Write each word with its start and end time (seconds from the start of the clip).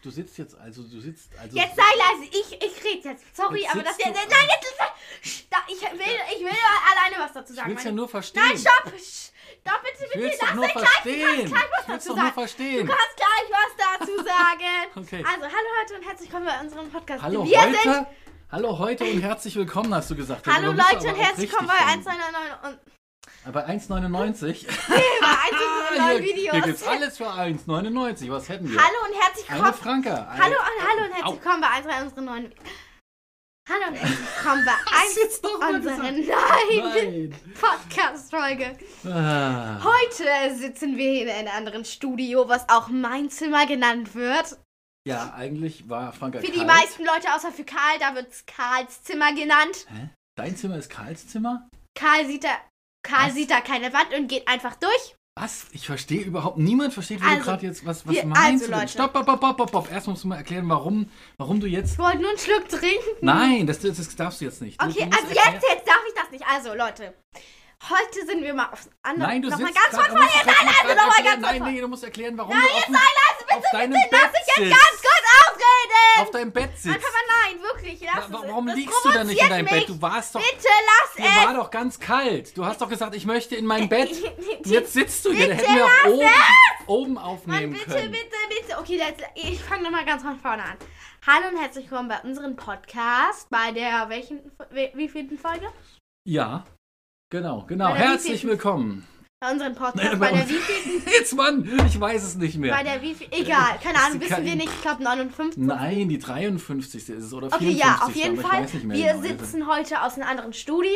sitzt, 0.00 0.04
du 0.04 0.10
sitzt 0.10 0.38
jetzt, 0.38 0.54
also 0.58 0.82
du 0.82 1.00
sitzt, 1.00 1.30
also. 1.38 1.56
jetzt 1.56 1.76
sei 1.76 1.82
leise, 1.82 2.24
ich, 2.30 2.52
ich 2.52 2.84
rede 2.84 3.08
jetzt. 3.10 3.36
Sorry, 3.36 3.60
Jetzt 3.62 3.70
aber 3.72 3.82
das 3.82 3.96
du- 3.96 4.04
Nein, 4.08 4.14
jetzt 4.48 4.66
ich 5.68 5.80
will, 5.82 5.98
ich 6.36 6.40
will 6.40 6.48
alleine 6.90 7.16
was 7.24 7.32
dazu 7.32 7.52
ich 7.52 7.58
sagen. 7.58 7.70
will's 7.70 7.84
ja 7.84 7.92
nur 7.92 8.08
verstehen. 8.08 8.42
Nein, 8.44 8.58
stopp! 8.58 8.92
Stopp, 8.98 9.82
bitte, 9.82 10.04
Ich 10.04 10.12
bitte. 10.12 10.24
will's 10.24 10.38
lass 10.40 10.54
mich 10.54 10.72
gleich, 10.72 10.88
verstehen. 10.88 11.44
Du 11.44 11.52
kannst 11.52 11.56
gleich 11.56 11.70
was 11.70 11.80
Ich 11.80 11.86
dazu 11.86 12.08
doch 12.08 12.16
nur 12.16 12.24
sagen. 12.24 12.32
verstehen. 12.34 12.86
Du 12.86 12.92
kannst 12.92 13.16
gleich 13.16 13.46
was 13.50 13.98
dazu 14.00 14.16
sagen. 14.24 14.86
Okay. 14.96 15.24
Also, 15.28 15.42
hallo 15.44 15.68
Leute 15.80 15.94
und 15.94 16.02
herzlich 16.08 16.28
willkommen 16.32 16.46
bei 16.46 16.60
unserem 16.60 16.90
Podcast. 16.90 17.22
Hallo 17.22 17.44
Wir 17.44 17.60
heute. 17.60 17.78
sind. 17.82 18.06
Hallo 18.52 18.78
heute 18.78 19.04
und 19.04 19.20
herzlich 19.20 19.54
willkommen, 19.56 19.94
hast 19.94 20.10
du 20.10 20.16
gesagt. 20.16 20.46
Hallo 20.46 20.72
Du 20.72 20.78
Leute 20.78 21.08
und 21.08 21.16
herzlich 21.16 21.50
willkommen 21.50 21.68
bei 21.68 21.74
richtig 21.74 22.06
199 22.08 22.64
und 22.64 22.99
Bei 23.44 23.66
1,99. 23.66 24.66
bei 24.88 24.96
199 24.96 25.96
hier, 25.96 26.22
Videos. 26.22 26.52
hier 26.52 26.60
gibt's 26.62 26.82
alles 26.82 27.16
für 27.16 27.26
1,99. 27.26 28.30
Was 28.30 28.48
hätten 28.48 28.70
wir? 28.70 28.78
Hallo 28.78 28.96
und 29.08 29.18
herzlich 29.20 29.48
Eine 29.50 29.58
willkommen. 29.64 29.82
Franke. 29.82 30.28
Eine, 30.28 30.42
Hallo 30.44 30.56
und 30.56 30.88
hallo 30.88 31.04
und 31.06 31.12
herzlich 31.14 31.44
willkommen 31.44 31.60
bei 31.62 31.78
unserer 31.78 32.02
unseren 32.02 32.24
neuen. 32.26 32.54
Hallo 33.68 33.86
und 33.88 33.94
herzlich 33.94 34.18
willkommen 34.36 34.64
bei 34.66 35.58
mal 35.58 35.74
unserer 35.74 35.96
neuen. 35.96 37.34
Podcast-Folge. 37.58 38.78
Ah. 39.06 39.80
Heute 39.84 40.54
sitzen 40.56 40.96
wir 40.98 41.10
hier 41.10 41.22
in 41.22 41.30
einem 41.30 41.56
anderen 41.56 41.84
Studio, 41.86 42.46
was 42.48 42.68
auch 42.68 42.88
mein 42.88 43.30
Zimmer 43.30 43.64
genannt 43.66 44.14
wird. 44.14 44.58
Ja, 45.08 45.32
eigentlich 45.34 45.88
war 45.88 46.12
Franka 46.12 46.40
Für 46.40 46.46
die 46.46 46.58
kalt. 46.58 46.66
meisten 46.66 47.04
Leute 47.06 47.34
außer 47.34 47.52
für 47.52 47.64
Karl, 47.64 47.98
da 48.00 48.14
wird 48.14 48.30
es 48.30 48.44
Karls 48.44 49.02
Zimmer 49.02 49.32
genannt. 49.32 49.86
Hä? 49.88 50.10
Dein 50.36 50.56
Zimmer 50.56 50.76
ist 50.76 50.90
Karls 50.90 51.26
Zimmer? 51.26 51.70
Karl 51.98 52.26
sieht 52.26 52.44
da, 52.44 52.50
Karl 53.02 53.28
Was? 53.28 53.34
sieht 53.34 53.50
da 53.50 53.60
keine 53.60 53.92
Wand 53.92 54.12
und 54.16 54.28
geht 54.28 54.46
einfach 54.48 54.74
durch. 54.76 55.16
Was? 55.38 55.66
Ich 55.72 55.86
verstehe 55.86 56.22
überhaupt, 56.22 56.58
niemand 56.58 56.92
versteht, 56.92 57.20
wie 57.20 57.24
du 57.24 57.30
Also, 57.30 57.42
gerade 57.44 57.66
jetzt, 57.66 57.86
was, 57.86 58.06
was 58.06 58.14
wir- 58.14 58.26
meinst 58.26 58.44
also, 58.44 58.64
du 58.66 58.70
denn? 58.72 58.80
Leute. 58.80 58.92
Stopp, 58.92 59.10
stopp, 59.12 59.24
stopp, 59.26 59.54
stopp, 59.54 59.68
stopp. 59.68 59.90
Erst 59.92 60.06
musst 60.08 60.24
du 60.24 60.28
mal 60.28 60.36
erklären, 60.36 60.68
warum, 60.68 61.08
warum 61.38 61.60
du 61.60 61.66
jetzt... 61.66 61.92
Ich 61.92 61.98
wollte 61.98 62.18
nur 62.18 62.30
einen 62.30 62.38
Schluck 62.38 62.68
trinken. 62.68 63.08
Nein, 63.22 63.66
das, 63.66 63.78
das, 63.80 64.16
darfst 64.16 64.40
du 64.40 64.44
jetzt 64.44 64.60
nicht. 64.60 64.80
Du, 64.82 64.86
Okay, 64.86 64.98
du 65.08 65.16
also 65.16 65.28
erklären- 65.28 65.54
jetzt, 65.54 65.64
jetzt 65.72 65.88
darf 65.88 66.00
ich 66.08 66.14
das 66.20 66.30
nicht. 66.30 66.44
Also 66.46 66.74
Leute, 66.74 67.14
heute 67.88 68.26
sind 68.26 68.42
wir 68.42 68.52
mal 68.52 68.68
aufs 68.70 68.90
andere. 69.02 69.28
Nein, 69.28 69.40
du 69.42 69.48
noch 69.48 69.58
mal 69.58 69.66
sitzt 69.68 69.78
ganz 69.78 69.96
von 70.04 70.14
du 70.14 70.20
vorne. 70.20 70.30
Nein, 70.44 70.54
also 70.68 70.82
grad 70.82 70.96
noch 70.96 71.06
mal 71.06 71.16
erklären- 71.16 71.24
ganz 71.42 71.58
Nein, 71.60 71.74
nee, 71.74 71.80
du 71.80 71.88
musst 71.88 72.04
erklären, 72.04 72.36
warum 72.36 72.52
Nein, 72.52 72.62
du 72.62 72.68
auf, 72.68 72.76
jetzt 72.76 72.88
dem- 72.88 72.94
sei 72.94 73.00
leise, 73.00 73.54
auf 73.56 73.62
bitte, 73.62 73.76
deinem 73.76 73.92
bitte, 73.92 74.08
Bett 74.10 74.20
lass 74.20 74.32
ich 74.34 74.46
jetzt 74.46 74.56
sitzt. 74.56 74.70
ganz 74.70 74.96
kurz 75.00 75.09
ausreden. 76.22 76.28
Auf 76.28 76.30
deinem 76.30 76.52
Bett 76.52 76.78
sitzt. 76.78 76.96
Aber 76.96 77.04
nein, 77.44 77.62
wirklich. 77.62 78.00
Lass 78.00 78.26
es. 78.26 78.32
warum 78.32 78.66
Das 78.66 78.76
liegst 78.76 79.04
du 79.04 79.10
denn 79.10 79.26
nicht 79.26 79.42
in 79.42 79.48
deinem 79.48 79.66
provoziert 79.66 79.88
Bett? 79.88 79.96
Du 79.96 80.02
warst 80.02 80.34
doch... 80.34 80.40
mich. 80.40 80.50
Bitte 80.50 80.68
lass 80.86 81.14
Dir 81.16 81.40
es. 81.40 81.46
war 81.46 81.54
doch 81.54 81.70
ganz 81.70 81.98
kalt. 82.00 82.56
Du 82.56 82.64
hast 82.64 82.80
doch 82.80 82.88
gesagt, 82.88 83.14
ich 83.14 83.26
möchte 83.26 83.56
in 83.56 83.66
mein 83.66 83.88
Bett. 83.88 84.10
Und 84.58 84.66
jetzt 84.66 84.92
sitzt 84.92 85.24
du 85.24 85.32
hier. 85.32 85.48
Da 85.48 85.54
Bitte 85.54 85.66
hätten 85.68 85.76
wir 85.76 85.84
auch 85.84 86.06
oben, 86.06 86.28
oben 86.86 87.14
Mann, 87.14 87.24
aufnehmen 87.24 87.72
bitte, 87.72 87.84
können. 87.86 88.10
bitte, 88.10 88.36
bitte. 88.48 88.78
Okay, 88.78 88.96
jetzt, 88.96 89.22
ich 89.34 89.60
fange 89.62 89.82
nochmal 89.82 90.04
ganz 90.04 90.22
von 90.22 90.38
vorne 90.38 90.62
an. 90.62 90.76
Hallo 91.26 91.48
und 91.52 91.60
herzlich 91.60 91.90
willkommen 91.90 92.08
bei 92.08 92.20
unserem 92.20 92.56
Podcast. 92.56 93.50
Bei 93.50 93.72
der 93.72 94.08
welchen, 94.08 94.40
wie, 94.70 94.90
wie 94.94 95.36
Folge? 95.36 95.66
Ja, 96.24 96.64
genau, 97.30 97.64
genau. 97.66 97.94
Herzlich 97.94 98.44
willkommen. 98.46 99.06
Bei 99.42 99.52
unserem 99.52 99.74
Podcast. 99.74 99.96
Nein, 100.04 100.18
bei 100.18 100.32
bei 100.32 100.36
der 100.36 100.48
wievielten? 100.50 101.02
Jetzt, 101.18 101.34
Mann, 101.34 101.80
ich 101.86 101.98
weiß 101.98 102.24
es 102.24 102.34
nicht 102.34 102.58
mehr. 102.58 102.74
Bei 102.74 102.82
der 102.82 103.00
wie 103.00 103.16
Egal, 103.30 103.78
keine 103.82 103.94
Das 103.94 104.04
Ahnung, 104.04 104.20
wissen 104.20 104.44
wir 104.44 104.54
nicht. 104.54 104.68
Ich 104.68 104.82
glaube 104.82 105.02
59. 105.02 105.62
Nein, 105.62 106.10
die 106.10 106.18
53. 106.18 107.08
ist 107.08 107.08
es 107.08 107.32
oder 107.32 107.48
54. 107.50 107.56
Okay, 107.58 107.70
ja, 107.78 108.06
auf 108.06 108.14
jeden 108.14 108.34
ich 108.34 108.40
Fall. 108.42 108.66
Wir 108.70 109.12
genau. 109.14 109.22
sitzen 109.22 109.66
heute 109.66 110.02
aus 110.02 110.16
einem 110.16 110.28
anderen 110.28 110.52
Studio. 110.52 110.90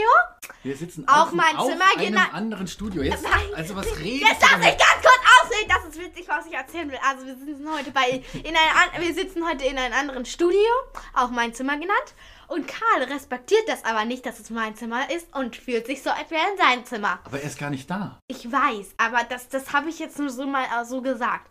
Wir 0.62 0.76
sitzen 0.76 1.08
auf, 1.08 1.32
auf 1.32 1.70
Zimmer 1.70 1.84
einem 1.96 2.14
gena- 2.16 2.32
anderen 2.32 2.66
Studio. 2.66 3.02
Jetzt, 3.02 3.22
Nein. 3.22 3.32
also 3.56 3.76
was 3.76 3.86
redest 3.98 4.30
Jetzt 4.30 4.42
du 4.42 4.46
lass 4.46 4.50
denn? 4.50 4.60
mich 4.60 4.68
ganz 4.76 5.03
kurz 5.44 5.50
ausreden. 5.52 5.68
Das 5.68 5.84
ist 5.94 6.00
witzig, 6.00 6.28
was 6.28 6.46
ich 6.46 6.54
erzählen 6.54 6.90
will. 6.90 6.98
Also 7.08 7.26
wir 7.26 7.36
sitzen 7.36 7.68
heute 7.72 7.90
bei 7.90 8.22
in 8.34 8.54
ein, 8.54 9.02
wir 9.02 9.14
sitzen 9.14 9.46
heute 9.46 9.64
in 9.64 9.78
einem 9.78 9.94
anderen 9.94 10.24
Studio, 10.24 10.58
auch 11.14 11.30
mein 11.30 11.54
Zimmer 11.54 11.74
genannt. 11.74 12.14
Und 12.48 12.66
Karl 12.68 13.04
respektiert 13.04 13.62
das 13.68 13.84
aber 13.84 14.04
nicht, 14.04 14.26
dass 14.26 14.38
es 14.38 14.50
mein 14.50 14.76
Zimmer 14.76 15.10
ist 15.10 15.34
und 15.34 15.56
fühlt 15.56 15.86
sich 15.86 16.02
so, 16.02 16.10
als 16.10 16.30
wäre 16.30 16.42
in 16.52 16.58
sein 16.58 16.84
Zimmer. 16.84 17.18
Aber 17.24 17.40
er 17.40 17.46
ist 17.46 17.58
gar 17.58 17.70
nicht 17.70 17.90
da. 17.90 18.20
Ich 18.28 18.50
weiß, 18.50 18.94
aber 18.98 19.20
das, 19.28 19.48
das 19.48 19.72
habe 19.72 19.88
ich 19.88 19.98
jetzt 19.98 20.18
nur 20.18 20.28
so 20.30 20.46
mal 20.46 20.64
äh, 20.64 20.84
so 20.84 21.00
gesagt. 21.00 21.50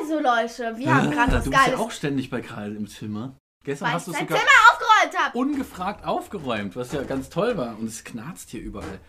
Also 0.00 0.18
Leute, 0.20 0.76
wir 0.76 0.94
haben 0.94 1.10
gerade 1.10 1.32
Ah, 1.32 1.36
was 1.36 1.44
du 1.44 1.50
bist 1.50 1.62
Geiles, 1.62 1.78
ja 1.78 1.84
auch 1.86 1.90
ständig 1.90 2.30
bei 2.30 2.40
Karl 2.42 2.76
im 2.76 2.88
Zimmer. 2.88 3.36
Gestern 3.64 3.86
weil 3.88 3.94
hast 3.94 4.08
du 4.08 4.12
sogar 4.12 4.26
Zimmer 4.26 4.40
aufgeräumt 4.72 5.18
habe. 5.24 5.38
ungefragt 5.38 6.04
aufgeräumt, 6.04 6.74
was 6.76 6.92
ja 6.92 7.02
ganz 7.04 7.30
toll 7.30 7.56
war. 7.56 7.78
Und 7.78 7.86
es 7.86 8.02
knarzt 8.04 8.50
hier 8.50 8.60
überall. 8.60 9.00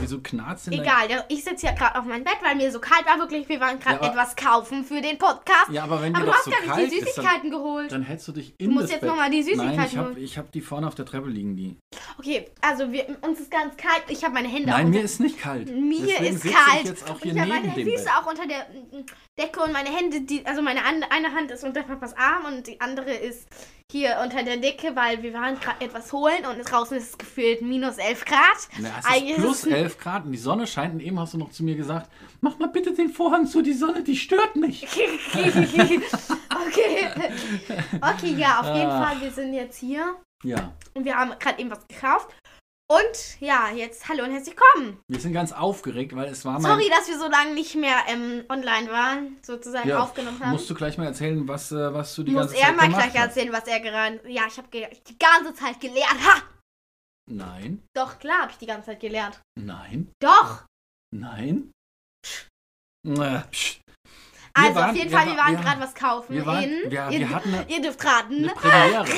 Wieso 0.00 0.20
knarzt 0.20 0.66
denn 0.66 0.72
dein- 0.74 0.82
Egal, 0.82 1.08
der- 1.08 1.24
ich 1.28 1.44
sitze 1.44 1.66
hier 1.66 1.76
gerade 1.76 1.98
auf 1.98 2.04
meinem 2.04 2.24
Bett, 2.24 2.36
weil 2.42 2.54
mir 2.56 2.70
so 2.72 2.80
kalt 2.80 3.04
war. 3.06 3.18
Wirklich, 3.18 3.48
wir 3.48 3.60
waren 3.60 3.78
gerade 3.78 3.96
Ja, 3.96 4.00
aber- 4.10 4.20
etwas 4.20 4.34
kaufen 4.36 4.84
für 4.84 5.00
den 5.00 5.18
Podcast. 5.18 5.68
Ja, 5.70 5.84
aber 5.84 6.00
wenn 6.02 6.14
aber 6.14 6.26
du 6.26 6.32
hast 6.32 6.44
so 6.44 6.50
gar 6.50 6.60
nicht 6.60 6.92
die 6.92 6.96
ist, 6.96 7.06
dann, 7.06 7.14
Süßigkeiten 7.14 7.50
geholt. 7.50 7.92
dann 7.92 8.02
hättest 8.02 8.28
du 8.28 8.32
dich 8.32 8.54
in 8.58 8.70
musst 8.70 8.84
das 8.84 8.90
jetzt 8.92 9.00
Bett... 9.02 9.10
noch 9.10 9.16
mal 9.16 9.30
die 9.30 9.42
Süßigkeiten 9.42 9.76
Nein, 9.76 9.86
ich 9.86 9.96
holen. 9.96 10.06
habe 10.10 10.20
ich 10.20 10.38
hab 10.38 10.52
die 10.52 10.60
vorne 10.60 10.86
auf 10.86 10.94
der 10.94 11.04
Treppe 11.04 11.28
liegen, 11.28 11.56
die. 11.56 11.76
Okay, 12.18 12.50
also 12.60 12.90
wir, 12.90 13.06
uns 13.22 13.40
ist 13.40 13.50
ganz 13.50 13.76
kalt. 13.76 14.04
Ich 14.08 14.24
habe 14.24 14.34
meine 14.34 14.48
Hände 14.48 14.70
Nein, 14.70 14.90
mir 14.90 15.02
ist 15.02 15.20
nicht 15.20 15.38
kalt. 15.38 15.68
mir 15.68 16.06
Deswegen 16.06 16.36
ist 16.36 16.42
kalt. 16.44 16.82
ich 16.82 16.88
jetzt 16.88 17.10
auch 17.10 17.20
hier 17.20 17.32
ich 17.32 17.40
habe 17.40 17.48
meine 17.50 17.72
Füße 17.72 18.08
auch 18.18 18.26
unter 18.26 18.46
der 18.46 18.66
mm, 18.70 19.04
Decke 19.40 19.60
und 19.62 19.72
meine 19.72 19.88
Hände, 19.88 20.20
die, 20.20 20.44
also 20.44 20.60
meine 20.60 20.84
an- 20.84 21.04
eine 21.08 21.32
Hand 21.32 21.50
ist 21.50 21.64
unter 21.64 21.82
Papas 21.82 22.14
Arm 22.18 22.44
und 22.44 22.66
die 22.66 22.78
andere 22.82 23.12
ist 23.12 23.48
hier 23.90 24.18
unter 24.22 24.42
der 24.42 24.58
Decke, 24.58 24.94
weil 24.94 25.22
wir 25.22 25.32
waren 25.32 25.58
gerade 25.58 25.82
etwas 25.86 26.12
holen 26.12 26.44
und 26.44 26.58
draußen 26.70 26.98
ist 26.98 27.10
es 27.10 27.18
gefühlt 27.18 27.62
minus 27.62 27.96
11 27.96 28.26
Grad. 28.26 28.68
Na, 28.78 28.90
es 28.98 29.06
Eigentlich 29.06 29.30
ist 29.38 29.42
plus 29.42 29.56
ist 29.60 29.66
es- 29.68 29.72
11 29.72 29.98
Grad 29.98 30.24
und 30.26 30.32
die 30.32 30.38
Sonne 30.38 30.66
scheint. 30.66 30.92
Und 30.94 31.00
eben 31.00 31.18
hast 31.18 31.32
du 31.32 31.38
noch 31.38 31.50
zu 31.50 31.64
mir 31.64 31.76
gesagt, 31.76 32.10
mach 32.42 32.58
mal 32.58 32.68
bitte 32.68 32.92
den 32.92 33.08
Vorhang 33.08 33.46
zu, 33.46 33.62
die 33.62 33.72
Sonne, 33.72 34.02
die 34.02 34.16
stört 34.16 34.54
mich. 34.56 34.86
okay. 35.34 37.08
Okay, 38.00 38.34
ja, 38.36 38.60
auf 38.60 38.66
jeden 38.76 38.90
Ah. 38.90 39.06
Fall, 39.08 39.20
wir 39.22 39.30
sind 39.30 39.54
jetzt 39.54 39.78
hier 39.78 40.14
Ja, 40.44 40.72
und 40.94 41.04
wir 41.06 41.16
haben 41.16 41.32
gerade 41.38 41.58
eben 41.60 41.70
was 41.70 41.86
gekauft. 41.88 42.28
Und 42.92 43.40
ja, 43.40 43.70
jetzt 43.70 44.06
hallo 44.06 44.22
und 44.24 44.32
herzlich 44.32 44.54
willkommen. 44.54 45.00
wir 45.08 45.18
sind 45.18 45.32
ganz 45.32 45.50
aufgeregt, 45.50 46.14
weil 46.14 46.28
es 46.28 46.44
war 46.44 46.60
mein... 46.60 46.72
Sorry, 46.72 46.90
dass 46.90 47.08
wir 47.08 47.18
so 47.18 47.26
lange 47.26 47.54
nicht 47.54 47.74
mehr 47.74 47.96
ähm, 48.06 48.44
online 48.50 48.90
waren, 48.90 49.38
sozusagen 49.40 49.88
Ja, 49.88 50.00
aufgenommen 50.00 50.38
haben. 50.40 50.50
Musst 50.50 50.68
du 50.68 50.74
gleich 50.74 50.98
mal 50.98 51.06
erzählen, 51.06 51.48
was, 51.48 51.72
äh, 51.72 51.94
was 51.94 52.14
du 52.14 52.22
die 52.22 52.32
Muss 52.32 52.48
ganze 52.48 52.56
er 52.58 52.66
Zeit 52.66 52.76
mal 52.76 52.82
gemacht 52.88 53.02
gleich 53.04 53.14
hast. 53.22 53.28
erzählen, 53.36 53.52
was 53.54 53.66
er 53.66 53.80
gerade. 53.80 54.20
Ja, 54.30 54.42
ich 54.46 54.58
habe 54.58 54.68
die 54.70 55.18
ganze 55.18 55.54
Zeit 55.54 55.80
gelernt. 55.80 56.20
Ha! 56.22 56.42
Nein, 57.30 57.82
Doch, 57.96 58.18
klar 58.18 58.42
habe 58.42 58.50
ich 58.52 58.58
die 58.58 58.66
ganze 58.66 58.86
Zeit 58.90 59.00
gelernt. 59.00 59.40
nein, 59.58 60.12
Doch! 60.20 60.66
nein. 61.14 61.70
Äh, 63.06 63.40
psch. 63.50 63.80
Also 64.54 64.74
waren- 64.74 64.90
auf 64.90 64.96
jeden 64.96 65.10
Fall, 65.10 65.26
wir 65.26 65.32
wa- 65.32 65.38
waren 65.38 65.56
gerade 65.56 65.80
was 65.80 65.94
kaufen. 65.94 66.34
wir 66.34 66.44
waren- 66.46 66.64
in, 66.64 66.90
wir- 66.90 67.08
wir 67.10 67.30
hatten 67.30 67.54
eine- 67.54 67.64
ihr 67.70 67.80
dürft 67.82 68.04
raten. 68.04 68.34
Eine 68.44 68.48
Premiere. 68.54 69.04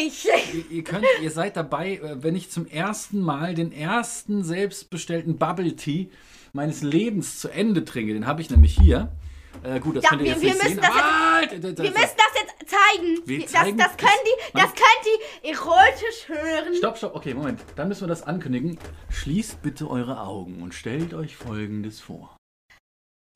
Richtig! 0.00 0.28
Ihr, 0.54 0.70
ihr, 0.78 0.84
könnt, 0.84 1.04
ihr 1.20 1.30
seid 1.30 1.56
dabei, 1.56 1.94
äh, 1.96 2.22
wenn 2.22 2.36
ich 2.36 2.50
zum 2.50 2.66
ersten 2.66 3.20
Mal 3.20 3.54
den 3.54 3.72
ersten 3.72 4.42
selbstbestellten 4.44 5.38
Bubble 5.38 5.74
Tea 5.76 6.10
meines 6.52 6.82
Lebens 6.82 7.40
zu 7.40 7.48
Ende 7.48 7.84
trinke. 7.84 8.12
Den 8.14 8.26
habe 8.26 8.40
ich 8.42 8.50
nämlich 8.50 8.76
hier. 8.80 9.12
Äh, 9.62 9.80
gut, 9.80 9.96
das 9.96 10.04
Ja, 10.04 10.10
könnt 10.10 10.22
ihr 10.22 10.26
wir- 10.26 10.32
jetzt 10.32 10.42
wir 10.42 10.52
nicht 10.52 10.62
müssen 10.62 10.74
sehen. 10.74 10.80
das 10.82 10.94
jetzt- 10.94 11.04
Ah, 11.04 11.40
da- 11.40 11.56
da- 11.56 11.72
da- 11.72 11.82
Wir 11.82 11.90
müssen 11.90 12.16
das 12.16 12.42
jetzt 12.42 12.70
zeigen. 12.70 13.18
Wir 13.24 13.40
das, 13.40 13.50
zeigen- 13.52 13.78
das 13.78 13.96
können 13.96 14.10
die, 14.24 14.52
das 14.58 14.74
können 14.74 15.02
die 15.04 15.48
erotisch 15.48 16.28
hören. 16.28 16.74
Stopp, 16.76 16.98
stopp, 16.98 17.14
okay, 17.16 17.34
Moment. 17.34 17.60
Dann 17.74 17.88
müssen 17.88 18.02
wir 18.02 18.08
das 18.08 18.22
ankündigen. 18.22 18.78
Schließt 19.10 19.62
bitte 19.62 19.88
eure 19.90 20.20
Augen 20.20 20.62
und 20.62 20.74
stellt 20.74 21.14
euch 21.14 21.36
Folgendes 21.36 22.00
vor. 22.00 22.35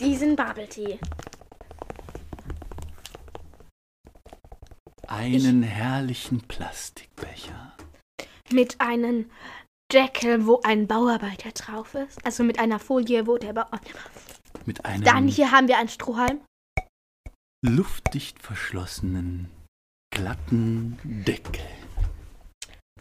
Diesen 0.01 0.35
Bubble 0.37 0.69
Tea. 0.69 0.99
Einen 5.07 5.63
herrlichen 5.63 6.41
Plastikbecher. 6.41 7.77
Mit 8.53 8.81
einem 8.81 9.31
Deckel, 9.93 10.47
wo 10.47 10.61
ein 10.63 10.87
Bauarbeiter 10.87 11.51
drauf 11.51 11.95
ist. 11.95 12.25
Also 12.25 12.45
mit 12.45 12.59
einer 12.59 12.79
Folie, 12.79 13.27
wo 13.27 13.37
der 13.39 13.53
Bauarbeiter. 13.53 13.99
Mit 14.67 14.85
einem 14.85 15.05
Dann 15.05 15.29
hier 15.29 15.51
haben 15.51 15.69
wir 15.69 15.79
einen 15.79 15.89
Strohhalm. 15.89 16.41
luftdicht 17.63 18.41
verschlossenen, 18.41 19.51
glatten 20.15 20.99
Deckel. 21.05 21.65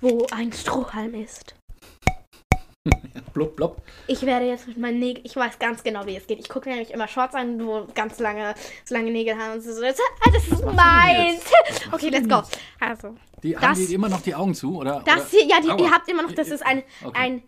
wo 0.02 0.26
ein 0.32 0.52
Strohhalm 0.54 1.14
ist. 1.14 1.56
Blub, 3.34 3.56
blub. 3.56 3.78
Ich 4.08 4.24
werde 4.26 4.46
jetzt 4.46 4.68
mit 4.68 4.78
meinen 4.78 5.00
Nägeln, 5.00 5.26
ich 5.26 5.36
weiß 5.36 5.60
ganz 5.60 5.84
genau, 5.84 6.06
wie 6.06 6.16
es 6.16 6.28
geht. 6.28 6.40
Ich 6.40 6.50
gucke 6.50 6.70
nämlich 6.70 6.92
immer 6.92 7.08
Shorts 7.08 7.36
an, 7.36 7.66
wo 7.66 7.88
ganz 7.96 8.20
lange, 8.20 8.56
so 8.86 8.96
lange 8.96 9.12
Nägel 9.12 9.38
haben 9.38 9.54
und 9.54 9.62
so. 9.62 9.70
ah, 9.84 10.30
das 10.34 10.48
ist 10.48 10.62
du 10.62 10.66
meins. 10.72 11.42
Okay, 11.92 12.10
du 12.12 12.18
let's 12.18 12.28
go. 12.30 12.42
Also, 12.80 13.16
Die, 13.44 13.54
Das- 13.54 13.62
haben 13.64 13.88
die 13.88 13.94
immer 13.94 14.10
noch 14.10 14.22
die 14.22 14.36
Augen 14.36 14.54
zu, 14.56 14.78
oder? 14.78 15.02
das 15.06 15.30
hier, 15.32 15.46
ja, 15.46 15.58
die, 15.62 15.68
ihr 15.84 15.92
habt 15.92 16.10
immer 16.10 16.24
noch, 16.24 16.32
das 16.34 16.50
ist 16.50 16.66
ein, 16.66 16.84
Okay. 17.04 17.18
ein 17.20 17.44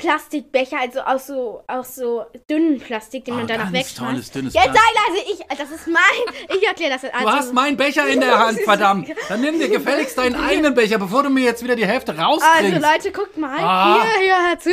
Plastikbecher, 0.00 0.78
also 0.80 1.00
aus 1.00 1.26
so, 1.26 1.62
aus 1.66 1.94
so 1.94 2.24
dünnen 2.50 2.80
Plastik, 2.80 3.26
den 3.26 3.34
Ah, 3.34 3.36
man 3.38 3.46
danach 3.46 3.70
ganz 3.70 3.94
tolles, 3.94 4.12
wegschmeißt. 4.16 4.34
dünnes 4.34 4.54
Jetzt 4.54 4.64
sei 4.64 4.70
Plastik. 4.70 4.96
leise, 5.14 5.32
ich, 5.52 5.58
das 5.58 5.70
ist 5.70 5.86
mein, 5.88 6.56
ich 6.56 6.66
erkläre 6.66 6.92
das 6.92 7.02
jetzt. 7.02 7.12
Du 7.14 7.18
Also, 7.18 7.30
hast 7.32 7.52
meinen 7.52 7.76
Becher 7.76 8.08
in 8.08 8.20
der 8.20 8.38
Hand, 8.38 8.60
verdammt. 8.60 9.08
Dann 9.28 9.42
nimm 9.42 9.58
dir 9.58 9.68
gefälligst 9.68 10.16
deinen 10.16 10.36
eigenen 10.36 10.74
Becher, 10.74 10.96
bevor 10.98 11.22
du 11.22 11.28
mir 11.28 11.44
jetzt 11.44 11.62
wieder 11.62 11.76
die 11.76 11.84
Hälfte 11.86 12.12
also 12.12 12.22
rauskriegst. 12.22 12.80
Leute, 12.80 13.12
guckt 13.12 13.36
mal, 13.36 13.58
Ah. 13.60 14.02
hier, 14.02 14.22
hier, 14.24 14.48
hör 14.48 14.58
zu. 14.58 14.70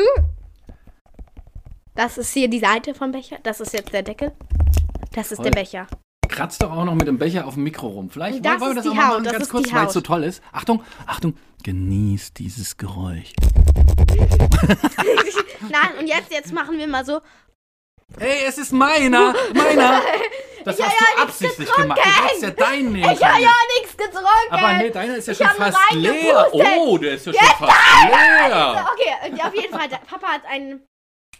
Das 1.97 2.17
ist 2.19 2.31
hier 2.31 2.47
die 2.47 2.59
Seite 2.59 2.93
vom 2.93 3.11
Becher, 3.11 3.39
das 3.41 3.59
ist 3.59 3.73
jetzt 3.73 3.91
der 3.91 4.03
Deckel. 4.03 4.31
Das 5.15 5.31
ist 5.31 5.37
Toll. 5.37 5.45
der 5.49 5.59
Becher. 5.59 5.87
kratzt 6.29 6.61
doch 6.61 6.71
auch 6.71 6.85
noch 6.85 6.93
mit 6.93 7.07
dem 7.07 7.17
Becher 7.17 7.47
auf 7.47 7.55
dem 7.55 7.63
Mikro 7.63 7.87
rum. 7.87 8.11
Vielleicht 8.11 8.45
das 8.45 8.61
wollen 8.61 8.75
wir 8.75 8.83
das 8.83 8.91
auch 8.91 8.93
mal 8.93 9.07
machen, 9.07 9.23
das 9.23 9.33
ganz 9.33 9.49
kurz, 9.49 9.73
weil 9.73 9.87
es 9.87 9.93
so 9.93 10.01
toll 10.01 10.23
ist. 10.23 10.43
Achtung, 10.51 10.83
Achtung, 11.07 11.35
genießt 11.63 12.37
dieses 12.37 12.77
Geräusch. 12.77 13.33
Nein, 15.69 15.97
und 15.99 16.05
jetzt, 16.05 16.31
jetzt 16.31 16.53
machen 16.53 16.77
wir 16.77 16.87
mal 16.87 17.03
so. 17.03 17.19
Ey, 18.19 18.43
es 18.45 18.59
ist 18.59 18.73
meiner, 18.73 19.33
meiner. 19.55 19.99
Das 20.65 20.77
Ich 20.77 20.85
hast 20.85 20.93
ja 20.99 21.07
du 21.15 21.21
absichtlich 21.23 21.73
gemacht. 21.73 21.99
Du 21.99 22.09
hättest 22.09 22.43
ja 22.43 22.51
deinen 22.51 22.91
nehmen 22.91 23.11
Ich 23.11 23.23
habe 23.23 23.41
ja 23.41 23.49
nichts 23.79 23.97
getrunken. 23.97 24.51
Aber 24.51 24.73
nee, 24.73 24.91
deiner 24.91 25.15
ist 25.15 25.27
ja 25.27 25.31
Ich 25.31 25.39
schon 25.39 25.47
fast 25.47 25.77
leer. 25.93 26.47
Oh, 26.51 26.97
der 26.99 27.15
ist 27.15 27.25
ja 27.25 27.33
schon 27.33 27.67
fast 27.67 28.07
leer. 28.07 28.85
Okay, 28.93 29.41
auf 29.43 29.55
jeden 29.55 29.73
Fall. 29.73 29.89
Papa 30.07 30.27
hat 30.27 30.45
einen. 30.45 30.85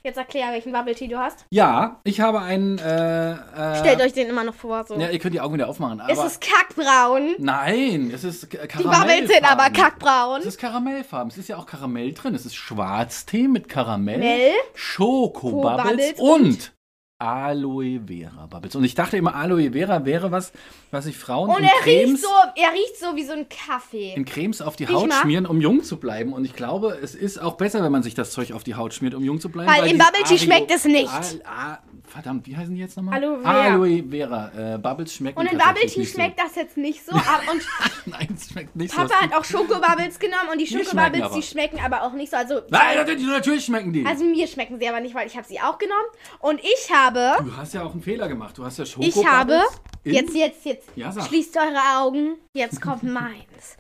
Jetzt 0.03 0.17
erklär, 0.17 0.51
welchen 0.51 0.71
Bubble 0.71 0.95
Tea 0.95 1.07
du 1.07 1.17
hast. 1.17 1.45
Ja, 1.49 1.99
ich 2.03 2.21
habe 2.21 2.39
einen. 2.41 2.77
Äh, 2.77 3.31
äh, 3.31 3.75
Stellt 3.79 4.01
euch 4.01 4.13
den 4.13 4.27
immer 4.29 4.43
noch 4.43 4.53
vor. 4.53 4.85
So. 4.87 4.95
Ja, 4.97 5.09
ihr 5.09 5.19
könnt 5.19 5.33
die 5.33 5.41
Augen 5.41 5.53
wieder 5.55 5.67
aufmachen. 5.67 5.99
Aber 5.99 6.11
es 6.11 6.23
ist 6.23 6.41
kackbraun. 6.41 7.35
nein, 7.39 8.11
es 8.13 8.23
ist 8.23 8.49
K- 8.49 8.57
Die 8.61 8.67
Karamellfarben. 8.67 9.09
Bubbles 9.09 9.29
sind 9.35 9.51
aber 9.51 9.69
kackbraun. 9.69 10.39
Es 10.41 10.45
ist 10.45 10.59
Karamellfarben. 10.59 11.31
Es 11.31 11.37
ist 11.37 11.49
ja 11.49 11.57
auch 11.57 11.65
Karamell 11.65 12.13
drin. 12.13 12.35
Es 12.35 12.45
ist 12.45 12.55
Schwarztee 12.55 13.47
mit 13.47 13.67
Karamell, 13.69 14.19
Mel. 14.19 14.51
Schokobubbles 14.73 16.13
Schokobubbles 16.15 16.19
und 16.19 16.73
Aloe 17.19 17.99
Vera 18.05 18.45
Bubbles. 18.45 18.75
Und 18.75 18.83
ich 18.83 18.93
dachte 18.93 19.17
immer, 19.17 19.33
Aloe 19.33 19.71
Vera 19.71 20.05
wäre 20.05 20.31
was, 20.31 20.51
was 20.91 21.05
sich 21.05 21.17
Frauen 21.17 21.49
Und 21.49 21.57
in 21.59 21.63
er 21.65 21.71
Cremes, 21.81 22.11
riecht 22.11 22.21
so, 22.23 22.29
er 22.55 22.73
riecht 22.73 22.99
so 22.99 23.15
wie 23.15 23.23
so 23.25 23.33
ein 23.33 23.47
Kaffee. 23.49 24.13
in 24.15 24.23
Cremes 24.23 24.61
auf 24.61 24.75
die 24.75 24.83
Riech 24.83 24.95
Haut 24.95 25.09
mal. 25.09 25.21
schmieren, 25.21 25.47
um 25.47 25.59
jung 25.59 25.83
zu 25.83 25.97
bleiben. 25.97 26.31
Und 26.33 26.45
ich 26.45 26.53
glaube, 26.55 26.97
es 27.01 27.15
ist 27.15 27.39
auch 27.41 27.55
besser, 27.55 27.83
wenn 27.83 27.91
man 27.91 28.03
sich 28.03 28.13
das 28.13 28.31
Zeug 28.31 28.51
auf 28.51 28.63
die 28.63 28.75
Haut 28.75 28.93
schmiert, 28.93 29.15
um 29.15 29.23
jung 29.23 29.39
zu 29.39 29.49
bleiben. 29.49 29.69
Weil 29.69 29.83
im 29.89 29.93
dieses 29.97 30.05
Bubble 30.05 30.23
Tea 30.25 30.37
schmeckt 30.37 30.71
es 30.71 30.85
nicht. 30.85 31.11
Al, 31.11 31.41
a, 31.45 31.77
verdammt, 32.07 32.45
wie 32.45 32.55
heißen 32.55 32.73
die 32.75 32.81
jetzt 32.81 32.95
nochmal? 32.97 33.15
Aloe 33.15 33.39
Vera. 33.41 33.61
Aloe 33.73 34.03
Vera. 34.09 34.75
Äh, 34.75 34.77
Bubbles 34.77 35.13
schmecken 35.15 35.39
Und 35.39 35.51
in 35.51 35.57
Bubble 35.57 35.87
Tea 35.87 36.05
schmeckt 36.05 36.39
das 36.39 36.53
jetzt 36.55 36.77
nicht 36.77 37.03
so. 37.03 37.13
ab- 37.13 37.41
Und 37.51 37.63
so. 37.63 37.67
Nein, 38.05 38.27
es 38.37 38.47
schmeckt 38.49 38.75
nicht 38.75 38.95
Papa 38.95 39.07
so. 39.07 39.13
hat 39.15 39.33
auch 39.33 39.43
Schokobubbles 39.43 40.19
genommen 40.19 40.49
und 40.51 40.59
die 40.61 40.67
Schokobubbles, 40.67 41.31
die 41.31 41.41
schmecken 41.41 41.79
aber 41.83 42.03
auch 42.03 42.13
nicht 42.13 42.29
so. 42.29 42.37
Also, 42.37 42.61
Nein, 42.69 42.95
natürlich 43.05 43.65
schmecken 43.65 43.91
die. 43.91 44.05
also 44.05 44.23
mir 44.23 44.47
schmecken 44.47 44.79
sie 44.79 44.87
aber 44.87 44.99
nicht, 44.99 45.15
weil 45.15 45.25
ich 45.25 45.35
habe 45.35 45.47
sie 45.47 45.59
auch 45.59 45.79
genommen. 45.79 46.05
Und 46.39 46.59
ich 46.61 46.91
habe, 46.93 47.06
du 47.11 47.55
hast 47.57 47.73
ja 47.73 47.83
auch 47.83 47.91
einen 47.91 48.01
Fehler 48.01 48.27
gemacht. 48.27 48.57
Du 48.57 48.65
hast 48.65 48.77
ja 48.79 48.85
Schokobubbles 48.85 49.17
ich 49.23 49.27
habe, 49.27 49.61
jetzt, 50.03 50.33
jetzt, 50.35 50.65
jetzt, 50.65 50.87
Ja, 50.95 51.11
sag. 51.11 51.27
schließt 51.27 51.55
eure 51.57 51.99
Augen, 51.99 52.35
jetzt 52.53 52.81
kommt 52.81 53.03
meins. 53.03 53.77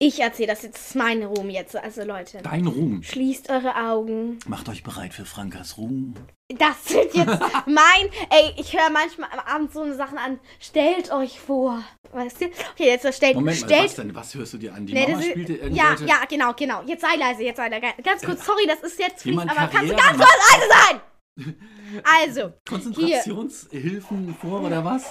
Ich 0.00 0.20
erzähle 0.20 0.48
das 0.52 0.62
jetzt, 0.62 0.76
das 0.76 0.86
ist 0.90 0.94
mein 0.94 1.24
Ruhm 1.24 1.50
jetzt, 1.50 1.74
also 1.74 2.04
Leute. 2.04 2.38
Dein 2.40 2.68
Ruhm. 2.68 3.02
Schließt 3.02 3.50
eure 3.50 3.74
Augen. 3.74 4.38
Macht 4.46 4.68
euch 4.68 4.84
bereit 4.84 5.12
für 5.12 5.24
Frankas 5.24 5.76
Ruhm. 5.76 6.14
Das 6.56 6.84
sind 6.84 7.12
jetzt 7.14 7.40
mein. 7.66 8.08
Ey, 8.30 8.52
ich 8.56 8.72
höre 8.78 8.90
manchmal 8.90 9.28
am 9.32 9.40
Abend 9.40 9.72
so 9.72 9.82
eine 9.82 9.96
Sachen 9.96 10.16
an. 10.16 10.38
Stellt 10.60 11.10
euch 11.10 11.40
vor. 11.40 11.82
Weißt 12.12 12.40
du? 12.40 12.44
Okay, 12.46 12.86
jetzt 12.86 13.12
stellt. 13.12 13.34
Moment 13.34 13.60
mal, 13.60 13.66
stellt, 13.66 13.84
was 13.86 13.94
denn? 13.96 14.14
Was 14.14 14.34
hörst 14.36 14.52
du 14.52 14.58
dir 14.58 14.72
an? 14.72 14.86
Die 14.86 14.92
Nee, 14.94 15.08
Mama 15.08 15.18
ist- 15.18 15.30
spielte 15.30 15.52
ja, 15.54 15.58
irgendwelche... 15.64 16.04
ja, 16.06 16.16
genau, 16.28 16.52
genau. 16.54 16.82
Jetzt 16.86 17.02
sei 17.02 17.16
leise, 17.18 17.42
jetzt 17.42 17.56
sei 17.56 17.68
leise. 17.68 17.86
Ganz 18.04 18.22
kurz, 18.22 18.46
sorry, 18.46 18.66
das 18.68 18.78
ist 18.88 19.00
jetzt 19.00 19.22
fließt, 19.22 19.40
aber 19.40 19.66
kannst 19.66 19.90
du 19.92 19.96
ganz 19.96 20.16
kurz 20.16 20.30
leise 20.52 20.68
sein? 20.68 21.00
Also, 22.04 22.52
Konzentrationshilfen 22.68 24.34
vor 24.34 24.62
oder 24.62 24.84
was? 24.84 25.04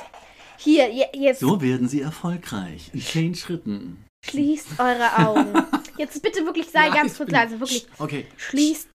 hier, 0.58 0.92
je, 0.92 1.06
jetzt 1.14 1.40
So 1.40 1.62
werden 1.62 1.88
sie 1.88 2.02
erfolgreich. 2.02 2.90
In 2.94 3.02
zehn 3.02 3.36
Schritten. 3.36 4.06
schließt 4.26 4.80
eure 4.80 5.18
Augen. 5.26 5.54
Jetzt 5.98 6.22
bitte 6.22 6.46
wirklich 6.46 6.70
sei 6.70 6.88
Ja, 6.88 6.94
ganz 6.94 7.18
kurz 7.18 7.32
leise, 7.32 7.60
wirklich. 7.60 7.88
Okay, 7.98 8.28
Schließt. 8.38 8.90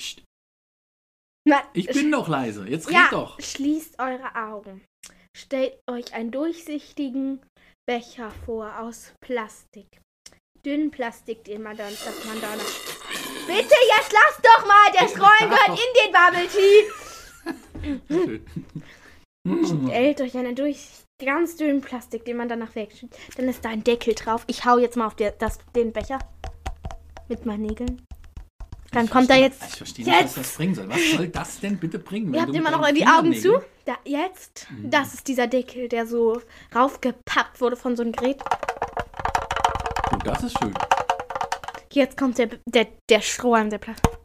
Psst. 0.00 0.22
Na, 1.48 1.62
ich 1.72 1.86
bin 1.86 2.10
doch 2.10 2.28
leise. 2.28 2.66
Jetzt 2.68 2.88
red 2.88 2.94
ja, 2.94 3.08
doch. 3.10 3.40
schließt 3.40 3.98
eure 3.98 4.34
Augen. 4.34 4.84
Stellt 5.36 5.78
euch 5.88 6.12
einen 6.12 6.30
durchsichtigen 6.30 7.40
Becher 7.86 8.30
vor 8.44 8.80
aus 8.80 9.12
Plastik. 9.24 9.86
Dünnen 10.66 10.90
Plastik, 10.90 11.44
den 11.44 11.62
man 11.62 11.76
dann, 11.76 11.92
dass 11.92 12.24
man 12.24 12.40
da 12.40 12.56
noch. 12.56 12.97
Bitte, 13.48 13.74
jetzt 13.96 14.12
lasst 14.12 14.40
doch 14.44 14.66
mal! 14.66 14.92
Der 14.92 15.08
Streuen 15.08 15.48
gehört 15.50 15.70
in 15.70 15.92
den 15.96 16.12
Bubble 16.12 16.48
Tea. 16.48 16.90
Stellt 19.86 20.20
euch 20.20 20.36
einen 20.36 20.54
durch 20.54 20.86
ganz 21.24 21.56
dünnen 21.56 21.80
Plastik, 21.80 22.24
den 22.26 22.36
man 22.36 22.48
danach 22.48 22.74
wegschüttet. 22.74 23.18
Dann 23.36 23.48
ist 23.48 23.64
da 23.64 23.70
ein 23.70 23.82
Deckel 23.82 24.14
drauf. 24.14 24.44
Ich 24.46 24.64
hau 24.64 24.78
jetzt 24.78 24.96
mal 24.96 25.06
auf 25.06 25.16
der, 25.16 25.32
das, 25.32 25.58
den 25.74 25.92
Becher 25.92 26.18
mit 27.28 27.46
meinen 27.46 27.62
Nägeln. 27.62 28.02
Dann 28.92 29.04
Ich 29.06 29.10
kommt 29.10 29.28
da 29.28 29.34
jetzt. 29.34 29.62
Ich 29.68 29.76
verstehe 29.76 30.04
nicht, 30.04 30.14
was 30.14 30.20
Jetzt! 30.22 30.36
das 30.38 30.54
bringen 30.56 30.74
soll. 30.74 30.88
Was 30.88 31.00
soll 31.14 31.28
das 31.28 31.60
denn 31.60 31.78
bitte 31.78 31.98
bringen? 31.98 32.32
Ihr 32.34 32.40
habt 32.42 32.54
immer 32.54 32.70
noch 32.70 32.86
die 32.90 33.06
Augen 33.06 33.34
zu. 33.34 33.60
Da, 33.84 33.96
jetzt, 34.04 34.66
Mhm. 34.70 34.90
das 34.90 35.14
ist 35.14 35.28
dieser 35.28 35.46
Deckel, 35.46 35.88
der 35.88 36.06
so 36.06 36.40
raufgepappt 36.74 37.60
wurde 37.60 37.76
von 37.76 37.96
so 37.96 38.02
einem 38.02 38.12
Gerät. 38.12 38.40
Oh, 40.12 40.16
das 40.24 40.42
ist 40.42 40.58
schön. 40.58 40.74
Jetzt 41.98 42.16
kommt 42.16 42.38
der, 42.38 42.46
der, 42.64 42.86
der 43.10 43.20
Strohhalm, 43.20 43.70
der 43.70 43.78
Plastik. 43.78 44.16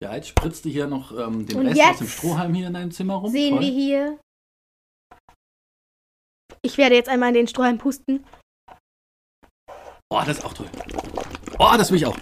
Ja, 0.00 0.14
jetzt 0.14 0.28
spritzt 0.28 0.64
du 0.64 0.68
hier 0.68 0.86
noch 0.86 1.10
ähm, 1.10 1.46
den 1.46 1.58
Und 1.58 1.66
Rest 1.66 1.80
aus 1.80 1.98
dem 1.98 2.06
Strohhalm 2.06 2.54
hier 2.54 2.68
in 2.68 2.74
deinem 2.74 2.92
Zimmer 2.92 3.14
rum. 3.14 3.32
Sehen 3.32 3.56
Toll. 3.56 3.62
wir 3.62 3.70
hier. 3.72 4.20
Ich 6.62 6.78
werde 6.78 6.94
jetzt 6.94 7.08
einmal 7.08 7.30
in 7.30 7.34
den 7.34 7.48
Strohhalm 7.48 7.78
pusten. 7.78 8.24
Oh, 10.12 10.22
das 10.24 10.38
ist 10.38 10.44
auch 10.44 10.54
toll. 10.54 10.70
Oh, 11.58 11.74
das 11.76 11.90
will 11.90 11.96
ich 11.96 12.06
auch. 12.06 12.16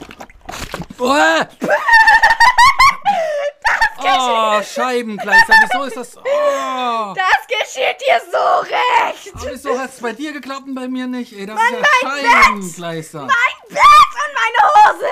Oh, 0.99 1.43
oh 3.99 4.63
Scheibenkleister. 4.75 5.55
Wieso 5.71 5.85
ist 5.85 5.97
das? 5.97 6.17
Oh. 6.17 7.15
Das 7.15 7.47
geschieht 7.47 8.01
dir 8.01 8.21
so 8.31 8.61
recht! 8.61 9.35
Aber 9.35 9.53
wieso 9.53 9.79
hat 9.79 9.91
es 9.91 10.01
bei 10.01 10.13
dir 10.13 10.33
geklappt 10.33 10.67
und 10.67 10.75
bei 10.75 10.89
mir 10.89 11.07
nicht? 11.07 11.33
Ey, 11.33 11.47
das 11.47 11.61
ist 11.61 11.71
ja 11.71 12.09
Scheibenkleister. 12.09 13.21
Mein 13.21 13.69
Bett 13.69 14.13
und 14.25 14.33
meine 14.35 14.61
Hose! 14.75 15.07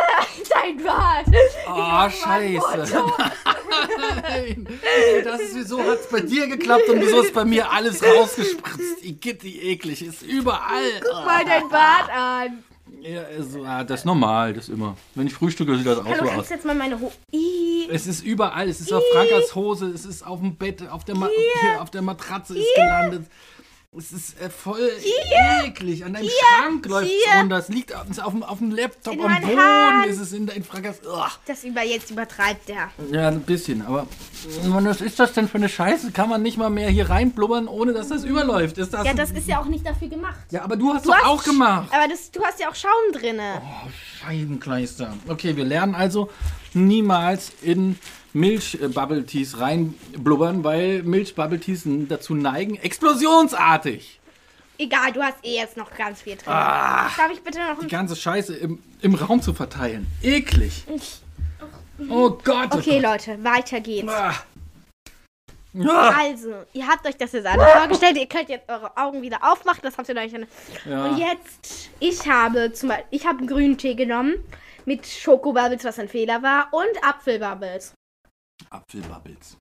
Dein 0.48 0.76
Bad! 0.82 1.26
Oh, 1.68 2.10
scheiße. 2.10 3.04
Nein. 4.22 4.66
Ey, 4.82 5.22
das 5.22 5.40
ist, 5.40 5.54
wieso 5.54 5.82
hat 5.82 6.00
es 6.00 6.08
bei 6.08 6.20
dir 6.20 6.46
geklappt 6.46 6.88
und 6.88 7.00
wieso 7.00 7.22
ist 7.22 7.34
bei 7.34 7.44
mir 7.44 7.70
alles 7.70 8.02
rausgespritzt? 8.02 9.02
Igitt, 9.02 9.42
wie 9.44 9.60
eklig. 9.60 10.02
Ist 10.02 10.22
überall. 10.22 11.00
Guck 11.02 11.24
mal 11.24 11.44
dein 11.44 11.68
Bad 11.68 12.10
an! 12.10 12.64
Ja, 13.00 13.22
also, 13.22 13.64
ah, 13.64 13.84
das 13.84 14.00
ist 14.00 14.06
normal, 14.06 14.52
das 14.52 14.68
immer. 14.68 14.96
Wenn 15.14 15.26
ich 15.26 15.34
frühstücke, 15.34 15.76
sieht 15.76 15.86
das 15.86 15.98
auch 15.98 16.04
Hallo, 16.04 16.16
so 16.16 16.24
kannst 16.24 16.38
aus. 16.38 16.48
du 16.48 16.54
jetzt 16.54 16.64
mal 16.66 16.74
meine 16.74 16.98
Hose. 17.00 17.14
Es 17.90 18.06
ist 18.06 18.24
überall. 18.24 18.68
Es 18.68 18.80
ist 18.80 18.92
auf 18.92 19.02
Frankas 19.12 19.54
Hose, 19.54 19.86
es 19.86 20.04
ist 20.04 20.26
auf 20.26 20.40
dem 20.40 20.56
Bett, 20.56 20.88
auf 20.88 21.04
der, 21.04 21.16
Ma 21.16 21.28
hier, 21.28 21.82
auf 21.82 21.90
der 21.90 22.02
Matratze 22.02 22.58
ist 22.58 22.66
gelandet. 22.74 23.26
Es 23.98 24.12
ist 24.12 24.38
äh, 24.40 24.50
voll 24.50 24.90
eklig. 25.64 26.04
An 26.04 26.12
deinem 26.12 26.28
Schrank 26.28 26.84
läuft 26.86 27.06
es 27.06 27.12
hier. 27.32 27.40
runter. 27.40 27.56
Es 27.58 27.68
liegt 27.68 27.94
auf, 27.94 28.04
auf, 28.22 28.32
dem, 28.32 28.42
auf 28.42 28.58
dem 28.58 28.70
Laptop, 28.70 29.14
In 29.14 29.20
am 29.22 29.40
Boden 29.40 29.58
Haaren. 29.58 30.10
ist 30.10 30.18
es 30.20 30.32
in, 30.32 30.48
in 30.48 30.64
Frankas. 30.64 30.96
Ugh. 31.06 31.26
Das 31.46 31.64
über 31.64 31.82
jetzt 31.82 32.10
übertreibt 32.10 32.68
der. 32.68 32.90
Ja, 33.10 33.28
ein 33.28 33.40
bisschen, 33.40 33.80
aber 33.86 34.06
was 34.64 35.00
ist 35.00 35.18
das 35.18 35.32
denn 35.32 35.48
für 35.48 35.56
eine 35.58 35.68
Scheiße? 35.70 36.12
Kann 36.12 36.28
man 36.28 36.42
nicht 36.42 36.58
mal 36.58 36.68
mehr 36.70 36.90
hier 36.90 37.08
reinblubbern, 37.08 37.68
ohne 37.68 37.92
dass 37.94 38.08
das 38.08 38.24
überläuft? 38.24 38.76
Ist 38.78 38.92
das 38.92 39.06
Ja, 39.06 39.14
das 39.14 39.30
ist 39.30 39.48
ja 39.48 39.60
auch 39.60 39.66
nicht 39.66 39.86
dafür 39.86 40.08
gemacht. 40.08 40.40
ja, 40.50 40.62
aber 40.62 40.76
du 40.76 40.92
hast 40.92 41.06
Du 41.06 41.10
doch 41.10 41.16
hast- 41.16 41.26
auch 41.26 41.42
gemacht. 41.44 41.88
Aber 41.92 42.06
das, 42.08 42.30
du 42.30 42.42
hast 42.44 42.60
ja 42.60 42.68
auch 42.68 42.74
Schaum 42.74 42.90
drinne. 43.12 43.62
Oh, 43.62 43.88
Scheibenkleister. 44.20 45.14
Okay, 45.28 45.56
wir 45.56 45.64
lernen 45.64 45.94
also 45.94 46.30
niemals 46.76 47.52
in 47.62 47.98
Milch-Bubble-Teas 48.32 49.58
reinblubbern, 49.58 50.62
weil 50.62 51.02
Milch-Bubble-Teas 51.02 51.82
dazu 52.08 52.34
neigen, 52.34 52.76
explosionsartig 52.76 54.20
Egal, 54.78 55.12
du 55.12 55.22
hast 55.22 55.38
eh 55.42 55.56
jetzt 55.56 55.76
noch 55.76 55.94
ganz 55.96 56.22
viel 56.22 56.36
drin. 56.36 56.52
Ah. 56.52 57.08
Darf 57.16 57.30
ich 57.32 57.42
bitte 57.42 57.60
noch 57.60 57.78
die 57.78 57.88
ganze 57.88 58.14
Scheiße 58.14 58.54
im, 58.56 58.82
im 59.00 59.14
Raum 59.14 59.40
zu 59.40 59.54
verteilen. 59.54 60.06
Eklig. 60.22 60.84
Oh 62.10 62.30
Gott. 62.44 62.68
oh 62.72 62.76
Okay, 62.78 63.00
Gott. 63.00 63.26
Leute, 63.26 63.42
weiter 63.42 63.80
geht's. 63.80 64.12
Ah. 64.12 64.34
Ah. 65.78 66.14
Also, 66.18 66.54
ihr 66.72 66.86
habt 66.86 67.06
euch 67.06 67.16
das 67.16 67.32
jetzt 67.32 67.46
alle 67.46 67.66
vorgestellt. 67.66 68.16
Ihr 68.18 68.26
könnt 68.26 68.48
jetzt 68.48 68.68
eure 68.68 68.96
Augen 68.96 69.22
wieder 69.22 69.38
aufmachen. 69.42 69.80
Das 69.82 69.96
habt 69.96 70.08
ihr 70.08 70.16
euch. 70.16 70.34
Und 70.34 70.46
Ja. 70.84 71.16
jetzt, 71.16 71.90
ich 71.98 72.26
habe 72.28 72.72
zum 72.72 72.90
Beispiel, 72.90 73.06
ich 73.10 73.26
habe 73.26 73.38
einen 73.38 73.46
grünen 73.46 73.78
Tee 73.78 73.94
genommen 73.94 74.34
mit 74.86 75.06
Schokobubbles, 75.06 75.84
was 75.84 75.98
ein 75.98 76.08
Fehler 76.08 76.42
war, 76.42 76.68
und 76.72 77.04
Apfelbubbles. 77.04 77.94
Apfelbubbles. 78.70 79.58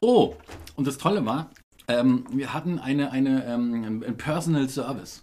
Oh, 0.00 0.34
und 0.74 0.86
das 0.86 0.98
Tolle 0.98 1.24
war, 1.24 1.50
ähm, 1.88 2.26
wir 2.30 2.52
hatten 2.52 2.78
eine, 2.78 3.10
eine 3.12 3.46
ähm, 3.46 4.04
ein 4.06 4.16
Personal 4.16 4.68
Service. 4.68 5.22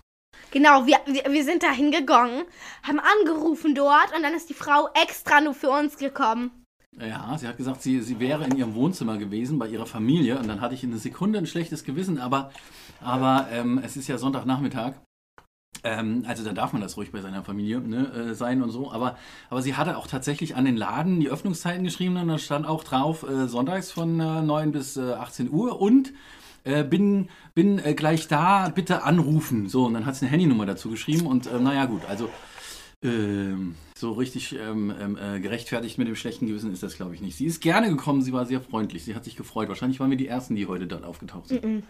Genau, 0.52 0.86
wir, 0.86 0.98
wir, 1.06 1.32
wir 1.32 1.44
sind 1.44 1.64
da 1.64 1.72
hingegangen, 1.72 2.46
haben 2.84 3.00
angerufen 3.00 3.76
dort 3.76 4.16
und 4.16 4.24
dann 4.24 4.34
ist 4.34 4.50
die 4.50 4.56
Frau 4.56 4.90
extra 4.94 5.42
nur 5.42 5.54
für 5.54 5.70
uns 5.70 5.98
gekommen. 5.98 6.52
Ja, 7.00 7.36
sie 7.40 7.48
hat 7.48 7.58
gesagt, 7.58 7.82
sie, 7.82 8.02
sie 8.02 8.20
wäre 8.20 8.46
in 8.46 8.56
ihrem 8.56 8.76
Wohnzimmer 8.76 9.18
gewesen 9.18 9.58
bei 9.58 9.68
ihrer 9.68 9.88
Familie 9.88 10.38
und 10.38 10.48
dann 10.48 10.62
hatte 10.62 10.76
ich 10.76 10.84
in 10.84 10.92
einer 10.92 11.00
Sekunde 11.00 11.40
ein 11.40 11.48
schlechtes 11.48 11.84
Gewissen, 11.84 12.20
aber, 12.20 12.52
aber 13.02 13.48
ähm, 13.52 13.82
es 13.84 13.98
ist 13.98 14.08
ja 14.08 14.18
Sonntagnachmittag. 14.18 14.94
Ähm, 15.84 16.24
also 16.28 16.44
da 16.44 16.54
darf 16.54 16.74
man 16.74 16.82
das 16.82 16.98
ruhig 16.98 17.12
bei 17.12 17.22
seiner 17.22 17.44
Familie 17.44 17.80
ne, 17.80 18.08
äh, 18.14 18.36
sein 18.36 18.62
und 18.62 18.70
so. 18.70 18.92
Aber, 18.92 19.18
aber 19.50 19.62
sie 19.62 19.76
hatte 19.76 19.98
auch 19.98 20.08
tatsächlich 20.08 20.56
an 20.56 20.66
den 20.66 20.78
Laden 20.78 21.20
die 21.20 21.30
Öffnungszeiten 21.30 21.84
geschrieben 21.84 22.18
und 22.18 22.28
da 22.28 22.38
stand 22.38 22.66
auch 22.66 22.84
drauf, 22.84 23.24
äh, 23.24 23.48
sonntags 23.48 23.92
von 23.92 24.20
äh, 24.20 24.42
9 24.42 24.72
bis 24.72 24.98
äh, 24.98 25.14
18 25.14 25.50
Uhr 25.52 25.82
und 25.82 26.14
äh, 26.64 26.84
bin, 26.84 27.30
bin 27.54 27.80
äh, 27.80 27.94
gleich 27.94 28.28
da, 28.28 28.70
bitte 28.70 29.04
anrufen. 29.04 29.68
So, 29.68 29.86
und 29.86 29.94
dann 29.94 30.06
hat 30.06 30.16
sie 30.16 30.26
eine 30.26 30.32
Handynummer 30.32 30.66
dazu 30.66 30.90
geschrieben 30.90 31.26
und 31.26 31.48
äh, 31.48 31.60
naja 31.60 31.86
gut, 31.86 32.06
also 32.08 32.30
ähm, 33.04 33.76
so 33.98 34.14
richtig 34.14 34.56
ähm, 34.58 34.94
ähm, 35.00 35.18
äh, 35.18 35.40
gerechtfertigt 35.40 35.98
mit 35.98 36.08
dem 36.08 36.16
schlechten 36.16 36.48
Gewissen 36.48 36.72
ist 36.72 36.84
das, 36.84 36.96
glaube 36.96 37.16
ich, 37.16 37.22
nicht. 37.22 37.36
Sie 37.36 37.46
ist 37.46 37.62
gerne 37.62 37.90
gekommen, 37.90 38.22
sie 38.22 38.34
war 38.34 38.46
sehr 38.46 38.62
freundlich, 38.62 39.04
sie 39.04 39.16
hat 39.16 39.26
sich 39.26 39.36
gefreut. 39.36 39.68
Wahrscheinlich 39.68 40.00
waren 40.00 40.10
wir 40.10 40.18
die 40.18 40.28
Ersten, 40.28 40.56
die 40.56 40.68
heute 40.68 40.88
dort 40.88 41.04
aufgetaucht 41.04 41.50
sind. 41.50 41.64
Mhm. 41.64 41.84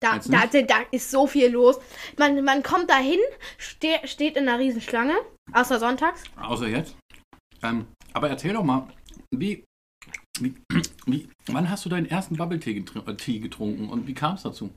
Da, 0.00 0.18
da, 0.18 0.46
da 0.46 0.76
ist 0.92 1.10
so 1.10 1.26
viel 1.26 1.48
los. 1.50 1.78
Man, 2.16 2.44
man 2.44 2.62
kommt 2.62 2.88
dahin, 2.88 3.18
ste 3.58 4.00
steht 4.04 4.36
in 4.36 4.48
einer 4.48 4.58
Riesenschlange, 4.58 5.16
außer 5.52 5.80
sonntags. 5.80 6.22
Außer 6.36 6.68
jetzt. 6.68 6.96
Ähm, 7.62 7.88
aber 8.12 8.28
erzähl 8.28 8.52
doch 8.52 8.62
mal, 8.62 8.86
wie, 9.34 9.64
wie, 10.40 10.54
wie, 11.06 11.28
wann 11.46 11.68
hast 11.68 11.84
du 11.84 11.88
deinen 11.88 12.06
ersten 12.06 12.36
Bubble-Tee 12.36 12.74
getr 12.74 13.02
äh, 13.08 13.38
getrunken 13.40 13.88
und 13.90 14.06
wie 14.06 14.14
kam 14.14 14.34
es 14.36 14.42
dazu? 14.42 14.72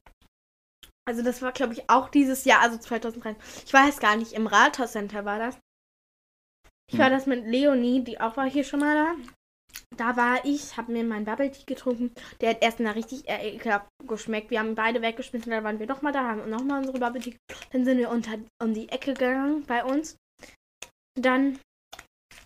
Also 1.08 1.24
das 1.24 1.42
war, 1.42 1.52
glaube 1.52 1.74
ich, 1.74 1.90
auch 1.90 2.10
dieses 2.10 2.46
Jahr, 2.46 2.62
also 2.62 2.78
2013. 2.78 3.42
Ich 3.66 3.74
weiß 3.74 4.00
gar 4.00 4.16
nicht, 4.16 4.34
im 4.34 4.48
Rathauscenter 4.48 5.26
war 5.26 5.38
das. 5.40 5.58
Ich 6.92 6.98
war 6.98 7.08
Hm. 7.08 7.14
das 7.14 7.26
mit 7.26 7.46
Leonie, 7.46 8.04
die 8.04 8.20
auch 8.20 8.38
war 8.38 8.50
hier 8.50 8.64
schon 8.64 8.80
mal 8.80 8.96
da. 8.96 9.16
Da 9.98 10.16
war 10.16 10.46
ich, 10.46 10.78
habe 10.78 10.92
mir 10.92 11.04
meinen 11.04 11.26
Bubble 11.26 11.52
Tea 11.52 11.66
getrunken. 11.66 12.12
Der 12.40 12.52
hat 12.52 12.62
erst 12.62 12.80
mal 12.80 12.92
richtig 12.92 13.26
ekelhaft 13.28 13.88
geschmeckt. 14.08 14.50
Wir 14.50 14.60
haben 14.60 14.76
beide 14.76 15.02
weggeschmissen, 15.02 15.52
dann 15.52 15.64
waren 15.64 15.80
wir 15.80 15.88
nochmal 15.88 16.14
da, 16.14 16.24
haben 16.24 16.50
nochmal 16.50 16.80
unsere 16.80 17.00
Bubble 17.00 17.22
Tea. 17.22 17.38
Dann 17.72 17.86
sind 17.86 17.98
wir 17.98 18.10
unter 18.10 18.38
um 18.62 18.74
die 18.74 18.90
Ecke 18.90 19.14
gegangen 19.14 19.64
bei 19.68 19.84
uns. 19.84 20.16
Dann 21.16 21.60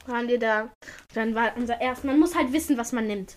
waren 0.08 0.27
wir 0.27 0.39
da. 0.39 0.74
Dann 1.13 1.36
war 1.36 1.55
unser 1.55 1.79
erst. 1.79 2.03
Man 2.03 2.20
muss 2.20 2.36
halt 2.36 2.51
wissen, 2.51 2.77
was 2.77 2.91
man 2.91 3.08
nimmt. 3.08 3.36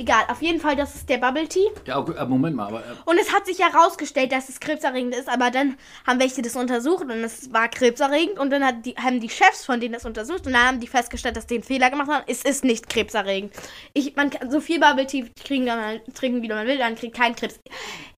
Egal, 0.00 0.24
auf 0.28 0.40
jeden 0.40 0.60
Fall, 0.60 0.76
das 0.76 0.94
ist 0.94 1.10
der 1.10 1.18
Bubble 1.18 1.46
Tea. 1.46 1.66
Ja, 1.84 1.98
okay, 1.98 2.14
äh, 2.16 2.24
Moment 2.24 2.56
mal, 2.56 2.68
aber 2.68 2.78
äh, 2.78 2.94
Und 3.04 3.18
es 3.20 3.34
hat 3.34 3.44
sich 3.44 3.58
herausgestellt, 3.58 4.32
dass 4.32 4.48
es 4.48 4.58
krebserregend 4.58 5.14
ist, 5.14 5.28
aber 5.28 5.50
dann 5.50 5.76
haben 6.06 6.18
welche 6.18 6.40
das 6.40 6.56
untersucht 6.56 7.02
und 7.02 7.10
es 7.10 7.52
war 7.52 7.68
krebserregend 7.68 8.38
und 8.38 8.48
dann 8.48 8.80
die, 8.80 8.94
haben 8.94 9.20
die 9.20 9.28
Chefs 9.28 9.66
von 9.66 9.78
denen 9.78 9.92
das 9.92 10.06
untersucht 10.06 10.46
und 10.46 10.54
dann 10.54 10.68
haben 10.68 10.80
die 10.80 10.86
festgestellt, 10.86 11.36
dass 11.36 11.46
die 11.46 11.56
einen 11.56 11.64
Fehler 11.64 11.90
gemacht 11.90 12.08
haben. 12.08 12.24
Es 12.26 12.44
ist 12.44 12.64
nicht 12.64 12.88
krebserregend. 12.88 13.52
Ich, 13.92 14.16
man 14.16 14.30
kann 14.30 14.50
so 14.50 14.60
viel 14.60 14.80
Bubble 14.80 15.06
Tea 15.06 15.28
kriegen, 15.44 15.66
man, 15.66 16.00
trinken, 16.14 16.40
wie 16.40 16.48
man 16.48 16.66
will, 16.66 16.78
dann 16.78 16.96
kriegt 16.96 17.14
kein 17.14 17.36
Krebs. 17.36 17.60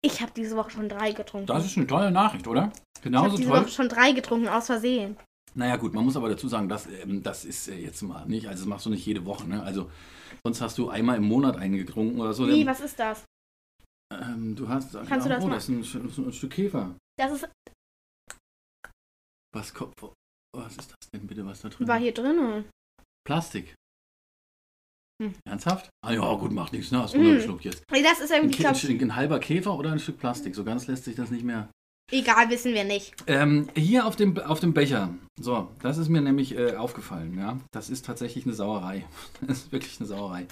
Ich 0.03 0.21
habe 0.21 0.31
diese 0.35 0.55
Woche 0.55 0.69
schon 0.69 0.87
drei 0.87 1.13
getrunken. 1.13 1.47
das 1.47 1.65
ist 1.65 1.77
eine 1.77 1.87
tolle 1.87 2.11
Nachricht, 2.11 2.47
oder? 2.47 2.71
ich 2.97 3.01
Genauso 3.01 3.37
habe 3.37 3.43
toll. 3.43 3.61
Woche 3.63 3.69
schon 3.69 3.89
drei 3.89 4.11
getrunken, 4.11 4.49
aus 4.49 4.67
Versehen. 4.67 5.17
Naja 5.53 5.75
gut, 5.75 5.93
man 5.93 6.05
muss 6.05 6.15
aber 6.15 6.29
dazu 6.29 6.47
sagen, 6.47 6.69
das, 6.69 6.87
ähm, 6.87 7.21
das 7.23 7.43
ist 7.45 7.67
äh, 7.67 7.75
jetzt 7.77 8.01
mal 8.01 8.25
nicht, 8.25 8.47
also 8.47 8.63
das 8.63 8.67
machst 8.69 8.85
du 8.85 8.89
nicht 8.89 9.05
jede 9.05 9.25
Woche, 9.25 9.47
ne? 9.47 9.61
Also 9.63 9.91
sonst 10.43 10.61
hast 10.61 10.77
du 10.77 10.89
einmal 10.89 11.17
im 11.17 11.23
Monat 11.25 11.57
einen 11.57 11.75
getrunken 11.77 12.19
oder 12.21 12.33
so. 12.33 12.47
Wie, 12.47 12.65
was 12.65 12.79
ist 12.79 12.97
das? 12.99 13.25
ähm, 14.13 14.55
du 14.55 14.67
hast, 14.69 14.93
Kannst 15.07 15.25
du 15.25 15.29
das 15.29 15.43
oh, 15.43 15.49
das 15.49 15.69
ist 15.69 15.95
ein, 15.95 16.25
ein 16.27 16.33
Stück 16.33 16.51
Käfer. 16.51 16.95
Das 17.17 17.31
ist, 17.33 17.49
Was 19.53 19.73
kommt, 19.73 19.93
was 20.55 20.77
ist 20.77 20.91
das 20.91 21.09
denn 21.13 21.27
bitte, 21.27 21.45
was 21.45 21.61
da 21.61 21.69
drin 21.69 21.87
war 21.87 21.99
hier 21.99 22.13
drin. 22.13 22.65
Plastik. 23.27 23.75
Hm. 25.21 25.33
Ernsthaft? 25.45 25.89
Ah 26.03 26.13
ja, 26.13 26.33
gut, 26.35 26.51
macht 26.51 26.73
nichts, 26.73 26.91
ne? 26.91 27.03
Hast 27.03 27.13
du 27.13 27.19
Mm. 27.19 27.59
jetzt. 27.61 27.83
Das 27.89 28.19
ist 28.19 28.31
Ein, 28.31 28.43
irgendwie, 28.43 28.55
Kä- 28.63 28.71
glaub, 28.79 28.89
ein, 28.89 29.01
ein 29.01 29.15
halber 29.15 29.39
Käfer 29.39 29.77
oder 29.77 29.91
ein 29.91 29.99
Stück 29.99 30.17
Plastik? 30.17 30.55
So 30.55 30.63
ganz 30.63 30.87
lässt 30.87 31.03
sich 31.03 31.15
das 31.15 31.29
nicht 31.29 31.43
mehr. 31.43 31.69
Egal, 32.11 32.49
wissen 32.49 32.73
wir 32.73 32.83
nicht. 32.83 33.13
Ähm, 33.27 33.67
hier 33.75 34.05
auf 34.05 34.15
dem, 34.15 34.37
auf 34.37 34.59
dem 34.59 34.73
Becher. 34.73 35.13
So, 35.39 35.69
das 35.81 35.97
ist 35.97 36.09
mir 36.09 36.21
nämlich 36.21 36.57
äh, 36.57 36.75
aufgefallen, 36.75 37.37
ja. 37.37 37.57
Das 37.71 37.89
ist 37.89 38.05
tatsächlich 38.05 38.45
eine 38.45 38.53
Sauerei. 38.53 39.05
Das 39.47 39.59
ist 39.59 39.71
wirklich 39.71 39.99
eine 39.99 40.07
Sauerei. 40.07 40.47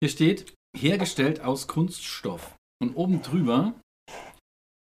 Hier 0.00 0.10
steht, 0.10 0.54
hergestellt 0.76 1.40
aus 1.40 1.66
Kunststoff. 1.66 2.54
Und 2.80 2.94
oben 2.94 3.22
drüber 3.22 3.74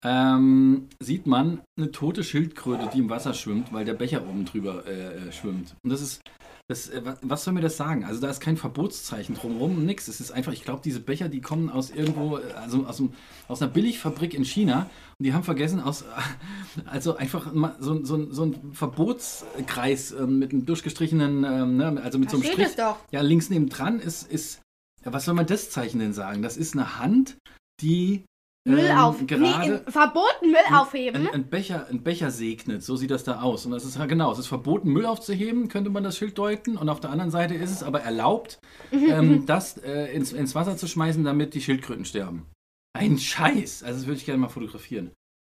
ähm, 0.04 0.90
sieht 1.00 1.28
man 1.28 1.62
eine 1.78 1.92
tote 1.92 2.24
Schildkröte, 2.24 2.90
die 2.94 3.00
im 3.00 3.10
Wasser 3.10 3.34
schwimmt, 3.34 3.72
weil 3.72 3.86
der 3.86 3.94
Becher 3.94 4.28
oben 4.28 4.46
drüber 4.46 4.86
äh, 4.86 5.28
äh, 5.28 5.32
schwimmt. 5.32 5.76
Und 5.84 5.92
das 5.92 6.02
ist, 6.02 6.22
das, 6.70 6.90
äh, 6.90 7.04
wa- 7.06 7.18
was 7.22 7.44
soll 7.44 7.54
mir 7.54 7.62
das 7.62 7.76
sagen? 7.78 8.06
Also 8.06 8.22
da 8.22 8.30
ist 8.30 8.40
kein 8.40 8.56
Verbotszeichen 8.58 9.36
drumherum, 9.36 9.86
nix. 9.86 10.08
Es 10.08 10.22
ist 10.22 10.32
einfach, 10.32 10.54
ich 10.54 10.64
glaube, 10.64 10.82
diese 10.84 11.00
Becher, 11.02 11.28
die 11.30 11.42
kommen 11.42 11.70
aus 11.70 11.90
irgendwo, 11.90 12.38
äh, 12.38 12.54
also 12.54 12.86
aus, 12.86 13.02
aus 13.48 13.62
einer 13.62 13.70
Billigfabrik 13.72 14.34
in 14.34 14.46
China 14.46 14.90
und 15.20 15.26
die 15.26 15.34
haben 15.34 15.44
vergessen, 15.44 15.82
aus, 15.82 16.06
also 16.86 17.18
einfach 17.18 17.52
so, 17.80 18.04
so, 18.06 18.32
so 18.32 18.46
ein 18.46 18.74
Verbotskreis 18.74 20.12
ähm, 20.14 20.40
mit 20.40 20.52
einem 20.52 20.66
durchgestrichenen, 20.66 21.44
ähm, 21.44 21.78
ne, 21.78 22.02
also 22.02 22.18
mit 22.18 22.28
Da 22.28 22.32
so 22.32 22.38
einem 22.38 22.44
Strich. 22.46 22.68
Ja, 23.12 23.22
links 23.22 23.50
neben 23.50 23.70
dran 23.70 24.00
ist, 24.00 24.24
ist, 24.32 24.62
was 25.04 25.26
soll 25.26 25.34
man 25.34 25.46
das 25.46 25.70
Zeichen 25.70 26.00
denn 26.00 26.14
sagen? 26.14 26.42
Das 26.42 26.58
ist 26.58 26.74
eine 26.74 26.98
Hand, 27.00 27.38
die 27.82 28.24
Müll 28.66 28.80
ähm, 28.90 28.98
auf. 28.98 29.22
Nee, 29.22 29.68
im- 29.68 29.92
verboten 29.92 30.48
Müll 30.52 30.74
aufheben. 30.74 31.28
ein, 31.28 31.34
ein, 31.34 31.50
Becher, 31.50 31.88
ein 31.90 32.02
Becher 32.02 32.32
segnet. 32.32 32.82
So 32.84 32.96
sieht 32.96 33.12
das 33.12 33.24
da 33.24 33.42
aus. 33.42 33.66
Und 33.66 33.72
das 33.74 33.84
ist 33.84 34.00
genau, 34.08 34.32
es 34.32 34.40
ist 34.40 34.48
verboten, 34.48 34.90
Müll 34.90 35.06
aufzuheben, 35.06 35.68
könnte 35.68 35.90
man 35.90 36.04
das 36.04 36.18
Schild 36.18 36.38
deuten. 36.38 36.78
Und 36.78 36.88
auf 36.90 37.00
der 37.02 37.10
anderen 37.10 37.32
Seite 37.32 37.56
ist 37.56 37.72
es 37.72 37.84
aber 37.84 38.02
erlaubt, 38.02 38.60
Mhm, 38.92 39.10
ähm, 39.10 39.46
das 39.46 39.78
äh, 39.80 40.14
ins, 40.14 40.32
ins 40.34 40.56
Wasser 40.56 40.78
zu 40.78 40.88
schmeißen, 40.88 41.24
damit 41.24 41.54
die 41.56 41.62
Schildkröten 41.62 42.06
sterben. 42.06 42.46
Ein 42.98 43.18
Scheiß. 43.18 43.84
Also 43.84 44.00
das 44.00 44.08
würde 44.08 44.18
ich 44.18 44.26
gerne 44.26 44.40
mal 44.40 44.50
fotografieren. 44.50 45.12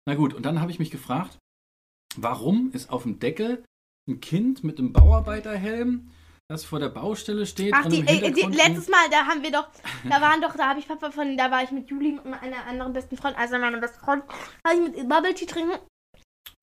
Na 0.07 0.15
gut, 0.15 0.33
und 0.33 0.45
dann 0.45 0.59
habe 0.59 0.71
ich 0.71 0.79
mich 0.79 0.91
gefragt, 0.91 1.37
warum 2.17 2.71
ist 2.73 2.89
auf 2.89 3.03
dem 3.03 3.19
Deckel 3.19 3.63
ein 4.09 4.19
Kind 4.21 4.63
mit 4.63 4.79
einem 4.79 4.91
Bauarbeiterhelm, 4.93 6.09
das 6.49 6.63
vor 6.63 6.79
der 6.79 6.89
Baustelle 6.89 7.45
steht 7.45 7.73
Ach, 7.75 7.85
und 7.85 7.91
die, 7.91 7.99
äh, 8.01 8.31
die, 8.31 8.41
letztes 8.41 8.87
Mal, 8.87 9.09
da 9.11 9.25
haben 9.25 9.43
wir 9.43 9.51
doch, 9.51 9.67
da 10.09 10.21
waren 10.21 10.41
doch, 10.41 10.55
da 10.55 10.69
habe 10.69 10.79
ich 10.79 10.87
Papa 10.87 11.11
von, 11.11 11.35
da 11.37 11.51
war 11.51 11.63
ich 11.63 11.71
mit 11.71 11.89
Juli 11.89 12.17
und 12.23 12.33
einer 12.33 12.65
anderen 12.65 12.93
besten 12.93 13.17
Freund, 13.17 13.37
also 13.37 13.57
meiner 13.57 13.79
besten 13.79 13.99
Freund, 13.99 14.23
habe 14.65 14.75
ich 14.75 14.81
mit 14.81 15.09
Bubble 15.09 15.33
Tea 15.33 15.45
trinken. 15.45 15.77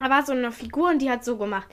Da 0.00 0.10
war 0.10 0.24
so 0.24 0.32
eine 0.32 0.50
Figur 0.52 0.90
und 0.90 1.00
die 1.00 1.10
hat 1.10 1.24
so 1.24 1.36
gemacht. 1.36 1.68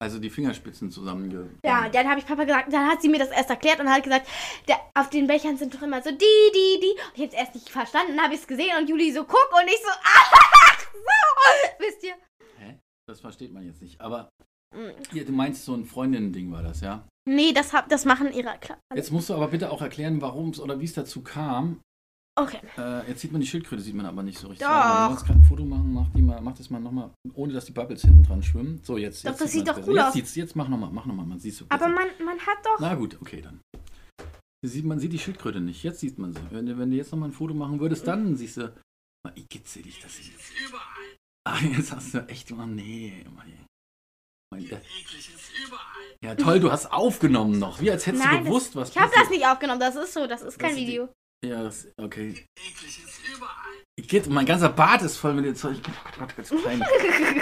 also 0.00 0.18
die 0.18 0.30
Fingerspitzen 0.30 0.90
zusammenge... 0.90 1.50
Ja, 1.64 1.88
dann 1.88 2.08
habe 2.08 2.20
ich 2.20 2.26
Papa 2.26 2.44
gesagt, 2.44 2.72
dann 2.72 2.88
hat 2.88 3.02
sie 3.02 3.08
mir 3.08 3.18
das 3.18 3.30
erst 3.30 3.50
erklärt 3.50 3.80
und 3.80 3.90
hat 3.90 4.02
gesagt, 4.04 4.28
der, 4.68 4.76
auf 4.94 5.10
den 5.10 5.26
Bechern 5.26 5.56
sind 5.56 5.74
doch 5.74 5.82
immer 5.82 6.00
so 6.02 6.10
die, 6.10 6.50
die, 6.54 6.80
die. 6.80 6.90
Und 6.90 7.14
ich 7.14 7.22
habe 7.22 7.28
es 7.28 7.34
erst 7.34 7.54
nicht 7.54 7.68
verstanden, 7.68 8.16
dann 8.16 8.24
habe 8.24 8.34
ich 8.34 8.40
es 8.40 8.46
gesehen 8.46 8.76
und 8.78 8.88
Juli 8.88 9.12
so, 9.12 9.24
guck 9.24 9.50
und 9.52 9.66
ich 9.66 9.80
so, 9.82 9.90
ach 10.02 10.32
so, 10.92 11.84
wisst 11.84 12.02
ihr? 12.04 12.14
Hä? 12.58 12.78
Das 13.08 13.20
versteht 13.20 13.52
man 13.52 13.64
jetzt 13.64 13.82
nicht. 13.82 14.00
Aber 14.00 14.28
Mm. 14.74 14.90
ja, 15.12 15.24
du 15.24 15.32
meinst, 15.32 15.64
so 15.64 15.74
ein 15.74 15.84
Freundinnen-Ding 15.84 16.50
war 16.50 16.62
das, 16.62 16.80
ja? 16.80 17.06
Nee, 17.28 17.52
das, 17.52 17.72
hab, 17.72 17.88
das 17.88 18.04
machen 18.04 18.32
ihre, 18.32 18.58
klar. 18.58 18.78
Jetzt 18.94 19.12
musst 19.12 19.28
du 19.30 19.34
aber 19.34 19.48
bitte 19.48 19.70
auch 19.70 19.80
erklären, 19.80 20.20
warum 20.20 20.50
es 20.50 20.60
oder 20.60 20.80
wie 20.80 20.84
es 20.84 20.92
dazu 20.94 21.22
kam. 21.22 21.80
Okay. 22.38 22.60
Äh, 22.78 23.06
jetzt 23.08 23.20
sieht 23.20 23.30
man 23.30 23.40
die 23.42 23.46
Schildkröte, 23.46 23.82
sieht 23.82 23.94
man 23.94 24.06
aber 24.06 24.22
nicht 24.22 24.38
so 24.38 24.48
richtig. 24.48 24.66
Doch. 24.66 24.72
Mal, 24.72 25.14
Du 25.14 25.32
ein 25.32 25.42
Foto 25.44 25.64
machen, 25.64 25.92
mach, 25.92 26.08
die 26.14 26.22
mal, 26.22 26.40
mach 26.40 26.56
das 26.56 26.70
mal 26.70 26.80
nochmal, 26.80 27.10
ohne 27.34 27.52
dass 27.52 27.66
die 27.66 27.72
Bubbles 27.72 28.00
hinten 28.02 28.22
dran 28.22 28.42
schwimmen. 28.42 28.80
So, 28.82 28.96
jetzt. 28.96 29.24
Doch, 29.24 29.30
jetzt 29.32 29.40
das 29.42 29.52
sieht 29.52 29.68
doch 29.68 29.74
besser. 29.74 29.88
cool 29.88 29.96
jetzt 29.96 30.16
aus. 30.16 30.34
Jetzt 30.34 30.56
mach 30.56 30.66
nochmal, 30.68 30.90
mach 30.90 31.04
nochmal, 31.04 31.26
man 31.26 31.38
sieht 31.38 31.54
so 31.54 31.66
Aber 31.68 31.88
man, 31.88 32.06
man 32.24 32.38
hat 32.40 32.58
doch. 32.64 32.80
Na 32.80 32.94
gut, 32.94 33.18
okay, 33.20 33.42
dann. 33.42 33.60
Sieht, 34.64 34.84
man 34.84 34.98
sieht 34.98 35.12
die 35.12 35.18
Schildkröte 35.18 35.60
nicht, 35.60 35.82
jetzt 35.82 36.00
sieht 36.00 36.18
man 36.18 36.32
sie. 36.32 36.40
Wenn, 36.50 36.66
du- 36.66 36.78
wenn 36.78 36.90
du 36.90 36.96
jetzt 36.96 37.12
nochmal 37.12 37.28
ein 37.28 37.32
Foto 37.32 37.52
machen 37.52 37.80
würdest, 37.80 38.06
dann 38.06 38.34
siehst 38.36 38.56
du. 38.56 38.72
Ich 39.34 39.48
kitzel 39.48 39.82
dich, 39.82 40.00
das 40.00 40.18
ist. 40.18 40.30
Ah, 41.46 41.58
jetzt 41.60 41.92
hast 41.92 42.14
du 42.14 42.26
echt 42.28 42.50
mal. 42.52 42.66
Nee, 42.66 43.24
Mann. 43.36 43.52
Ja, 46.22 46.34
toll, 46.36 46.60
du 46.60 46.70
hast 46.70 46.92
aufgenommen 46.92 47.58
noch. 47.58 47.80
Wie 47.80 47.90
als 47.90 48.06
hättest 48.06 48.24
Nein, 48.24 48.38
du 48.38 48.44
gewusst, 48.44 48.76
was 48.76 48.90
Ich 48.90 48.96
habe 48.98 49.12
das 49.14 49.28
nicht 49.30 49.44
aufgenommen, 49.46 49.80
das 49.80 49.96
ist 49.96 50.12
so, 50.14 50.26
das 50.26 50.42
ist 50.42 50.58
kein 50.58 50.70
Das 50.70 50.78
ist 50.78 50.84
die- 50.86 50.92
Video. 50.92 51.08
Ja, 51.44 51.64
das, 51.64 51.88
okay. 51.96 52.46
Ich 53.96 54.06
geht, 54.08 54.28
mein 54.28 54.46
ganzer 54.46 54.68
Bart 54.68 55.02
ist 55.02 55.16
voll 55.16 55.34
mit 55.34 55.44
dem 55.44 55.56
Zeug. 55.56 55.76
Gott, 56.18 56.36
ganz 56.36 56.48
klein. 56.50 56.80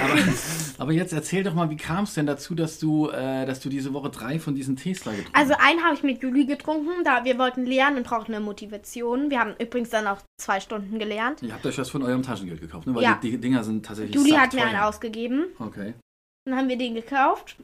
aber, 0.03 0.19
aber 0.79 0.93
jetzt 0.93 1.13
erzähl 1.13 1.43
doch 1.45 1.53
mal, 1.53 1.69
wie 1.69 1.77
kam 1.77 2.05
es 2.05 2.15
denn 2.15 2.25
dazu, 2.27 2.55
dass 2.55 2.79
du, 2.79 3.11
äh, 3.11 3.45
dass 3.45 3.61
du 3.61 3.69
diese 3.69 3.93
Woche 3.93 4.09
drei 4.09 4.39
von 4.41 4.55
diesen 4.55 4.77
Tees 4.77 5.03
da 5.03 5.11
getrunken 5.11 5.35
Also 5.37 5.53
hast? 5.55 5.61
einen 5.69 5.85
habe 5.85 5.95
ich 5.95 6.03
mit 6.03 6.23
Juli 6.23 6.47
getrunken, 6.47 7.05
da 7.05 7.25
wir 7.25 7.39
wollten 7.39 7.67
lernen 7.67 7.99
und 7.99 8.05
brauchten 8.07 8.35
eine 8.35 8.43
Motivation. 8.43 9.29
Wir 9.31 9.39
haben 9.39 9.55
übrigens 9.61 9.91
dann 9.91 10.07
auch 10.07 10.19
zwei 10.41 10.61
Stunden 10.61 10.99
gelernt. 10.99 11.43
Ihr 11.43 11.53
habt 11.53 11.67
euch 11.67 11.77
was 11.77 11.91
von 11.91 12.03
eurem 12.03 12.23
Taschengeld 12.23 12.61
gekauft, 12.63 12.87
ne? 12.87 12.95
Weil 12.95 13.03
Ja. 13.03 13.19
die, 13.23 13.33
die 13.33 13.39
Dinger 13.39 13.63
sind 13.63 13.85
tatsächlich 13.85 14.15
Juli 14.17 14.31
hat 14.31 14.55
mir 14.55 14.65
einen 14.65 14.79
ausgegeben. 14.81 15.45
Okay. 15.59 15.93
Dann 16.45 16.57
haben 16.57 16.69
wir 16.69 16.79
den 16.79 16.95
gekauft. 16.95 17.57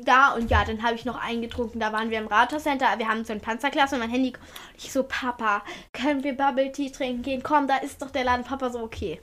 Da 0.00 0.32
und 0.32 0.50
ja, 0.50 0.64
dann 0.64 0.82
habe 0.82 0.94
ich 0.94 1.04
noch 1.04 1.20
einen 1.22 1.42
getrunken. 1.42 1.78
Da 1.78 1.92
waren 1.92 2.08
wir 2.10 2.18
im 2.18 2.26
Rathauscenter. 2.26 2.86
Wir 2.98 3.08
haben 3.08 3.24
so 3.24 3.32
ein 3.34 3.40
Panzerglas 3.42 3.92
und 3.92 3.98
mein 3.98 4.08
Handy. 4.10 4.32
Ich 4.78 4.90
so, 4.90 5.02
Papa, 5.02 5.62
können 5.92 6.24
wir 6.24 6.34
Bubble 6.34 6.72
Tea 6.72 6.90
trinken 6.90 7.22
gehen? 7.22 7.42
Komm, 7.42 7.66
da 7.68 7.76
ist 7.76 8.00
doch 8.00 8.10
der 8.10 8.24
Laden. 8.24 8.44
Papa 8.44 8.70
so, 8.70 8.80
okay. 8.80 9.20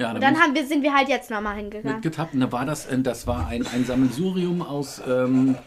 Ja, 0.00 0.12
Und 0.12 0.22
dann 0.22 0.34
dann 0.34 0.42
haben 0.42 0.54
wir, 0.54 0.64
sind 0.64 0.82
wir 0.82 0.94
halt 0.94 1.08
jetzt 1.08 1.28
nochmal 1.30 1.56
hingegangen. 1.56 1.96
mitgetappt. 1.96 2.34
Und 2.34 2.40
da 2.40 2.52
war 2.52 2.64
das, 2.64 2.86
äh, 2.86 2.98
das 3.00 3.26
war 3.26 3.48
ein, 3.48 3.66
ein 3.66 3.84
Sammelsurium 3.84 4.62
aus, 4.62 5.02
ähm, 5.06 5.58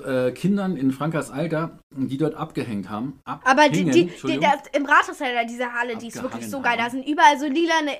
äh, 0.00 0.32
Kindern 0.32 0.76
in 0.76 0.92
Frankreichs 0.92 1.30
Alter, 1.30 1.78
die 1.94 2.16
dort 2.16 2.34
abgehängt 2.34 2.88
haben. 2.88 3.20
Aber 3.24 3.68
die, 3.68 3.84
die, 3.84 4.06
die, 4.06 4.38
das, 4.40 4.62
im 4.72 4.86
Rathaus 4.86 5.18
da 5.18 5.44
diese 5.44 5.72
Halle, 5.72 5.96
die 5.96 6.08
ist 6.08 6.22
wirklich 6.22 6.48
so 6.48 6.60
geil. 6.60 6.76
Da 6.78 6.90
sind 6.90 7.06
überall 7.06 7.38
so 7.38 7.46
lilane 7.46 7.92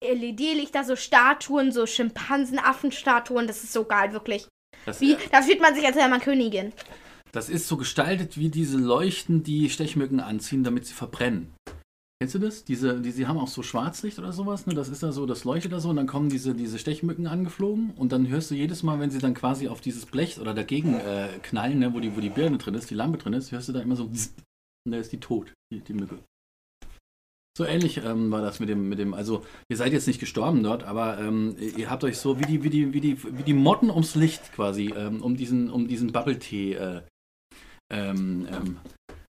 LED-Lichter, 0.00 0.84
so 0.84 0.96
Statuen, 0.96 1.72
so 1.72 1.86
Schimpansen, 1.86 2.58
Affenstatuen. 2.58 3.46
Das 3.46 3.64
ist 3.64 3.72
so 3.72 3.84
geil, 3.84 4.12
wirklich. 4.12 4.46
das, 4.86 5.00
Wie, 5.00 5.12
äh, 5.12 5.18
da 5.30 5.42
fühlt 5.42 5.60
man 5.60 5.74
sich, 5.74 5.86
als 5.86 5.96
wäre 5.96 6.08
man 6.08 6.20
Königin. 6.20 6.72
das 7.32 7.48
ist 7.48 7.68
so 7.68 7.76
gestaltet 7.76 8.38
wie 8.38 8.48
diese 8.48 8.78
Leuchten, 8.78 9.42
die 9.42 9.70
Stechmücken 9.70 10.20
anziehen, 10.20 10.64
damit 10.64 10.86
sie 10.86 10.94
verbrennen. 10.94 11.54
Kennst 12.24 12.36
du 12.36 12.38
das? 12.38 12.64
Diese, 12.64 13.02
die, 13.02 13.10
sie 13.10 13.26
haben 13.26 13.36
auch 13.36 13.48
so 13.48 13.62
Schwarzlicht 13.62 14.18
oder 14.18 14.32
sowas, 14.32 14.66
ne? 14.66 14.72
Das 14.72 14.88
ist 14.88 15.02
da 15.02 15.12
so, 15.12 15.26
das 15.26 15.44
leuchtet 15.44 15.72
da 15.72 15.80
so 15.80 15.90
und 15.90 15.96
dann 15.96 16.06
kommen 16.06 16.30
diese, 16.30 16.54
diese 16.54 16.78
Stechmücken 16.78 17.26
angeflogen 17.26 17.90
und 17.96 18.12
dann 18.12 18.26
hörst 18.28 18.50
du 18.50 18.54
jedes 18.54 18.82
Mal, 18.82 18.98
wenn 18.98 19.10
sie 19.10 19.18
dann 19.18 19.34
quasi 19.34 19.68
auf 19.68 19.82
dieses 19.82 20.06
Blech 20.06 20.40
oder 20.40 20.54
dagegen 20.54 20.94
äh, 20.94 21.28
knallen, 21.42 21.80
ne? 21.80 21.92
wo, 21.92 22.00
die, 22.00 22.16
wo 22.16 22.20
die 22.20 22.30
Birne 22.30 22.56
drin 22.56 22.72
ist, 22.76 22.88
die 22.88 22.94
Lampe 22.94 23.18
drin 23.18 23.34
ist, 23.34 23.52
hörst 23.52 23.68
du 23.68 23.74
da 23.74 23.80
immer 23.80 23.94
so 23.94 24.04
und 24.04 24.32
da 24.86 24.96
ist 24.96 25.12
die 25.12 25.20
tot, 25.20 25.52
die, 25.70 25.80
die 25.80 25.92
Mücke. 25.92 26.18
So 27.58 27.66
ähnlich 27.66 27.98
ähm, 27.98 28.30
war 28.30 28.40
das 28.40 28.58
mit 28.58 28.70
dem, 28.70 28.88
mit 28.88 28.98
dem, 28.98 29.12
also 29.12 29.44
ihr 29.68 29.76
seid 29.76 29.92
jetzt 29.92 30.06
nicht 30.06 30.18
gestorben 30.18 30.62
dort, 30.62 30.82
aber 30.82 31.18
ähm, 31.18 31.56
ihr 31.58 31.90
habt 31.90 32.04
euch 32.04 32.16
so 32.16 32.40
wie 32.40 32.46
die, 32.46 32.62
wie 32.62 32.70
die, 32.70 32.94
wie 32.94 33.02
die, 33.02 33.22
wie 33.22 33.42
die 33.42 33.52
Motten 33.52 33.90
ums 33.90 34.14
Licht 34.14 34.50
quasi, 34.54 34.94
ähm, 34.96 35.20
um 35.20 35.36
diesen, 35.36 35.68
um 35.68 35.88
diesen 35.88 36.10
Bubble-Tee, 36.10 36.72
äh, 36.72 37.02
ähm, 37.92 38.48
ähm, 38.50 38.78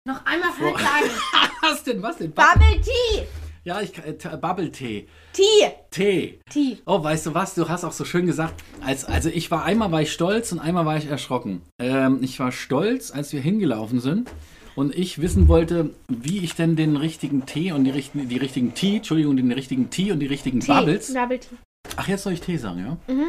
Noch 0.05 0.25
einmal 0.25 0.51
Vor- 0.51 0.77
sagen. 0.77 1.09
was 1.61 1.83
denn, 1.83 2.01
was 2.03 2.17
denn? 2.17 2.31
Bubble 2.31 2.81
Tea. 2.81 3.23
Ja, 3.63 3.79
ich 3.79 3.97
äh, 3.99 4.17
T- 4.17 4.35
Bubble-Tee. 4.35 5.07
Tea. 5.31 5.71
Tee. 5.89 6.39
Tea. 6.49 6.77
Oh, 6.85 7.01
weißt 7.01 7.27
du 7.27 7.33
was? 7.33 7.55
Du 7.55 7.69
hast 7.69 7.85
auch 7.85 7.93
so 7.93 8.03
schön 8.03 8.25
gesagt. 8.25 8.61
Als, 8.81 9.05
also 9.05 9.29
ich 9.29 9.49
war 9.51 9.63
einmal 9.63 9.89
war 9.93 10.01
ich 10.01 10.11
stolz 10.11 10.51
und 10.51 10.59
einmal 10.59 10.85
war 10.85 10.97
ich 10.97 11.05
erschrocken. 11.05 11.61
Ähm, 11.79 12.19
ich 12.21 12.37
war 12.41 12.51
stolz, 12.51 13.11
als 13.11 13.31
wir 13.31 13.39
hingelaufen 13.39 14.01
sind 14.01 14.29
und 14.75 14.93
ich 14.93 15.21
wissen 15.21 15.47
wollte, 15.47 15.91
wie 16.09 16.39
ich 16.39 16.55
denn 16.55 16.75
den 16.75 16.97
richtigen 16.97 17.45
Tee 17.45 17.71
und 17.71 17.85
die, 17.85 17.91
richten, 17.91 18.27
die 18.27 18.35
richtigen 18.35 18.73
Tee, 18.73 18.97
Entschuldigung, 18.97 19.37
den 19.37 19.53
richtigen 19.53 19.89
Tee 19.89 20.11
und 20.11 20.19
die 20.19 20.27
richtigen. 20.27 20.59
Bubbles. 20.59 21.13
Bubble 21.13 21.39
Tea. 21.39 21.55
Ach, 21.95 22.09
jetzt 22.09 22.23
soll 22.23 22.33
ich 22.33 22.41
Tee 22.41 22.57
sagen, 22.57 22.79
ja? 23.07 23.13
Mhm. 23.13 23.27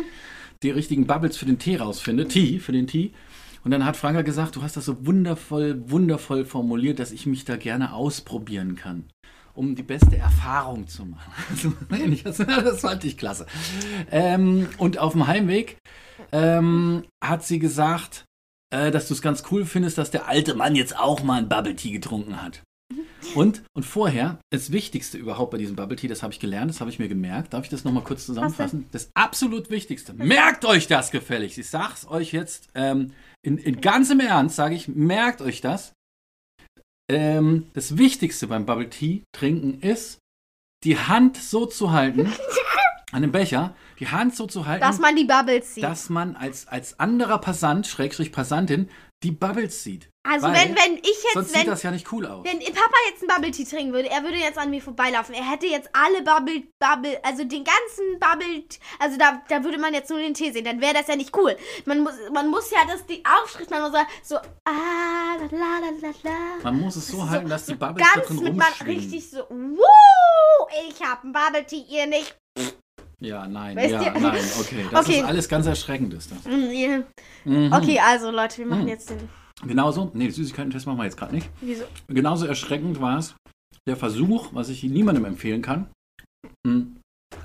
Die 0.65 0.71
richtigen 0.71 1.07
Bubbles 1.07 1.37
für 1.37 1.47
den 1.47 1.61
Tee 1.61 1.77
rausfinde. 1.77 2.27
Tee 2.27 2.59
für 2.59 2.73
den 2.73 2.89
Tee. 2.89 3.13
Und 3.65 3.71
dann 3.71 3.85
hat 3.85 3.97
Franka 3.97 4.23
gesagt, 4.23 4.57
du 4.57 4.63
hast 4.63 4.77
das 4.77 4.85
so 4.85 5.07
wundervoll, 5.07 5.83
wundervoll 5.91 6.45
formuliert, 6.45 6.99
dass 6.99 7.13
ich 7.13 7.27
mich 7.27 7.45
da 7.45 7.57
gerne 7.57 7.95
ausprobieren 7.95 8.77
kann, 8.77 9.09
um 9.55 9.75
die 9.75 9.83
beste 9.83 10.17
Erfahrung 10.17 10.87
zu 10.87 11.07
machen. 11.07 11.33
Also, 12.25 12.45
das 12.45 12.83
fand 12.83 13.05
ich 13.05 13.17
klasse. 13.17 13.47
Ähm, 14.11 14.69
und 14.79 14.99
auf 14.99 15.13
dem 15.13 15.27
Heimweg 15.27 15.79
ähm, 16.31 17.05
hat 17.23 17.45
sie 17.45 17.59
gesagt, 17.59 18.27
äh, 18.71 18.91
dass 18.91 19.09
du 19.09 19.15
es 19.15 19.23
ganz 19.23 19.45
cool 19.51 19.65
findest, 19.65 19.97
dass 19.97 20.11
der 20.11 20.29
alte 20.29 20.55
Mann 20.55 20.77
jetzt 20.77 20.99
auch 20.99 21.23
mal 21.23 21.39
ein 21.39 21.49
Bubble 21.49 21.75
Tea 21.75 21.93
getrunken 21.93 22.43
hat. 22.43 22.63
Und, 23.35 23.63
und 23.75 23.85
vorher, 23.85 24.39
das 24.51 24.71
Wichtigste 24.71 25.17
überhaupt 25.17 25.51
bei 25.51 25.59
diesem 25.59 25.77
Bubble 25.77 25.97
Tea, 25.97 26.09
das 26.09 26.23
habe 26.23 26.33
ich 26.33 26.41
gelernt, 26.41 26.71
das 26.71 26.81
habe 26.81 26.91
ich 26.91 26.99
mir 26.99 27.09
gemerkt. 27.09 27.55
Darf 27.55 27.65
ich 27.65 27.71
das 27.71 27.85
nochmal 27.85 28.05
kurz 28.05 28.27
zusammenfassen? 28.27 28.87
Das 28.93 29.11
absolut 29.15 29.71
Wichtigste. 29.71 30.13
Merkt 30.13 30.67
euch 30.67 30.87
das 30.87 31.11
gefälligst. 31.11 31.57
Ich 31.57 31.69
sag's 31.69 32.07
euch 32.07 32.33
jetzt 32.33 32.69
ähm, 32.75 33.13
in, 33.45 33.59
in 33.59 33.81
ganzem 33.81 34.21
Ernst, 34.21 34.57
sage 34.57 34.75
ich, 34.75 34.89
merkt 34.89 35.43
euch 35.43 35.61
das. 35.61 35.93
Ähm, 37.11 37.71
das 37.75 37.99
Wichtigste 37.99 38.47
beim 38.47 38.65
Bubble 38.65 38.89
Tea 38.89 39.23
trinken 39.33 39.81
ist, 39.81 40.19
die 40.83 40.99
Hand 40.99 41.37
so 41.37 41.67
zu 41.67 41.93
halten, 41.93 42.33
an 43.13 43.23
dem 43.23 43.33
Becher, 43.33 43.77
die 44.01 44.09
Hand 44.09 44.35
so 44.35 44.47
zu 44.47 44.67
halten, 44.67 44.81
Dass 44.81 44.99
man 44.99 45.15
die 45.15 45.25
Bubbles 45.25 45.75
sieht. 45.75 45.85
dass 45.85 46.09
man 46.09 46.37
als, 46.37 46.67
als 46.67 46.99
anderer 46.99 47.39
Passant, 47.39 47.87
Schrägstrich 47.87 48.33
Passantin, 48.33 48.89
die 49.25 49.33
Bubbles 49.33 49.83
sieht. 49.83 50.11
also 50.23 50.47
Weil 50.47 50.55
wenn, 50.55 50.77
wenn 50.77 50.99
ich 50.99 51.17
Sonst 51.33 51.35
jetzt, 51.35 51.49
sieht 51.49 51.61
wenn, 51.61 51.67
das 51.67 51.83
ja 51.83 51.91
nicht 51.91 52.13
cool 52.13 52.27
aus. 52.27 52.45
wenn 52.45 52.59
Papa 52.59 52.97
jetzt 53.09 53.23
einen 53.23 53.29
Bubble 53.29 53.51
Tea 53.51 53.65
trinken 53.65 53.93
würde, 53.95 54.11
er 54.11 54.23
würde 54.23 54.37
jetzt 54.37 54.59
an 54.59 54.69
mir 54.69 54.83
vorbeilaufen. 54.83 55.35
Er 55.35 55.51
hätte 55.51 55.67
jetzt 55.67 55.89
alle 55.95 56.23
Bubble, 56.23 56.65
Bubble, 56.79 57.19
also 57.25 57.43
den 57.45 57.65
ganzen 57.65 58.21
Bubble, 58.21 58.65
also 58.99 59.17
da, 59.17 59.43
da 59.49 59.65
würde 59.65 59.79
man 59.79 59.95
jetzt 59.95 60.11
nur 60.11 60.19
den 60.19 60.35
Tee 60.35 60.53
sehen. 60.53 60.65
Dann 60.65 60.81
wäre 60.81 60.93
das 60.93 61.07
ja 61.07 61.17
nicht 61.17 61.35
cool. 61.37 61.57
Man 61.87 62.01
muss, 62.01 62.13
man 62.33 62.49
muss 62.49 62.71
ja 62.71 62.81
das, 62.87 63.07
die 63.07 63.23
Aufschrift, 63.25 63.71
man 63.71 63.83
muss 63.83 63.93
sagen, 63.93 64.09
so, 64.23 64.37
ah, 64.37 65.37
la, 65.41 65.47
la, 65.51 65.79
la, 65.81 65.91
la, 66.03 66.15
la. 66.23 66.63
Man 66.63 66.81
muss 66.81 66.97
es 66.97 67.09
so 67.09 67.17
Das 67.17 67.25
ist 67.25 67.31
halten, 67.31 67.49
dass 67.49 67.67
die 67.67 67.75
Bubbles 67.75 68.07
da 68.07 68.21
Ganz 68.21 68.29
drin 68.29 68.45
mit 68.45 68.57
man 68.57 68.73
richtig 68.87 69.31
so, 69.31 69.39
wuh, 69.49 70.67
ich 70.89 71.03
hab 71.03 71.25
einen 71.25 71.33
Bubble 71.33 71.65
Tea, 71.65 71.83
ihr 71.89 72.07
nicht. 72.07 72.37
Ja, 73.25 73.47
nein, 73.49 73.77
Weißt 73.77 73.91
ja, 73.91 74.03
ihr? 74.03 74.21
nein, 74.21 74.43
okay. 74.61 74.85
Das 74.91 75.07
Okay. 75.07 75.19
ist 75.21 75.25
alles 75.25 75.49
ganz 75.49 75.67
erschreckend, 75.67 76.13
ist 76.15 76.31
das. 76.31 76.45
Mm, 76.45 76.71
ihr- 76.73 77.07
Mhm. 77.45 77.73
Okay, 77.73 77.99
also 77.99 78.31
Leute, 78.31 78.59
wir 78.59 78.67
machen 78.67 78.83
Mhm. 78.83 78.89
jetzt 78.89 79.11
den, 79.11 79.29
Genauso, 79.67 80.11
nee, 80.15 80.29
Süßigkeiten-Test 80.29 80.87
machen 80.87 80.99
wir 80.99 81.05
jetzt 81.05 81.17
gerade 81.17 81.35
nicht. 81.35 81.49
wieso? 81.61 81.85
Genauso 82.09 82.45
erschreckend 82.47 83.01
war 83.01 83.19
es 83.19 83.35
der 83.89 83.97
Versuch, 83.97 84.49
was 84.53 84.69
ich 84.69 84.83
niemandem 84.83 85.25
empfehlen 85.25 85.63
kann. 85.63 85.87
Hm, 86.67 86.97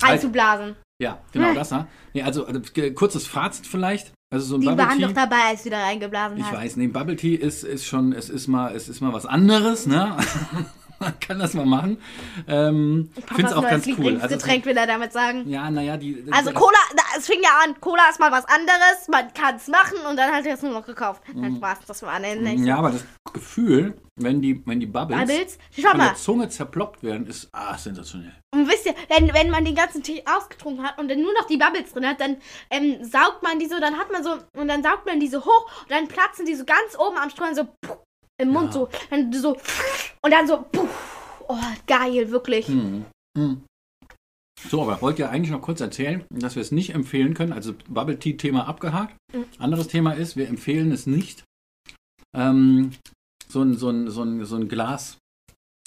Einzublasen. 0.02 0.76
ja, 1.02 1.18
genau 1.32 1.48
Hm. 1.48 1.54
das. 1.54 1.70
Ja. 1.70 1.86
Nee, 2.14 2.22
also 2.22 2.44
ge- 2.74 2.92
kurzes 2.92 3.26
Fazit 3.26 3.66
vielleicht. 3.66 4.12
Also 4.32 4.46
so 4.46 4.54
ein 4.56 4.60
Die 4.60 4.66
Bubble 4.68 4.84
waren 4.86 4.98
Tea. 4.98 5.06
doch 5.06 5.12
dabei, 5.12 5.42
als 5.48 5.62
du 5.64 5.70
da 5.70 5.82
reingeblasen 5.82 6.38
Ich 6.38 6.44
hast. 6.44 6.52
weiß, 6.52 6.76
nee, 6.76 6.86
Bubble 6.88 7.16
Tea 7.16 7.34
ist, 7.34 7.64
ist 7.64 7.84
schon, 7.86 8.12
es 8.12 8.28
ist 8.28 8.46
mal, 8.48 8.74
es 8.76 8.88
ist 8.88 9.00
mal 9.00 9.12
was 9.12 9.26
anderes, 9.26 9.86
ne? 9.86 10.16
Man 11.00 11.18
kann 11.20 11.38
das 11.38 11.54
mal 11.54 11.66
machen. 11.66 12.00
Ähm, 12.46 13.10
ich 13.16 13.24
finde 13.24 13.46
es 13.46 13.52
auch 13.52 13.62
ganz 13.62 13.86
cool. 13.86 13.94
Lieblingsgetränk, 13.94 14.66
will 14.66 14.76
er 14.76 14.86
damit 14.86 15.12
sagen. 15.12 15.48
ja, 15.48 15.70
naja, 15.70 15.96
die. 15.96 16.24
Also 16.30 16.50
das- 16.50 16.60
Cola, 16.60 16.78
da- 16.94 17.02
es 17.18 17.26
fing 17.26 17.40
ja 17.42 17.50
an, 17.64 17.80
Cola 17.80 18.08
ist 18.10 18.20
mal 18.20 18.30
was 18.30 18.44
anderes, 18.44 19.08
man 19.10 19.32
kann 19.32 19.56
es 19.56 19.66
machen 19.68 19.98
und 20.08 20.16
dann 20.16 20.30
hat 20.32 20.46
er 20.46 20.54
es 20.54 20.62
nur 20.62 20.72
noch 20.72 20.86
gekauft. 20.86 21.22
Dann 21.34 21.60
das 21.86 22.02
war 22.02 22.12
eine 22.12 22.30
Mhm. 22.40 22.64
Ja, 22.64 22.76
aber 22.76 22.90
das 22.90 23.04
Gefühl, 23.32 23.94
wenn 24.16 24.40
die, 24.40 24.62
wenn 24.66 24.78
die 24.80 24.86
Bubbles 24.86 25.18
Bubbles. 25.18 25.58
Von 25.80 25.96
mal, 25.98 26.06
der 26.08 26.14
Zunge 26.16 26.48
zerploppt 26.48 27.02
werden, 27.02 27.26
ist 27.26 27.48
ah, 27.52 27.76
sensationell. 27.76 28.32
und 28.54 28.68
wisst 28.68 28.86
ihr, 28.86 28.94
wenn, 29.08 29.32
wenn 29.32 29.50
man 29.50 29.64
den 29.64 29.74
ganzen 29.74 30.02
Tee 30.02 30.22
ausgetrunken 30.26 30.84
hat 30.84 30.98
und 30.98 31.08
dann 31.10 31.20
nur 31.22 31.32
noch 31.32 31.46
die 31.46 31.56
Bubbles 31.56 31.92
drin 31.92 32.06
hat, 32.06 32.20
dann 32.20 32.36
ähm, 32.70 33.02
saugt 33.04 33.42
man 33.42 33.58
die 33.58 33.66
so, 33.66 33.78
dann 33.80 33.98
hat 33.98 34.12
man 34.12 34.22
so, 34.22 34.36
und 34.56 34.68
dann 34.68 34.82
saugt 34.82 35.06
man 35.06 35.18
die 35.20 35.28
so 35.28 35.44
hoch 35.44 35.70
und 35.82 35.90
dann 35.90 36.08
platzen 36.08 36.44
die 36.46 36.54
so 36.54 36.64
ganz 36.64 36.96
oben 36.98 37.16
am 37.16 37.30
Strohhalm 37.30 37.54
so 37.54 37.64
puh, 37.64 37.96
im 38.40 38.48
Mund 38.48 38.66
Ja. 38.66 38.72
so, 38.72 38.88
dann 39.10 39.32
so 39.32 39.56
und 40.22 40.30
dann 40.30 40.46
so 40.46 40.64
puh. 40.72 40.88
Oh, 41.48 41.56
geil, 41.86 42.30
wirklich. 42.30 42.68
Mhm. 42.68 43.06
Mhm. 43.36 43.64
So, 44.68 44.82
aber 44.82 44.96
ich 44.96 45.02
wollte 45.02 45.22
ja 45.22 45.30
eigentlich 45.30 45.50
noch 45.50 45.62
kurz 45.62 45.80
erzählen, 45.80 46.24
dass 46.30 46.54
wir 46.54 46.62
es 46.62 46.70
nicht 46.70 46.94
empfehlen 46.94 47.34
können. 47.34 47.52
Also 47.52 47.74
Bubble 47.88 48.18
Tea 48.18 48.36
Thema 48.36 48.68
abgehakt. 48.68 49.16
Mhm. 49.32 49.46
Anderes 49.58 49.88
Thema 49.88 50.12
ist, 50.12 50.36
wir 50.36 50.48
empfehlen 50.48 50.92
es 50.92 51.06
nicht, 51.06 51.44
ähm, 52.36 52.92
so, 53.48 53.62
ein, 53.62 53.76
so, 53.76 53.88
ein, 53.90 54.10
so, 54.10 54.22
ein, 54.22 54.44
so 54.44 54.56
ein 54.56 54.68
Glas 54.68 55.18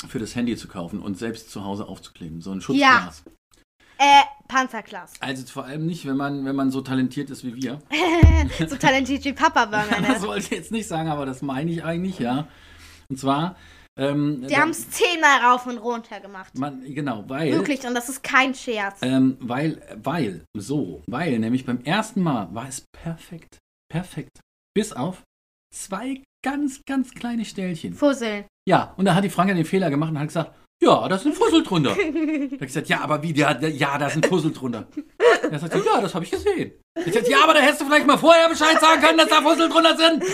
für 0.07 0.19
das 0.19 0.35
Handy 0.35 0.57
zu 0.57 0.67
kaufen 0.67 0.99
und 0.99 1.17
selbst 1.17 1.49
zu 1.49 1.63
Hause 1.63 1.87
aufzukleben. 1.87 2.41
So 2.41 2.51
ein 2.51 2.59
Schutzglas. 2.61 3.23
Äh, 3.97 4.23
Panzerglas. 4.47 5.13
Also 5.19 5.45
vor 5.47 5.65
allem 5.65 5.85
nicht, 5.85 6.05
wenn 6.05 6.17
man, 6.17 6.45
wenn 6.45 6.55
man 6.55 6.71
so 6.71 6.81
talentiert 6.81 7.29
ist 7.29 7.43
wie 7.43 7.55
wir. 7.55 7.79
so 8.67 8.75
talentiert 8.75 9.23
wie 9.25 9.33
Papa 9.33 9.65
Burger, 9.65 10.01
Das 10.07 10.21
ne? 10.21 10.27
wollte 10.27 10.45
ich 10.45 10.49
jetzt 10.51 10.71
nicht 10.71 10.87
sagen, 10.87 11.09
aber 11.09 11.25
das 11.25 11.41
meine 11.41 11.71
ich 11.71 11.83
eigentlich, 11.83 12.19
ja. 12.19 12.47
Und 13.09 13.17
zwar, 13.19 13.55
ähm, 13.97 14.45
Die 14.47 14.57
haben 14.57 14.71
es 14.71 14.89
zehnmal 14.89 15.39
rauf 15.45 15.67
und 15.67 15.77
runter 15.77 16.19
gemacht. 16.19 16.57
man, 16.57 16.83
genau, 16.93 17.23
weil 17.27 17.53
Wirklich, 17.53 17.85
und 17.85 17.93
das 17.93 18.09
ist 18.09 18.23
kein 18.23 18.55
Scherz. 18.55 18.99
Ähm, 19.01 19.37
weil, 19.39 19.81
weil, 20.01 20.45
so, 20.57 21.03
weil 21.07 21.39
nämlich 21.39 21.65
beim 21.65 21.81
ersten 21.81 22.21
Mal 22.21 22.53
war 22.53 22.67
es 22.67 22.83
perfekt. 22.91 23.59
Perfekt. 23.89 24.39
Bis 24.75 24.93
auf 24.93 25.21
zwei 25.73 26.23
ganz, 26.43 26.81
ganz 26.87 27.13
kleine 27.13 27.45
Stellchen. 27.45 27.93
Fusseln. 27.93 28.45
Ja, 28.67 28.93
und 28.97 29.05
da 29.05 29.15
hat 29.15 29.23
die 29.23 29.29
Franka 29.29 29.53
den 29.53 29.65
Fehler 29.65 29.89
gemacht 29.89 30.11
und 30.11 30.19
hat 30.19 30.27
gesagt, 30.27 30.55
ja, 30.83 31.07
da 31.07 31.15
ist 31.15 31.25
ein 31.25 31.33
Fussel 31.33 31.63
drunter. 31.63 31.89
da 31.95 31.95
hab 31.95 32.51
ich 32.51 32.59
gesagt, 32.59 32.89
ja, 32.89 33.01
aber 33.01 33.21
wie, 33.23 33.33
ja, 33.33 33.59
ja 33.59 33.97
da 33.97 34.07
ist 34.07 34.17
ein 34.17 34.23
Fussel 34.23 34.51
drunter. 34.51 34.87
Er 35.49 35.59
sagt, 35.59 35.75
ja, 35.75 36.01
das 36.01 36.13
habe 36.13 36.25
ich 36.25 36.31
gesehen. 36.31 36.73
Ich 37.05 37.13
sagte, 37.13 37.31
ja, 37.31 37.43
aber 37.43 37.53
da 37.53 37.59
hättest 37.59 37.81
du 37.81 37.85
vielleicht 37.85 38.07
mal 38.07 38.17
vorher 38.17 38.49
Bescheid 38.49 38.79
sagen 38.79 39.01
können, 39.01 39.17
dass 39.17 39.29
da 39.29 39.41
Fussel 39.41 39.69
drunter 39.69 39.97
sind. 39.97 40.23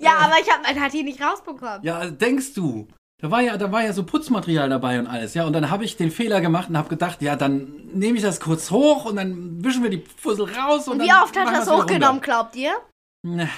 Ja, 0.00 0.18
aber 0.18 0.34
ich 0.40 0.50
hab, 0.50 0.62
man 0.62 0.80
hat 0.80 0.92
die 0.92 1.02
nicht 1.02 1.20
rausbekommen. 1.20 1.80
Ja, 1.82 2.06
denkst 2.10 2.54
du? 2.54 2.86
Da 3.20 3.30
war 3.30 3.40
ja, 3.40 3.56
da 3.56 3.72
war 3.72 3.82
ja 3.82 3.92
so 3.92 4.04
Putzmaterial 4.04 4.68
dabei 4.68 4.98
und 4.98 5.06
alles, 5.06 5.34
ja. 5.34 5.44
Und 5.44 5.54
dann 5.54 5.70
habe 5.70 5.84
ich 5.84 5.96
den 5.96 6.10
Fehler 6.10 6.40
gemacht 6.40 6.68
und 6.68 6.76
habe 6.76 6.88
gedacht, 6.88 7.22
ja, 7.22 7.36
dann 7.36 7.88
nehme 7.94 8.18
ich 8.18 8.22
das 8.22 8.40
kurz 8.40 8.70
hoch 8.70 9.06
und 9.06 9.16
dann 9.16 9.64
wischen 9.64 9.82
wir 9.82 9.90
die 9.90 10.04
Fussel 10.20 10.44
raus. 10.44 10.88
Und, 10.88 11.00
Und 11.00 11.06
wie 11.06 11.12
oft 11.12 11.36
hat 11.36 11.46
machen 11.46 11.56
das 11.56 11.70
hochgenommen, 11.70 12.20
glaubt 12.20 12.54
ihr? 12.54 12.72
Ne, 13.22 13.48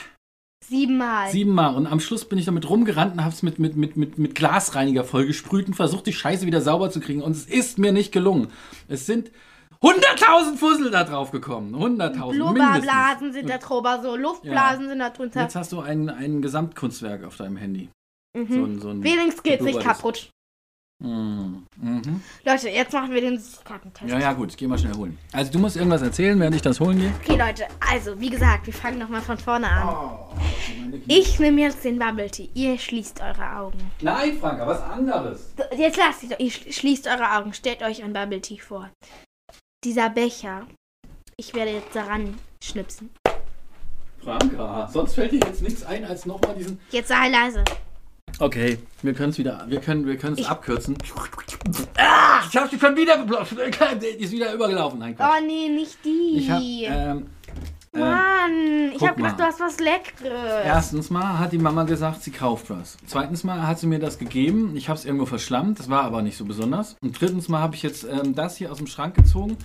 Siebenmal. 0.69 1.31
Siebenmal. 1.31 1.75
Und 1.75 1.87
am 1.87 2.01
Schluss 2.01 2.25
bin 2.25 2.39
ich 2.39 2.45
damit 2.45 2.69
rumgerannt 2.69 3.15
und 3.15 3.25
habe 3.25 3.35
es 3.35 3.43
mit, 3.43 3.59
mit, 3.59 3.77
mit, 3.77 3.97
mit, 3.97 4.19
mit 4.19 4.35
Glasreiniger 4.35 5.05
vollgesprüht 5.05 5.69
und 5.69 5.75
versucht, 5.75 6.07
die 6.07 6.13
Scheiße 6.13 6.47
wieder 6.47 6.61
sauber 6.61 6.91
zu 6.91 7.01
kriegen. 7.01 7.23
Und 7.23 7.33
es 7.33 7.47
ist 7.47 7.79
mir 7.79 7.93
nicht 7.93 8.13
gelungen. 8.13 8.49
Es 8.89 9.07
sind 9.07 9.31
100.000 9.83 10.57
Fussel 10.57 10.91
da 10.91 11.05
drauf 11.05 11.31
gekommen. 11.31 11.75
100.000 11.75 11.83
mindestens. 11.83 12.37
Blubberblasen 12.37 13.33
sind 13.33 13.51
da 13.51 13.59
drüber, 13.59 14.01
so 14.03 14.17
Luftblasen 14.17 14.89
sind 14.89 14.99
da 14.99 15.11
drunter. 15.11 15.43
Jetzt 15.43 15.57
hast 15.57 15.73
du 15.73 15.81
ein, 15.81 16.09
ein 16.09 16.43
Gesamtkunstwerk 16.43 17.25
auf 17.25 17.37
deinem 17.37 17.57
Handy. 17.57 17.91
Mhm. 18.37 18.53
So 18.53 18.65
ein, 18.65 18.81
so 18.81 18.89
ein 18.91 19.05
Wenigstens 19.05 19.43
geht's 19.43 19.65
nicht 19.65 19.81
kaputt. 19.81 20.31
Mm, 21.03 21.67
Mhm. 21.77 22.23
Leute, 22.45 22.71
jetzt 22.71 22.93
machen 22.95 23.11
wir 23.13 23.21
den 23.21 23.39
Süßigkeiten-Test. 23.39 24.11
Ja, 24.11 24.19
ja, 24.19 24.33
gut, 24.33 24.51
ich 24.51 24.57
geh 24.57 24.67
mal 24.67 24.79
schnell 24.79 24.95
holen. 24.95 25.19
Also 25.33 25.53
du 25.53 25.59
musst 25.59 25.77
irgendwas 25.77 26.01
erzählen, 26.01 26.41
während 26.41 26.57
ich 26.57 26.63
das 26.63 26.81
holen 26.81 26.99
gehe. 26.99 27.13
Okay, 27.23 27.37
Leute, 27.37 27.67
also, 27.87 28.19
wie 28.19 28.31
gesagt, 28.31 28.67
wir 28.67 28.73
fangen 28.73 28.99
nochmal 28.99 29.21
von 29.21 29.37
vorne 29.37 29.69
an. 29.69 29.89
Oh. 29.89 30.35
Ich 31.07 31.39
nehme 31.39 31.61
jetzt 31.61 31.85
den 31.85 31.99
Bubble 31.99 32.31
Tea. 32.31 32.49
Ihr 32.55 32.79
schließt 32.79 33.21
eure 33.21 33.57
Augen. 33.59 33.79
Nein, 34.01 34.39
Franka, 34.39 34.67
was 34.67 34.81
anderes. 34.81 35.51
So, 35.59 35.77
Jetzt 35.77 35.99
lasst 35.99 36.23
ihr, 36.23 36.41
ihr 36.41 36.51
schl- 36.51 36.73
schließt 36.73 37.07
eure 37.09 37.37
Augen. 37.37 37.53
Stellt 37.53 37.83
euch 37.83 38.03
ein 38.03 38.15
Bubble 38.15 38.41
Tea 38.41 38.59
vor. 38.59 38.89
Dieser 39.85 40.09
Becher. 40.09 40.67
Ich 41.37 41.55
werde 41.55 41.73
jetzt 41.73 41.95
daran 41.95 42.39
schnipsen. 42.65 43.11
Franka, 44.25 44.89
sonst 44.91 45.15
fällt 45.15 45.33
dir 45.33 45.41
jetzt 45.41 45.61
nichts 45.63 45.85
ein, 45.85 46.05
als 46.07 46.25
nochmal 46.25 46.55
diesen... 46.57 46.81
Jetzt 46.91 47.09
sei 47.09 47.29
leise. 47.29 47.63
Okay, 48.39 48.79
wir 49.03 49.15
können 49.15 49.31
es 49.31 49.39
wieder, 49.39 49.65
wir 49.67 49.81
können 49.81 50.07
wir 50.07 50.17
können 50.19 50.39
es 50.39 50.47
abkürzen. 50.47 50.97
Ah, 51.97 52.41
ich 52.51 52.57
hab 52.57 52.69
sie 52.71 52.79
schon 52.79 52.95
wieder 52.95 53.17
geblockt. 53.19 53.53
Die 54.03 54.07
ist 54.25 54.31
wieder 54.33 54.53
übergelaufen. 54.53 54.99
Nein, 54.99 55.17
Quatsch. 55.17 55.33
Oh 55.41 55.47
nee, 55.47 55.69
nicht 55.71 56.05
die. 56.05 56.37
Ich 56.37 56.51
hab, 56.51 56.61
ähm, 56.61 57.27
ähm, 57.95 58.01
Mann, 58.01 58.91
ich 58.93 58.99
guck 58.99 59.09
hab 59.09 59.17
gedacht, 59.17 59.39
mal. 59.39 59.45
du 59.45 59.51
hast 59.51 59.61
was 59.61 59.81
Leckeres. 59.81 60.65
Erstens 60.67 61.09
mal 61.09 61.39
hat 61.39 61.53
die 61.53 61.59
Mama 61.59 61.85
gesagt, 61.85 62.23
sie 62.23 62.31
kauft 62.31 62.69
was. 62.69 62.99
Zweitens 63.07 63.43
mal 63.43 63.67
hat 63.67 63.79
sie 63.79 63.87
mir 63.87 63.99
das 63.99 64.19
gegeben. 64.19 64.77
Ich 64.77 64.91
habe 64.91 64.99
es 64.99 65.07
irgendwo 65.07 65.25
verschlammt. 65.25 65.79
Das 65.79 65.89
war 65.89 66.03
aber 66.05 66.21
nicht 66.21 66.37
so 66.37 66.45
besonders. 66.45 66.97
Und 67.01 67.19
drittens 67.19 67.49
mal 67.49 67.61
habe 67.61 67.75
ich 67.75 67.83
jetzt 67.83 68.05
ähm, 68.05 68.35
das 68.35 68.59
hier 68.59 68.71
aus 68.71 68.77
dem 68.77 68.87
Schrank 68.87 69.15
gezogen, 69.15 69.57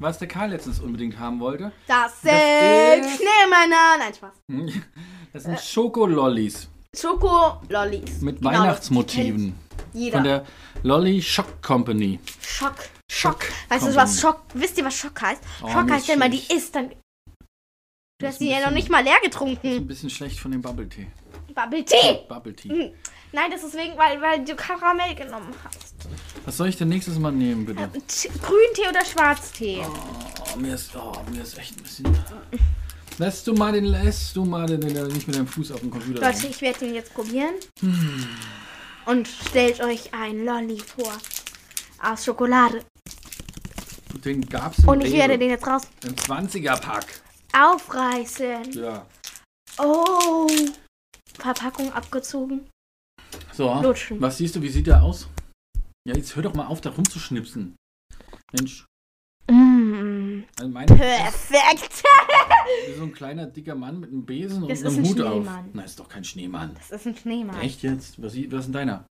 was 0.00 0.18
der 0.18 0.28
Karl 0.28 0.50
letztens 0.50 0.80
unbedingt 0.80 1.18
haben 1.18 1.40
wollte. 1.40 1.72
Das 1.86 2.20
sind 2.20 2.30
ist- 2.32 3.16
Schneemänner. 3.16 3.96
Nein, 3.98 4.14
Spaß. 4.14 4.32
Das 5.32 5.44
sind 5.44 5.60
Schokolollis 5.60 6.68
Schoko-Lollis. 6.96 8.20
mit 8.20 8.38
Genau, 8.38 8.50
Weihnachtsmotiven. 8.50 9.54
Jeder. 9.92 10.16
Von 10.18 10.24
der 10.24 10.46
Lolly 10.82 11.20
Shock 11.22 11.62
Company. 11.62 12.18
Schock. 12.40 12.76
Schock. 13.10 13.40
Weißt 13.68 13.82
du, 13.82 13.86
Company. 13.90 13.96
was 13.96 14.20
Schock. 14.20 14.42
Wisst 14.54 14.78
ihr, 14.78 14.84
was 14.84 14.94
Schock 14.96 15.20
heißt? 15.20 15.42
Oh, 15.62 15.68
Schock 15.68 15.90
heißt, 15.90 16.02
ist 16.04 16.08
wenn 16.08 16.18
man 16.18 16.30
die 16.30 16.42
isst, 16.52 16.74
dann. 16.74 16.90
Du 16.90 18.26
Ist 18.26 18.34
hast 18.34 18.40
ein 18.40 18.44
die 18.46 18.50
ja 18.50 18.60
noch 18.64 18.72
nicht 18.72 18.90
mal 18.90 19.02
leer 19.02 19.14
Ein 19.16 19.22
getrunken. 19.22 19.86
bisschen 19.86 20.10
schlecht 20.10 20.40
von 20.40 20.50
dem 20.50 20.60
Bubble 20.60 20.88
Tea. 20.88 21.06
Bubble 21.54 21.84
Tea. 21.84 22.20
Bubble 22.28 22.54
Tea. 22.54 22.68
Hm. 22.68 22.92
Nein, 23.32 23.50
das 23.50 23.62
ist 23.62 23.74
wegen, 23.74 23.96
weil, 23.96 24.20
weil 24.22 24.44
du 24.44 24.56
Karamell 24.56 25.14
genommen 25.14 25.54
hast. 25.64 25.94
Was 26.44 26.56
soll 26.56 26.68
ich 26.68 26.76
denn 26.76 26.88
nächstes 26.88 27.18
Mal 27.18 27.30
nehmen, 27.30 27.66
bitte? 27.66 27.88
Grüntee 27.90 28.88
oder 28.88 29.04
Schwarztee? 29.04 29.82
Oh, 30.54 30.58
mir 30.58 30.74
ist, 30.74 30.96
oh, 30.96 31.12
mir 31.30 31.42
ist 31.42 31.58
echt 31.58 31.76
ein 31.76 31.82
bisschen. 31.82 32.18
Lässt 33.18 33.46
du 33.46 33.52
mal 33.54 33.72
den, 33.72 33.84
lässt 33.86 34.36
du 34.36 34.44
mal 34.44 34.66
den, 34.66 34.80
den 34.80 35.06
nicht 35.08 35.26
mit 35.26 35.36
deinem 35.36 35.46
Fuß 35.48 35.72
auf 35.72 35.80
dem 35.80 35.90
Computer. 35.90 36.20
Leute, 36.20 36.46
ich 36.46 36.60
werde 36.60 36.78
den 36.80 36.94
jetzt 36.94 37.12
probieren. 37.12 37.54
Und 39.06 39.26
stellt 39.26 39.80
euch 39.80 40.12
ein 40.14 40.44
Lolli 40.44 40.78
vor. 40.78 41.12
Aus 42.00 42.24
Schokolade. 42.24 42.84
Den 44.24 44.40
gab's 44.48 44.78
im 44.80 44.88
Und 44.88 45.00
ich 45.00 45.08
Rewe. 45.08 45.18
werde 45.18 45.38
den 45.38 45.50
jetzt 45.50 45.66
raus 45.66 45.82
Im 46.04 46.14
20er-Pack. 46.14 47.06
aufreißen. 47.52 48.72
Ja. 48.72 49.04
Oh. 49.78 50.46
Verpackung 51.38 51.92
abgezogen. 51.92 52.68
So, 53.52 53.72
Lutschen. 53.82 54.20
was 54.20 54.38
siehst 54.38 54.54
du, 54.56 54.62
wie 54.62 54.68
sieht 54.68 54.86
der 54.86 55.02
aus? 55.02 55.28
Ja, 56.06 56.14
jetzt 56.16 56.34
hör 56.36 56.42
doch 56.42 56.54
mal 56.54 56.66
auf, 56.66 56.80
da 56.80 56.90
rumzuschnipsen. 56.90 57.74
Mensch, 58.52 58.86
Mm, 59.50 60.44
also 60.58 60.70
meine 60.70 60.86
perfekt. 60.94 62.02
so 62.96 63.02
ein 63.02 63.12
kleiner, 63.12 63.46
dicker 63.46 63.74
Mann 63.74 64.00
mit 64.00 64.10
einem 64.10 64.24
Besen 64.26 64.62
und 64.62 64.70
Das 64.70 64.80
einem 64.84 64.88
ist 64.92 64.98
ein 64.98 65.04
Hut 65.06 65.20
auf. 65.22 65.32
Schneemann. 65.34 65.70
Na, 65.72 65.82
ist 65.82 65.98
doch 65.98 66.08
kein 66.08 66.24
Schneemann. 66.24 66.74
Das 66.76 66.90
ist 67.00 67.06
ein 67.06 67.16
Schneemann. 67.16 67.60
Echt 67.60 67.82
jetzt? 67.82 68.22
Was, 68.22 68.34
was 68.34 68.34
ist 68.34 68.50
denn 68.66 68.72
deiner? 68.72 69.06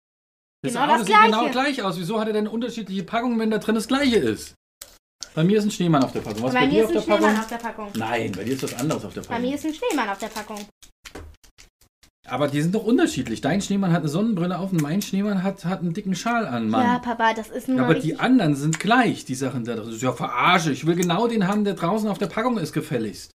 Genau 0.65 0.81
auch- 0.83 0.87
das 0.97 1.05
sieht 1.07 1.15
genau 1.23 1.49
gleich 1.49 1.81
aus. 1.83 1.97
Wieso 1.99 2.19
hat 2.19 2.27
er 2.27 2.33
denn 2.33 2.47
unterschiedliche 2.47 3.03
Packungen, 3.03 3.39
wenn 3.39 3.51
da 3.51 3.59
drin 3.59 3.75
das 3.75 3.87
gleiche 3.87 4.17
ist? 4.17 4.55
Bei 5.33 5.43
mir 5.43 5.57
ist 5.59 5.65
ein 5.65 5.71
Schneemann 5.71 6.03
auf 6.03 6.11
der 6.11 6.21
Packung. 6.21 6.43
Was 6.43 6.53
bei 6.53 6.61
bei, 6.61 6.65
mir 6.67 6.71
dir 6.71 6.83
ist 6.83 6.89
auf 6.89 6.95
ein 6.95 7.01
Schneemann 7.03 7.21
Packung? 7.23 7.39
auf 7.39 7.47
der 7.47 7.57
Packung. 7.57 7.89
Nein, 7.95 8.31
bei 8.35 8.43
dir 8.43 8.53
ist 8.53 8.63
was 8.63 8.73
anderes 8.73 9.05
auf 9.05 9.13
der 9.13 9.21
Bei 9.21 9.27
Packung. 9.27 9.45
mir 9.45 9.55
ist 9.55 9.65
ein 9.65 9.73
Schneemann 9.73 10.09
auf 10.09 10.17
der 10.17 10.27
Packung. 10.27 10.65
Aber 12.27 12.47
die 12.47 12.61
sind 12.61 12.73
doch 12.73 12.83
unterschiedlich. 12.83 13.41
Dein 13.41 13.61
Schneemann 13.61 13.91
hat 13.91 13.99
eine 14.01 14.09
Sonnenbrille 14.09 14.57
auf 14.57 14.71
und 14.71 14.81
mein 14.81 15.01
Schneemann 15.01 15.43
hat, 15.43 15.63
hat 15.65 15.81
einen 15.81 15.93
dicken 15.93 16.15
Schal 16.15 16.47
an, 16.47 16.69
Mann. 16.69 16.83
Ja, 16.85 16.99
Papa, 16.99 17.33
das 17.35 17.49
ist 17.49 17.67
nur 17.67 17.79
Aber 17.81 17.93
die 17.95 18.17
anderen 18.19 18.55
sind 18.55 18.79
gleich, 18.79 19.25
die 19.25 19.35
Sachen 19.35 19.63
da 19.63 19.75
drin. 19.75 19.85
Das 19.85 19.95
ist 19.95 20.01
ja 20.01 20.11
verarsche. 20.11 20.71
Ich 20.71 20.85
will 20.87 20.95
genau 20.95 21.27
den 21.27 21.47
haben, 21.47 21.63
der 21.65 21.75
draußen 21.75 22.09
auf 22.09 22.17
der 22.17 22.27
Packung 22.27 22.57
ist, 22.57 22.73
gefälligst. 22.73 23.31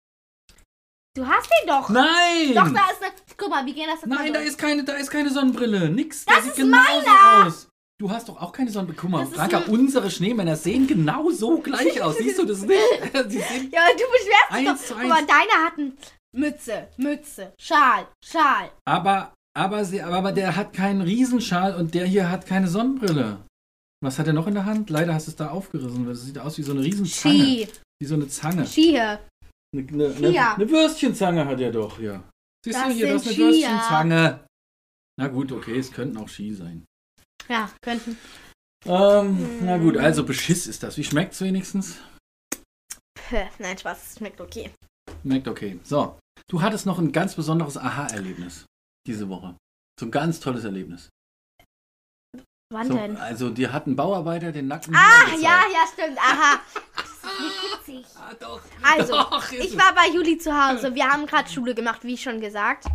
Du 1.16 1.28
hast 1.28 1.50
den 1.62 1.68
doch. 1.68 1.90
Nein! 1.90 2.54
Doch, 2.56 2.64
da 2.74 2.92
ist 2.92 3.02
eine. 3.04 3.12
Guck 3.38 3.50
mal, 3.50 3.66
wir 3.66 3.74
gehen 3.74 3.86
das 3.90 4.02
jetzt 4.02 4.08
Nein, 4.10 4.34
da 4.34 4.40
durch. 4.40 4.50
ist 4.50 4.58
keine, 4.58 4.84
da 4.84 4.94
ist 4.94 5.10
keine 5.10 5.30
Sonnenbrille. 5.32 5.90
Nix. 5.90 6.26
Das 6.26 6.36
der 6.36 6.44
sieht 6.44 6.52
ist 6.54 6.58
genauso 6.58 6.84
meiner. 7.06 7.48
aus. 7.48 7.68
Du 8.00 8.10
hast 8.10 8.28
doch 8.30 8.42
auch 8.42 8.52
keine 8.52 8.70
Sonnenbrille. 8.72 9.00
Guck 9.02 9.10
mal, 9.12 9.20
Das 9.22 9.30
ist 9.30 9.36
Franka, 9.36 9.58
ein- 9.60 9.64
unsere 9.70 10.10
Schneemänner 10.12 10.56
sehen 10.56 10.88
genau 10.88 11.30
so 11.32 11.60
gleich 11.60 12.02
aus. 12.02 12.18
Siehst 12.18 12.40
du 12.40 12.46
das 12.46 12.62
nicht? 12.62 12.80
Sie 13.30 13.38
sehen 13.40 13.70
Ja, 13.72 13.82
aber 13.82 13.94
du 13.94 14.04
beschwerst 14.12 14.50
dich 14.62 14.70
Eins 14.70 14.82
doch. 14.82 14.88
zu 14.88 14.94
Guck 14.96 15.08
mal, 15.10 15.18
eins. 15.20 15.28
deiner 15.28 15.66
hat 15.66 15.74
eine 15.78 15.92
Mütze, 16.36 16.88
Mütze, 16.98 17.54
Schal, 17.60 18.08
Schal. 18.24 18.70
aber, 18.86 19.34
aber, 19.58 19.84
sie, 19.86 20.02
aber 20.02 20.32
der 20.32 20.56
hat 20.56 20.74
keinen 20.74 21.02
Riesenschal 21.02 21.76
und 21.76 21.94
der 21.96 22.06
hier 22.06 22.30
hat 22.30 22.46
keine 22.46 22.68
Sonnenbrille. 22.68 23.44
Was 24.04 24.20
hat 24.20 24.28
er 24.28 24.34
noch 24.34 24.48
in 24.48 24.54
der 24.54 24.66
Hand? 24.66 24.90
Leider 24.90 25.14
hast 25.14 25.28
du 25.28 25.32
es 25.32 25.36
da 25.38 25.50
aufgerissen. 25.50 26.06
weil 26.06 26.14
Das 26.14 26.24
sieht 26.24 26.38
aus 26.40 26.58
wie 26.58 26.64
so 26.64 26.72
eine 26.72 26.82
Riesenzange. 26.82 27.36
Ski, 27.44 27.68
Wie 28.00 28.06
so 28.08 28.16
eine 28.16 28.28
Zange. 28.30 28.66
Ski 28.66 28.84
hier. 28.92 29.20
Eine, 29.76 29.88
eine, 29.88 30.14
Skier. 30.14 30.56
eine 30.56 30.70
Würstchenzange 30.70 31.46
hat 31.46 31.60
er 31.60 31.72
doch, 31.72 32.00
ja. 32.00 32.24
Siehst 32.64 32.78
Das 32.80 32.88
du 32.88 32.94
hier, 32.94 33.14
das 33.14 33.22
ist 33.24 33.28
eine 33.28 33.34
Skier. 33.36 33.46
Würstchenzange. 33.48 34.46
Na 35.20 35.28
gut, 35.28 35.52
okay, 35.52 35.78
es 35.78 35.92
könnten 35.92 36.18
auch 36.18 36.30
Ski 36.30 36.54
sein. 36.54 36.86
Ja, 37.50 37.70
könnten. 37.82 38.18
Ähm, 38.86 39.66
na 39.66 39.78
gut, 39.78 39.98
also 39.98 40.24
Beschiss 40.24 40.68
ist 40.68 40.82
das. 40.84 40.96
Wie 40.98 41.04
schmeckt's 41.04 41.42
wenigstens? 41.42 41.98
Puh, 43.30 43.48
Nein, 43.58 43.78
Spaß, 43.78 44.12
es 44.12 44.18
schmeckt 44.18 44.40
okay. 44.40 44.72
Schmeckt 45.22 45.48
okay. 45.48 45.80
So, 45.84 46.18
du 46.48 46.62
hattest 46.62 46.86
noch 46.86 47.00
ein 47.00 47.12
ganz 47.12 47.36
besonderes 47.36 47.78
Aha-Erlebnis 47.78 48.66
diese 49.08 49.30
Woche. 49.30 49.56
So 50.00 50.06
ein 50.06 50.12
ganz 50.12 50.40
tolles 50.40 50.64
Erlebnis. 50.64 51.10
Wann 52.72 52.88
So, 52.88 52.94
denn? 52.94 53.18
also 53.18 53.50
dir 53.50 53.74
hat 53.74 53.88
ein 53.88 53.96
Bauarbeiter 53.96 54.52
den 54.52 54.68
nackten 54.68 54.96
Ah, 54.96 55.26
Hühner 55.28 55.42
ja, 55.42 55.62
ja, 55.74 55.86
stimmt. 55.92 56.18
Aha. 56.20 56.60
Witzig. 57.88 58.06
Ah, 58.16 58.34
doch. 58.40 58.62
Also, 58.84 59.14
doch, 59.14 59.52
Ich 59.52 59.78
war 59.78 59.94
bei 59.96 60.08
Juli 60.14 60.38
zu 60.38 60.52
Hause. 60.52 60.94
Wir 60.94 61.08
haben 61.10 61.26
gerade 61.26 61.50
Schule 61.50 61.74
gemacht, 61.74 62.04
wie 62.04 62.18
schon 62.18 62.40
gesagt. 62.40 62.86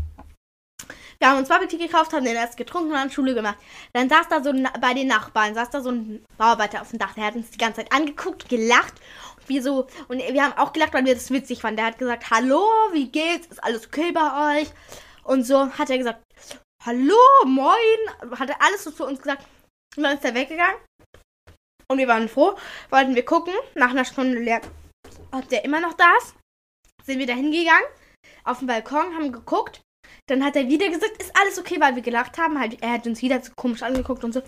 Wir 1.18 1.30
haben 1.30 1.38
uns 1.38 1.48
Tea 1.48 1.78
gekauft, 1.78 2.12
haben 2.12 2.24
den 2.24 2.36
erst 2.36 2.56
getrunken 2.56 2.88
und 2.90 2.94
dann 2.96 3.10
Schule 3.10 3.34
gemacht. 3.34 3.56
Dann 3.92 4.08
saß 4.08 4.28
da 4.28 4.42
so 4.42 4.50
ein, 4.50 4.68
bei 4.80 4.94
den 4.94 5.06
Nachbarn, 5.06 5.54
saß 5.54 5.70
da 5.70 5.80
so 5.80 5.90
ein 5.90 6.24
Bauarbeiter 6.36 6.82
auf 6.82 6.90
dem 6.90 6.98
Dach. 6.98 7.14
Der 7.14 7.24
hat 7.24 7.34
uns 7.34 7.50
die 7.50 7.58
ganze 7.58 7.80
Zeit 7.80 7.92
angeguckt, 7.92 8.48
gelacht. 8.48 8.94
Wir 9.46 9.62
so, 9.62 9.86
und 10.08 10.18
wir 10.18 10.44
haben 10.44 10.58
auch 10.58 10.72
gelacht, 10.72 10.94
weil 10.94 11.04
wir 11.04 11.14
das 11.14 11.30
witzig 11.30 11.60
fanden. 11.60 11.76
Der 11.76 11.86
hat 11.86 11.98
gesagt, 11.98 12.30
hallo, 12.30 12.62
wie 12.92 13.10
geht's? 13.10 13.46
Ist 13.48 13.62
alles 13.62 13.86
okay 13.86 14.12
bei 14.12 14.60
euch? 14.60 14.68
Und 15.24 15.44
so 15.44 15.70
hat 15.70 15.90
er 15.90 15.98
gesagt, 15.98 16.22
hallo, 16.84 17.16
moin. 17.44 18.38
Hat 18.38 18.50
er 18.50 18.62
alles 18.62 18.84
so 18.84 18.90
zu 18.90 19.06
uns 19.06 19.20
gesagt. 19.20 19.44
Und 19.96 20.02
dann 20.02 20.16
ist 20.16 20.24
er 20.24 20.34
weggegangen. 20.34 20.76
Und 21.88 21.98
wir 21.98 22.08
waren 22.08 22.28
froh, 22.28 22.56
wollten 22.90 23.14
wir 23.14 23.24
gucken. 23.24 23.54
Nach 23.74 23.90
einer 23.90 24.04
Stunde 24.04 24.38
leer, 24.38 24.60
ob 25.32 25.48
der 25.48 25.64
immer 25.64 25.80
noch 25.80 25.94
da 25.94 26.16
ist. 26.18 26.34
Sind 27.04 27.18
wir 27.18 27.26
da 27.26 27.34
hingegangen, 27.34 27.86
auf 28.44 28.60
den 28.60 28.66
Balkon, 28.66 29.14
haben 29.14 29.30
geguckt. 29.30 29.82
Dann 30.26 30.42
hat 30.42 30.56
er 30.56 30.68
wieder 30.68 30.88
gesagt, 30.88 31.20
ist 31.20 31.36
alles 31.38 31.58
okay, 31.58 31.78
weil 31.80 31.94
wir 31.96 32.02
gelacht 32.02 32.38
haben. 32.38 32.58
Halt, 32.58 32.82
er 32.82 32.92
hat 32.92 33.06
uns 33.06 33.20
wieder 33.20 33.42
so 33.42 33.52
komisch 33.54 33.82
angeguckt 33.82 34.24
und 34.24 34.32
so. 34.32 34.42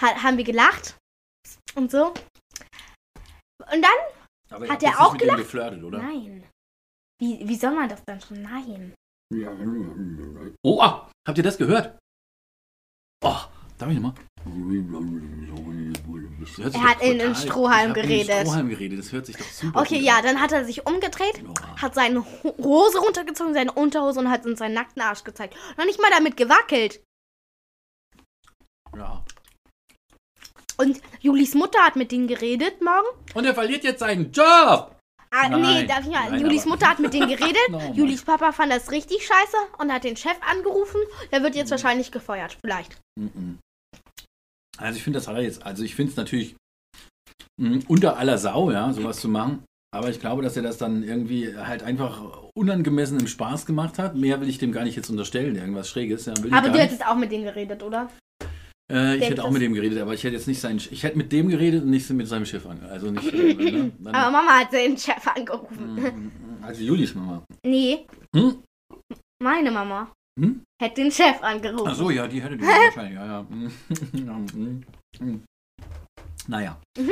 Ha 0.00 0.22
haben 0.22 0.36
wir 0.36 0.44
gelacht. 0.44 0.96
Und 1.74 1.90
so. 1.90 2.08
Und 3.72 3.82
dann, 3.82 3.98
Aber 4.52 4.68
hat 4.68 4.82
er 4.82 5.00
auch 5.00 5.16
gelacht? 5.16 5.38
geflirtet, 5.38 5.82
oder? 5.82 5.98
nein. 5.98 6.44
Wie, 7.20 7.46
wie 7.46 7.56
soll 7.56 7.74
man 7.74 7.88
das 7.88 8.02
dann 8.04 8.20
schon? 8.20 8.42
Nein. 8.42 8.94
Oh, 10.62 10.80
ah, 10.80 11.10
habt 11.26 11.38
ihr 11.38 11.44
das 11.44 11.56
gehört? 11.56 11.96
Oh, 13.24 13.36
darf 13.78 13.88
ich 13.90 13.94
nochmal? 13.98 14.14
Er 16.72 16.82
hat 16.82 17.00
in 17.02 17.18
den 17.18 17.34
Strohhalm 17.34 17.90
hab 17.90 17.96
in 17.96 18.02
den 18.02 18.10
geredet. 18.10 18.40
Strohhalm 18.42 18.68
geredet, 18.68 18.98
das 18.98 19.12
hört 19.12 19.26
sich 19.26 19.36
doch 19.36 19.46
super 19.46 19.80
Okay, 19.80 19.98
gut 19.98 20.04
ja, 20.06 20.18
an. 20.18 20.24
dann 20.24 20.40
hat 20.40 20.52
er 20.52 20.64
sich 20.64 20.84
umgedreht, 20.86 21.44
Oh. 21.48 21.54
hat 21.80 21.94
seine 21.94 22.20
Ho- 22.24 22.56
Hose 22.58 22.98
runtergezogen, 22.98 23.54
seine 23.54 23.72
Unterhose 23.72 24.18
und 24.20 24.28
hat 24.30 24.44
uns 24.44 24.58
seinen 24.58 24.74
nackten 24.74 25.00
Arsch 25.02 25.22
gezeigt. 25.24 25.56
Noch 25.78 25.84
nicht 25.84 26.00
mal 26.00 26.10
damit 26.10 26.36
gewackelt. 26.36 27.02
Ja. 28.96 29.24
Und 30.78 31.00
Julis 31.20 31.54
Mutter 31.54 31.78
hat 31.80 31.96
mit 31.96 32.10
denen 32.12 32.26
geredet 32.26 32.80
morgen. 32.82 33.06
Und 33.34 33.44
er 33.44 33.54
verliert 33.54 33.84
jetzt 33.84 34.00
seinen 34.00 34.32
Job! 34.32 34.96
Ah, 35.34 35.48
Nein, 35.48 35.62
nee, 35.62 35.86
darf 35.86 36.00
ich 36.00 36.08
mal. 36.10 36.30
nein, 36.30 36.40
Julis 36.40 36.62
aber- 36.62 36.70
Mutter 36.72 36.88
hat 36.90 36.98
mit 36.98 37.14
denen 37.14 37.28
geredet. 37.28 37.56
Mann. 37.70 37.94
Julis 37.94 38.22
Papa 38.22 38.52
fand 38.52 38.70
das 38.72 38.90
richtig 38.90 39.26
scheiße 39.26 39.56
und 39.78 39.90
hat 39.92 40.04
den 40.04 40.16
Chef 40.16 40.36
angerufen. 40.42 41.00
Der 41.30 41.42
wird 41.42 41.54
jetzt 41.54 41.70
wahrscheinlich 41.70 42.10
gefeuert. 42.12 42.58
Vielleicht. 42.60 42.98
Mhm. 43.18 43.58
Also 44.78 44.96
ich 44.98 45.02
finde 45.04 45.18
das 45.18 45.28
hat 45.28 45.36
er 45.36 45.42
jetzt, 45.42 45.64
also 45.64 45.84
ich 45.84 45.94
finde 45.94 46.10
es 46.10 46.16
natürlich 46.16 46.54
mh, 47.60 47.80
unter 47.88 48.18
aller 48.18 48.36
Sau, 48.38 48.70
ja, 48.70 48.92
sowas 48.92 49.20
zu 49.20 49.28
machen. 49.28 49.64
Aber 49.94 50.08
ich 50.10 50.20
glaube, 50.20 50.42
dass 50.42 50.56
er 50.56 50.62
das 50.62 50.78
dann 50.78 51.02
irgendwie 51.02 51.54
halt 51.56 51.82
einfach 51.82 52.42
unangemessen 52.54 53.20
im 53.20 53.26
Spaß 53.26 53.66
gemacht 53.66 53.98
hat. 53.98 54.14
Mehr 54.14 54.40
will 54.40 54.48
ich 54.48 54.58
dem 54.58 54.72
gar 54.72 54.84
nicht 54.84 54.96
jetzt 54.96 55.10
unterstellen, 55.10 55.54
irgendwas 55.56 55.88
Schräges. 55.88 56.26
Ja, 56.26 56.32
Aber 56.32 56.62
du 56.62 56.70
nicht. 56.72 56.80
hättest 56.80 57.06
auch 57.06 57.14
mit 57.16 57.30
denen 57.30 57.44
geredet, 57.44 57.82
oder? 57.82 58.10
Äh, 58.90 59.14
ich 59.14 59.20
Denkt 59.20 59.30
hätte 59.38 59.44
auch 59.44 59.50
mit 59.50 59.62
dem 59.62 59.74
geredet, 59.74 60.00
aber 60.00 60.12
ich 60.14 60.22
hätte 60.24 60.34
jetzt 60.36 60.48
nicht 60.48 60.60
sein. 60.60 60.76
Ich 60.76 61.02
hätte 61.02 61.16
mit 61.16 61.30
dem 61.32 61.48
geredet 61.48 61.82
und 61.82 61.90
nicht 61.90 62.08
mit 62.10 62.26
seinem 62.28 62.44
Schiff 62.46 62.66
an. 62.66 62.80
Also 62.90 63.10
nicht. 63.10 63.32
äh, 63.32 63.54
ne? 63.54 63.92
Dann- 63.98 64.14
Aber 64.14 64.30
Mama 64.30 64.60
hat 64.60 64.72
den 64.72 64.96
Chef 64.98 65.26
angerufen. 65.26 65.94
Mhm. 65.94 66.32
Also 66.62 66.82
Julis 66.82 67.14
Mama. 67.14 67.42
Nee, 67.64 68.06
Hm? 68.34 68.62
meine 69.42 69.70
Mama 69.70 70.10
Hm? 70.40 70.62
hätte 70.80 71.02
den 71.02 71.12
Chef 71.12 71.42
angerufen. 71.42 71.86
Ach 71.88 71.94
so, 71.94 72.10
ja, 72.10 72.26
die 72.26 72.42
hätte 72.42 72.56
die 72.58 72.62
wahrscheinlich. 72.64 73.14
Ja, 73.14 73.26
ja. 73.26 73.42
Mhm. 73.48 73.72
Ja, 74.14 74.32
mhm. 74.32 74.82
Mhm. 75.20 75.42
Naja. 76.48 76.80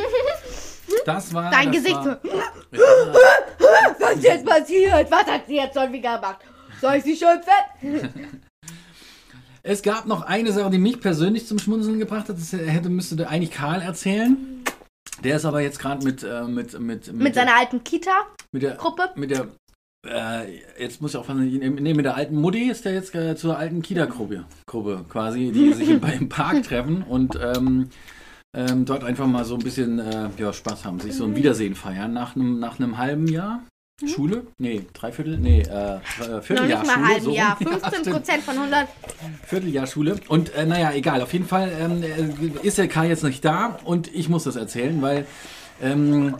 Das 1.06 1.32
war. 1.32 1.50
Dein 1.52 1.68
das 1.72 1.76
Gesicht 1.76 1.94
war, 1.94 2.20
so. 2.22 2.28
Ja, 2.28 3.94
Was 4.00 4.16
ist 4.16 4.24
jetzt 4.24 4.44
passiert? 4.44 5.10
Was 5.10 5.24
hat 5.24 5.46
sie 5.46 5.54
jetzt 5.56 5.74
schon 5.78 5.92
wieder 5.92 6.16
gemacht? 6.16 6.40
Soll 6.80 6.96
ich 6.96 7.04
sie 7.04 7.16
schon 7.16 7.38
fett? 7.42 8.10
Es 9.62 9.82
gab 9.82 10.06
noch 10.06 10.22
eine 10.22 10.52
Sache, 10.52 10.70
die 10.70 10.78
mich 10.78 11.00
persönlich 11.00 11.46
zum 11.46 11.58
Schmunzeln 11.58 11.98
gebracht 11.98 12.28
hat. 12.28 12.36
Das 12.36 12.52
hätte, 12.52 12.88
müsste 12.88 13.16
der 13.16 13.30
eigentlich 13.30 13.50
Karl 13.50 13.82
erzählen. 13.82 14.36
Der 15.22 15.36
ist 15.36 15.44
aber 15.44 15.60
jetzt 15.60 15.78
gerade 15.78 16.04
mit, 16.04 16.22
äh, 16.22 16.44
mit, 16.44 16.78
mit, 16.80 17.06
mit, 17.08 17.14
Mit 17.14 17.34
seiner 17.34 17.56
alten 17.56 17.84
Kita-Gruppe. 17.84 18.38
mit 18.52 18.62
der, 18.62 18.78
mit 19.16 19.30
der, 19.30 19.48
äh, 20.06 20.60
jetzt 20.82 21.02
muss 21.02 21.12
ich 21.12 21.16
aufpassen, 21.18 21.46
nee, 21.46 21.94
mit 21.94 22.04
der 22.04 22.16
alten 22.16 22.36
Mutti 22.36 22.70
ist 22.70 22.86
der 22.86 22.94
jetzt 22.94 23.14
äh, 23.14 23.36
zur 23.36 23.58
alten 23.58 23.82
Kita-Gruppe, 23.82 24.44
Gruppe 24.66 25.04
quasi, 25.08 25.52
die 25.52 25.72
sich 25.74 25.90
im, 25.90 26.02
im 26.02 26.28
Park 26.30 26.62
treffen 26.62 27.02
und 27.02 27.38
ähm, 27.40 27.90
ähm, 28.56 28.84
dort 28.84 29.04
einfach 29.04 29.26
mal 29.26 29.44
so 29.44 29.54
ein 29.54 29.62
bisschen 29.62 29.98
äh, 29.98 30.30
ja, 30.38 30.52
Spaß 30.52 30.84
haben, 30.84 31.00
sich 31.00 31.14
so 31.14 31.24
ein 31.24 31.36
Wiedersehen 31.36 31.74
feiern 31.74 32.12
nach 32.12 32.34
einem 32.34 32.58
nach 32.58 32.80
einem 32.80 32.98
halben 32.98 33.28
Jahr 33.28 33.62
Schule? 34.08 34.46
Nee, 34.58 34.82
dreiviertel, 34.92 35.38
nee, 35.38 35.60
äh, 35.62 35.96
äh, 35.96 36.42
Vierteljahr 36.42 36.84
Schule. 36.84 37.06
halben 37.06 37.24
so 37.24 37.30
Jahr. 37.32 37.58
rum. 37.58 37.66
Ja, 37.66 37.72
15 37.78 38.00
stimmt. 38.00 38.16
Prozent 38.16 38.42
von 38.42 38.56
100. 38.58 38.88
Vierteljahr 39.46 39.86
Schule. 39.86 40.16
Und 40.28 40.54
äh, 40.54 40.66
naja, 40.66 40.92
egal. 40.92 41.22
Auf 41.22 41.32
jeden 41.32 41.46
Fall 41.46 41.70
ähm, 41.78 42.02
äh, 42.02 42.66
ist 42.66 42.78
der 42.78 42.88
Kai 42.88 43.08
jetzt 43.08 43.24
nicht 43.24 43.44
da 43.44 43.78
und 43.84 44.12
ich 44.14 44.28
muss 44.28 44.44
das 44.44 44.56
erzählen, 44.56 45.00
weil 45.02 45.26
ähm, 45.82 46.36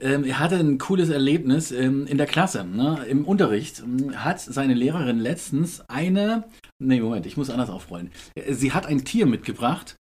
ähm, 0.00 0.24
er 0.24 0.38
hatte 0.38 0.56
ein 0.56 0.78
cooles 0.78 1.08
Erlebnis 1.10 1.70
ähm, 1.70 2.06
in 2.06 2.18
der 2.18 2.26
Klasse. 2.26 2.64
Ne? 2.64 3.04
Im 3.08 3.24
Unterricht 3.24 3.80
ähm, 3.80 4.24
hat 4.24 4.40
seine 4.40 4.74
Lehrerin 4.74 5.18
letztens 5.20 5.82
eine. 5.88 6.44
Nee, 6.78 7.00
Moment, 7.00 7.26
ich 7.26 7.36
muss 7.36 7.50
anders 7.50 7.70
aufrollen. 7.70 8.10
Äh, 8.34 8.52
Sie 8.54 8.72
hat 8.72 8.86
ein 8.86 9.04
Tier 9.04 9.26
mitgebracht. 9.26 9.96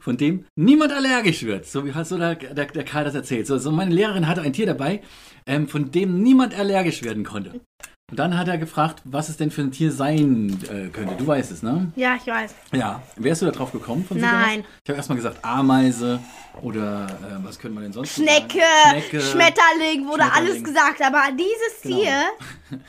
Von 0.00 0.16
dem 0.16 0.44
niemand 0.56 0.92
allergisch 0.92 1.42
wird, 1.44 1.66
so 1.66 1.84
wie 1.86 1.92
hat 1.94 2.06
so 2.06 2.18
der, 2.18 2.34
der, 2.34 2.66
der 2.66 2.84
Karl 2.84 3.04
das 3.04 3.14
erzählt. 3.14 3.46
So, 3.46 3.58
so 3.58 3.70
meine 3.70 3.94
Lehrerin 3.94 4.26
hatte 4.26 4.42
ein 4.42 4.52
Tier 4.52 4.66
dabei, 4.66 5.00
ähm, 5.46 5.68
von 5.68 5.90
dem 5.90 6.22
niemand 6.22 6.54
allergisch 6.58 7.02
werden 7.02 7.24
konnte. 7.24 7.60
Und 8.08 8.20
dann 8.20 8.38
hat 8.38 8.46
er 8.46 8.56
gefragt, 8.56 9.02
was 9.04 9.28
es 9.28 9.36
denn 9.36 9.50
für 9.50 9.62
ein 9.62 9.72
Tier 9.72 9.90
sein 9.90 10.56
äh, 10.70 10.88
könnte. 10.90 11.16
Du 11.16 11.26
weißt 11.26 11.50
es, 11.50 11.64
ne? 11.64 11.90
Ja, 11.96 12.14
ich 12.14 12.24
weiß. 12.26 12.54
Ja. 12.72 13.02
Wärst 13.16 13.42
du 13.42 13.46
da 13.46 13.50
drauf 13.52 13.72
gekommen 13.72 14.04
von 14.04 14.18
Nein. 14.20 14.60
aus? 14.60 14.66
Ich 14.84 14.88
habe 14.90 14.96
erstmal 14.96 15.16
gesagt 15.16 15.44
Ameise 15.44 16.20
oder 16.62 17.06
äh, 17.06 17.44
was 17.44 17.58
könnte 17.58 17.74
man 17.74 17.82
denn 17.82 17.92
sonst 17.92 18.14
Schnecke, 18.14 18.60
sagen? 18.84 19.00
Schnecke. 19.00 19.20
Schmetterling, 19.20 20.06
wurde 20.06 20.22
alles 20.22 20.58
Schmetterling. 20.58 20.64
gesagt. 20.64 21.02
Aber 21.02 21.22
dieses 21.32 21.82
Genau. 21.82 21.96
Tier, 22.00 22.22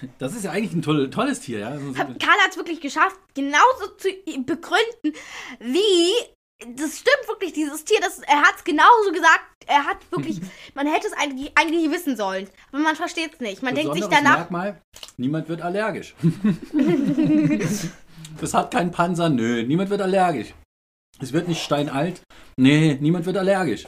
Das 0.20 0.36
ist 0.36 0.44
ja 0.46 0.52
eigentlich 0.52 0.74
ein 0.74 0.84
toll, 0.84 1.10
tolles 1.10 1.40
Tier, 1.40 1.60
ja? 1.60 1.70
Hat, 1.72 2.20
Karl 2.20 2.38
hat 2.44 2.52
es 2.52 2.58
wirklich 2.58 2.80
geschafft, 2.80 3.18
genauso 3.34 3.88
zu 3.98 4.10
begründen, 4.46 5.20
wie. 5.60 6.12
Das 6.60 6.98
stimmt 6.98 7.28
wirklich, 7.28 7.54
dieses 7.54 7.86
Tier, 7.86 8.00
das, 8.02 8.20
er 8.20 8.42
hat 8.42 8.56
es 8.58 8.64
genauso 8.64 9.12
gesagt. 9.12 9.42
Er 9.68 9.86
hat 9.86 9.98
wirklich, 10.12 10.42
man 10.74 10.88
hätte 10.88 11.08
es 11.08 11.14
eigentlich, 11.14 11.52
eigentlich 11.56 11.92
wissen 11.92 12.18
sollen. 12.18 12.50
Aber 12.72 12.82
man 12.82 12.96
versteht 12.96 13.36
es 13.36 13.40
nicht. 13.40 13.62
Man 13.62 13.76
denkt 13.76 13.94
sich 13.94 14.08
danach, 14.08 14.38
Merkmal, 14.38 14.82
niemand 15.18 15.50
wird 15.50 15.62
allergisch. 15.62 16.16
das 18.40 18.54
hat 18.54 18.72
keinen 18.72 18.92
Panzer, 18.92 19.30
nö, 19.30 19.64
niemand 19.64 19.90
wird 19.92 20.02
allergisch. 20.02 20.54
Es 21.20 21.34
wird 21.34 21.48
nicht 21.48 21.64
steinalt, 21.64 22.22
nee, 22.58 22.98
niemand 23.02 23.26
wird 23.26 23.38
allergisch. 23.38 23.88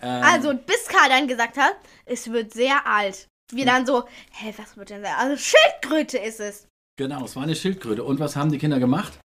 Ähm, 0.00 0.22
Also, 0.22 0.54
bis 0.54 0.86
Karl 0.86 1.08
dann 1.08 1.26
gesagt 1.26 1.56
hat, 1.56 1.76
es 2.04 2.30
wird 2.30 2.52
sehr 2.52 2.86
alt. 2.86 3.26
Wir 3.52 3.64
dann 3.64 3.86
so, 3.86 4.04
hä, 4.32 4.54
was 4.56 4.76
wird 4.76 4.90
denn 4.90 5.02
sehr? 5.02 5.18
Also, 5.18 5.36
Schildkröte 5.36 6.18
ist 6.18 6.38
es. 6.40 6.66
Genau, 6.96 7.24
es 7.24 7.34
war 7.34 7.44
eine 7.44 7.54
Schildkröte. 7.56 8.04
Und 8.04 8.20
was 8.20 8.36
haben 8.36 8.50
die 8.52 8.58
Kinder 8.58 8.78
gemacht? 8.78 9.18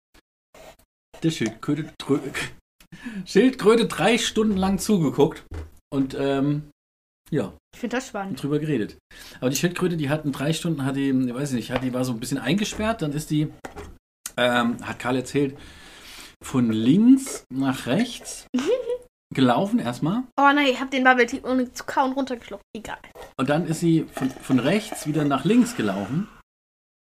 Der 1.22 1.32
Schildkröte, 1.32 1.92
Schildkröte 3.26 3.88
drei 3.88 4.18
Stunden 4.18 4.58
lang 4.58 4.80
zugeguckt 4.80 5.44
und 5.94 6.16
ähm, 6.20 6.70
ja, 7.32 7.54
Ich 7.74 7.80
finde 7.80 7.98
das 7.98 8.08
spannend. 8.10 8.42
drüber 8.42 8.60
geredet. 8.60 8.98
Aber 9.40 9.50
die 9.50 9.56
Schildkröte, 9.56 9.98
die 9.98 10.10
hatten 10.10 10.32
drei 10.32 10.54
Stunden, 10.54 10.86
hat 10.86 10.96
die, 10.96 11.10
ich 11.10 11.34
weiß 11.34 11.54
nicht, 11.54 11.72
hat 11.72 11.84
die 11.84 11.94
war 11.94 12.06
so 12.06 12.12
ein 12.14 12.20
bisschen 12.20 12.38
eingesperrt, 12.38 13.02
dann 13.02 13.12
ist 13.14 13.30
die, 13.32 13.52
ähm, 14.38 14.86
hat 14.86 15.00
Karl 15.00 15.16
erzählt, 15.18 15.58
von 16.44 16.72
links 16.72 17.46
nach 17.52 17.86
rechts 17.88 18.48
gelaufen 19.34 19.80
erstmal 19.80 20.24
Oh 20.40 20.52
nein, 20.54 20.68
ich 20.68 20.80
habe 20.80 20.90
den 20.92 21.04
Bubble 21.04 21.26
Tea 21.26 21.42
ohne 21.44 21.72
zu 21.74 21.84
kauen 21.86 22.14
runtergeschluckt. 22.14 22.64
Egal. 22.76 23.00
und 23.40 23.50
dann 23.50 23.66
ist 23.66 23.80
sie 23.80 24.06
von, 24.12 24.30
von 24.30 24.60
rechts 24.60 25.08
wieder 25.08 25.24
nach 25.26 25.44
links 25.46 25.76
gelaufen. 25.76 26.28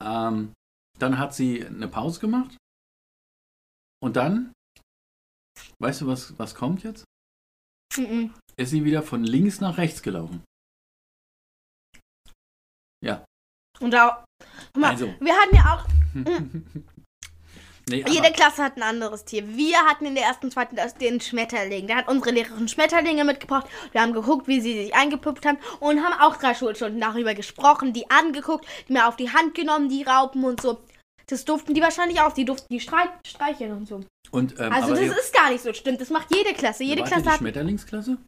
Ähm, 0.04 0.52
dann 0.98 1.18
hat 1.18 1.34
sie 1.34 1.64
eine 1.66 1.88
Pause 1.88 2.20
gemacht 2.20 2.56
und 4.02 4.16
dann, 4.16 4.52
weißt 5.78 6.02
du, 6.02 6.06
was, 6.06 6.38
was 6.38 6.54
kommt 6.54 6.82
jetzt? 6.82 7.04
Mhm. 7.96 8.32
Ist 8.56 8.70
sie 8.70 8.84
wieder 8.84 9.02
von 9.02 9.24
links 9.24 9.60
nach 9.60 9.78
rechts 9.78 10.02
gelaufen. 10.02 10.42
Ja, 13.04 13.24
Und 13.80 13.90
da, 13.90 14.24
guck 14.72 14.80
mal, 14.80 14.90
Also. 14.90 15.12
wir 15.18 15.34
hatten 15.34 15.56
ja 15.56 15.74
auch, 15.74 15.88
nee, 17.88 18.04
jede 18.06 18.30
Klasse 18.32 18.62
hat 18.62 18.76
ein 18.76 18.82
anderes 18.82 19.24
Tier. 19.24 19.56
Wir 19.56 19.78
hatten 19.86 20.06
in 20.06 20.14
der 20.14 20.24
ersten, 20.24 20.50
zweiten 20.52 20.76
Klasse 20.76 20.96
den 20.98 21.20
Schmetterling. 21.20 21.88
Da 21.88 21.96
hat 21.96 22.08
unsere 22.08 22.30
Lehrerin 22.30 22.68
Schmetterlinge 22.68 23.24
mitgebracht. 23.24 23.66
Wir 23.90 24.02
haben 24.02 24.12
geguckt, 24.12 24.46
wie 24.46 24.60
sie 24.60 24.84
sich 24.84 24.94
eingepuppt 24.94 25.44
haben 25.44 25.58
und 25.80 26.00
haben 26.02 26.18
auch 26.20 26.36
drei 26.36 26.54
Schulstunden 26.54 27.00
darüber 27.00 27.34
gesprochen, 27.34 27.92
die 27.92 28.08
angeguckt, 28.08 28.66
die 28.88 28.92
mir 28.92 29.08
auf 29.08 29.16
die 29.16 29.30
Hand 29.32 29.54
genommen, 29.56 29.88
die 29.88 30.04
Raupen 30.04 30.44
und 30.44 30.60
so. 30.60 30.80
Das 31.32 31.44
durften 31.46 31.72
die 31.72 31.80
wahrscheinlich 31.80 32.20
auch. 32.20 32.32
Die 32.32 32.44
durften 32.44 32.66
die 32.72 32.80
Strei 32.80 33.04
streicheln 33.26 33.72
und 33.72 33.88
so. 33.88 34.00
und, 34.30 34.58
ähm, 34.60 34.70
Also 34.72 34.90
das 34.94 35.00
ist 35.18 35.32
gar 35.34 35.50
nicht 35.50 35.62
so 35.62 35.72
stimmt. 35.72 36.00
Das 36.00 36.10
macht 36.10 36.34
jede 36.34 36.52
Klasse. 36.52 36.84
Jede 36.84 37.02
Klasse 37.04 37.22
die 37.22 37.28
hat. 37.30 37.38
Schmetterlingsklasse? 37.38 38.18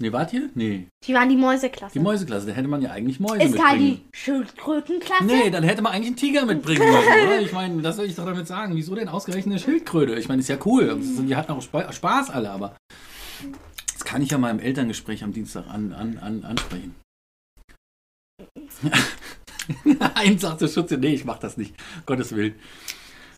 Nee, 0.00 0.10
wart 0.12 0.32
ihr? 0.32 0.50
Nee, 0.56 0.88
Die 1.06 1.14
waren 1.14 1.28
die 1.28 1.36
Mäuseklasse. 1.36 1.92
die 1.92 2.00
Mäuseklasse. 2.00 2.48
Da 2.48 2.52
hätte 2.52 2.66
man 2.66 2.82
ja 2.82 2.90
eigentlich 2.90 3.20
Mäuse 3.20 3.44
ist 3.44 3.62
halt 3.64 3.78
mitbringen. 3.80 4.08
die 4.12 4.16
Schildkrötenklasse. 4.18 5.24
Nee, 5.24 5.50
dann 5.50 5.62
hätte 5.62 5.82
man 5.82 5.92
eigentlich 5.92 6.08
einen 6.08 6.16
Tiger 6.16 6.44
mitbringen 6.46 6.80
müssen, 6.82 7.06
oder? 7.26 7.40
Ich 7.42 7.52
meine, 7.52 7.80
das 7.80 7.94
soll 7.94 8.06
ich 8.06 8.16
doch 8.16 8.24
damit 8.26 8.48
sagen. 8.48 8.74
Wieso 8.74 8.96
denn 8.96 9.08
ausgerechnet 9.08 9.52
eine 9.52 9.60
Schildkröte? 9.60 10.16
Ich 10.16 10.26
meine, 10.28 10.40
ist 10.40 10.48
ja 10.48 10.58
cool. 10.64 10.98
Die 11.00 11.36
hatten 11.36 11.52
auch 11.52 11.62
Spa- 11.62 11.92
Spaß 11.92 12.30
alle, 12.30 12.50
aber 12.50 12.76
das 13.92 14.04
kann 14.04 14.20
ich 14.20 14.30
ja 14.32 14.38
mal 14.38 14.50
im 14.50 14.58
Elterngespräch 14.58 15.22
am 15.22 15.32
Dienstag 15.32 15.68
an, 15.68 15.92
an, 15.92 16.18
an, 16.18 16.44
ansprechen. 16.44 16.96
Ein 20.14 20.38
sagt 20.38 20.60
der 20.60 20.68
Schutze, 20.68 20.96
nee, 20.98 21.14
ich 21.14 21.24
mach 21.24 21.38
das 21.38 21.56
nicht. 21.56 21.74
Gottes 22.06 22.34
Willen. 22.34 22.54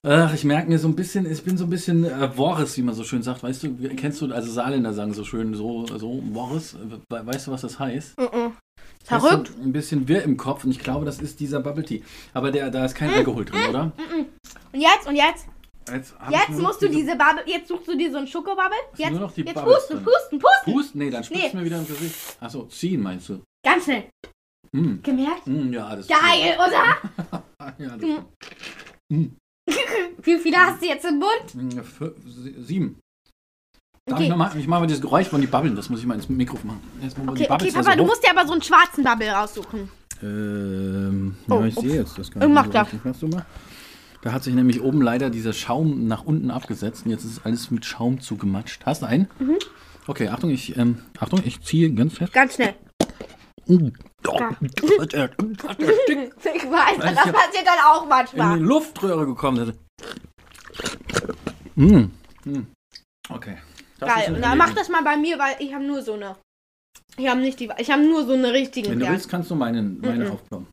Ach, 0.03 0.33
ich 0.35 0.45
merke 0.45 0.69
mir 0.69 0.79
so 0.79 0.87
ein 0.87 0.95
bisschen, 0.95 1.31
ich 1.31 1.43
bin 1.43 1.57
so 1.57 1.65
ein 1.65 1.71
bisschen 1.71 2.05
äh, 2.05 2.37
Worris, 2.37 2.77
wie 2.77 2.83
man 2.83 2.95
so 2.95 3.03
schön 3.03 3.23
sagt. 3.23 3.43
Weißt 3.43 3.63
du, 3.65 3.75
kennst 3.97 4.21
du, 4.21 4.33
also 4.33 4.51
Saarländer 4.51 4.93
sagen 4.93 5.15
so 5.15 5.25
schön, 5.25 5.55
so, 5.55 5.87
so 5.87 6.23
Worris. 6.33 6.77
We- 7.09 7.27
Weißt 7.27 7.47
du, 7.49 7.51
was 7.53 7.63
das 7.63 7.79
heißt? 7.79 8.19
Mhm. 8.19 8.53
Das 9.09 9.23
Verrückt. 9.23 9.53
ein 9.63 9.73
bisschen 9.73 10.07
wirr 10.09 10.23
im 10.23 10.37
Kopf 10.37 10.65
und 10.65 10.71
ich 10.71 10.79
glaube, 10.81 11.05
das 11.05 11.21
ist 11.21 11.39
dieser 11.41 11.61
Bubble 11.61 11.85
Tea. 11.85 12.03
Aber 12.35 12.51
der, 12.51 12.71
da 12.71 12.85
ist 12.85 12.95
kein 12.95 13.11
Alkohol 13.11 13.45
drin, 13.45 13.61
oder? 13.69 13.93
Und 14.73 14.81
jetzt, 14.81 15.07
und 15.09 15.17
jetzt, 15.17 15.47
Jetzt, 15.89 16.15
jetzt 16.31 16.61
musst 16.61 16.83
du 16.83 16.89
diese 16.89 17.13
Bubble, 17.17 17.45
jetzt 17.47 17.69
suchst 17.69 17.87
du 17.87 17.97
dir 17.97 18.11
so 18.11 18.17
einen 18.19 18.27
Schokobubble. 18.27 18.73
Jetzt, 18.97 19.11
nur 19.13 19.21
noch 19.21 19.33
die 19.33 19.43
jetzt 19.43 19.55
Bubbles 19.55 19.77
husten, 19.77 19.95
drin. 19.95 20.07
husten, 20.07 20.39
pusten. 20.41 20.75
Hust? 20.75 20.95
Nee, 20.97 21.11
dann 21.11 21.23
spritzt 21.23 21.55
Nee. 21.55 21.61
mir 21.61 21.65
wieder 21.65 21.79
im 21.79 21.87
Gesicht. 21.87 22.15
Achso, 22.41 22.65
ziehen 22.65 23.01
meinst 23.03 23.29
du? 23.29 23.41
Ganz 23.65 23.85
schnell. 23.85 24.05
Hm. 24.75 25.03
Gemerkt? 25.03 25.47
Hm, 25.47 25.73
ja, 25.73 25.95
das 25.97 26.07
Geil, 26.09 26.57
oder? 26.57 27.43
Ja, 27.79 27.97
Mhm. 29.09 29.37
Wie 30.23 30.39
viele 30.39 30.57
hast 30.57 30.83
du 30.83 30.87
jetzt 30.87 31.05
im 31.05 31.19
Mund? 31.19 31.85
Sieben. 32.67 32.99
Darf 34.07 34.19
Okay. 34.21 34.29
ich, 34.29 34.37
mal, 34.37 34.57
ich 34.57 34.67
mache 34.69 34.81
mal 34.81 34.87
dieses 34.87 35.03
Geräusch 35.03 35.27
von 35.29 35.41
die 35.41 35.47
Bubbeln, 35.49 35.75
das 35.75 35.91
muss 35.91 35.99
ich 36.01 36.07
mal 36.07 36.15
ins 36.15 36.29
Mikrofon 36.29 36.69
machen. 36.69 36.81
Jetzt 37.03 37.17
Okay, 37.19 37.47
okay, 37.51 37.73
Papa, 37.73 37.91
so 37.93 37.97
du 37.99 38.05
musst 38.07 38.23
dir 38.25 38.31
aber 38.31 38.47
so 38.47 38.53
einen 38.53 38.63
schwarzen 38.63 39.03
Bubble 39.03 39.29
raussuchen. 39.31 39.89
Ähm, 40.23 41.37
Oh, 41.49 41.61
ja, 41.61 41.67
ich 41.67 41.75
sehe 41.75 41.95
jetzt 41.97 42.17
das 42.19 42.29
Ich 42.29 42.49
mach 42.49 42.69
das. 42.69 42.89
Machst 43.05 43.23
du 43.23 43.29
mal? 43.29 43.45
Da 44.23 44.33
hat 44.33 44.45
sich 44.45 44.55
nämlich 44.55 44.81
oben 44.81 45.03
leider 45.03 45.31
dieser 45.31 45.53
Schaum 45.53 46.07
nach 46.07 46.25
unten 46.25 46.51
abgesetzt 46.51 47.05
und 47.05 47.11
jetzt 47.11 47.25
ist 47.25 47.45
alles 47.45 47.71
mit 47.71 47.85
Schaum 47.85 48.21
zugematscht. 48.21 48.87
Hast 48.87 49.03
du 49.03 49.07
einen? 49.07 49.29
Mhm. 49.39 49.57
Okay, 50.07 50.29
Achtung, 50.29 50.51
ich, 50.51 50.77
ähm, 50.77 50.99
Achtung, 51.19 51.43
ich 51.45 51.61
ziehe 51.63 51.93
ganz 51.93 52.15
fest. 52.15 52.33
Ganz 52.33 52.55
schnell. 52.55 52.75
Ich 56.55 56.65
weiß, 56.71 56.99
das 56.99 57.15
passiert 57.33 57.67
dann 57.67 57.79
auch 57.85 58.03
in 58.05 58.09
manchmal. 58.09 58.59
die 58.59 58.65
Luftröhre 58.65 59.27
gekommen. 59.27 59.73
Mm. 61.75 62.05
Mm. 62.45 62.67
Okay. 63.29 63.57
Das 63.99 64.09
ist 64.11 64.27
Geil. 64.27 64.41
dann 64.41 64.59
mach 64.59 64.73
das 64.75 64.89
mal 64.89 65.03
bei 65.03 65.17
mir, 65.17 65.39
weil 65.39 65.57
ich 65.59 65.75
habe 65.75 65.85
nur 65.85 66.03
so 66.03 66.15
eine. 66.15 66.37
Ich 67.17 67.29
habe 67.29 67.41
nicht 67.41 67.59
die. 67.61 67.71
Ich 67.79 67.91
habe 67.91 68.03
nur 68.03 68.25
so 68.27 68.33
eine 68.35 68.53
richtige. 68.53 68.91
Wenn 68.91 68.99
du 69.01 69.09
willst, 69.09 69.29
kannst 69.29 69.51
du 69.51 69.55
meinen, 69.55 70.01
meine 70.01 70.27
Mhm. 70.27 70.31
aufbauen. 70.33 70.67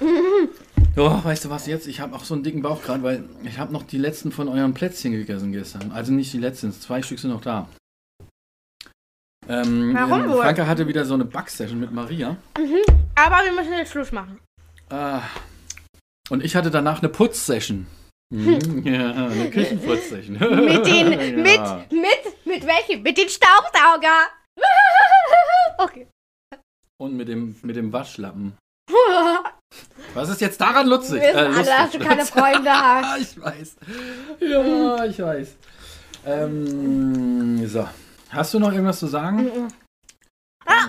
Oh, 0.96 1.10
weißt 1.24 1.46
du 1.46 1.50
was 1.50 1.66
jetzt? 1.66 1.88
Ich 1.88 1.98
habe 1.98 2.14
auch 2.14 2.22
so 2.24 2.34
einen 2.34 2.44
dicken 2.44 2.62
Bauch 2.62 2.80
gerade, 2.80 3.02
weil 3.02 3.24
ich 3.42 3.58
habe 3.58 3.72
noch 3.72 3.82
die 3.82 3.98
letzten 3.98 4.30
von 4.30 4.46
euren 4.48 4.74
Plätzchen 4.74 5.10
gegessen 5.10 5.50
gestern. 5.50 5.90
Also 5.90 6.12
nicht 6.12 6.32
die 6.32 6.38
letzten, 6.38 6.70
zwei 6.70 7.02
Stück 7.02 7.18
sind 7.18 7.30
noch 7.32 7.40
da. 7.40 7.68
Ähm, 9.48 9.92
Warum 9.94 10.28
wohl? 10.30 10.42
Franke 10.42 10.66
hatte 10.66 10.86
wieder 10.88 11.04
so 11.04 11.14
eine 11.14 11.24
Backsession 11.24 11.78
mit 11.80 11.92
Maria. 11.92 12.36
Aber 13.14 13.44
wir 13.44 13.52
müssen 13.52 13.72
jetzt 13.72 13.92
Schluss 13.92 14.10
machen. 14.12 14.38
Ah, 14.90 15.20
und 16.30 16.42
ich 16.44 16.56
hatte 16.56 16.70
danach 16.70 17.00
eine 17.00 17.08
Putzsession. 17.10 17.86
Mhm, 18.32 18.82
ja, 18.86 19.12
eine 19.12 19.50
Küchenputzsession. 19.50 20.38
Mit 20.64 20.86
den, 20.86 21.12
Ja. 21.46 21.76
mit, 21.82 21.92
mit, 21.92 22.46
mit 22.46 22.66
welchem? 22.66 23.02
Mit 23.02 23.18
den 23.18 23.28
Staubsauger. 23.28 24.28
okay. 25.78 26.06
Und 26.98 27.16
mit 27.16 27.28
dem, 27.28 27.54
mit 27.62 27.76
dem 27.76 27.92
Waschlappen. 27.92 28.56
Was 30.14 30.28
ist 30.30 30.40
jetzt 30.40 30.60
daran 30.60 30.86
lustig? 30.86 31.20
Wir 31.20 31.34
wissen 31.34 31.36
Äh, 31.36 31.40
alle, 31.40 31.56
lustig. 31.56 31.74
dass 31.76 31.90
du 31.90 31.98
keine 31.98 32.24
Freunde 32.24 32.70
hast. 32.70 33.20
Ich 33.20 33.40
weiß. 33.42 33.76
Ja, 34.40 35.04
ich 35.04 35.18
weiß. 35.18 35.56
Ähm, 36.26 37.66
so. 37.66 37.86
Hast 38.34 38.52
du 38.52 38.58
noch 38.58 38.72
irgendwas 38.72 38.98
zu 38.98 39.06
sagen? 39.06 39.48
Ah. 40.66 40.88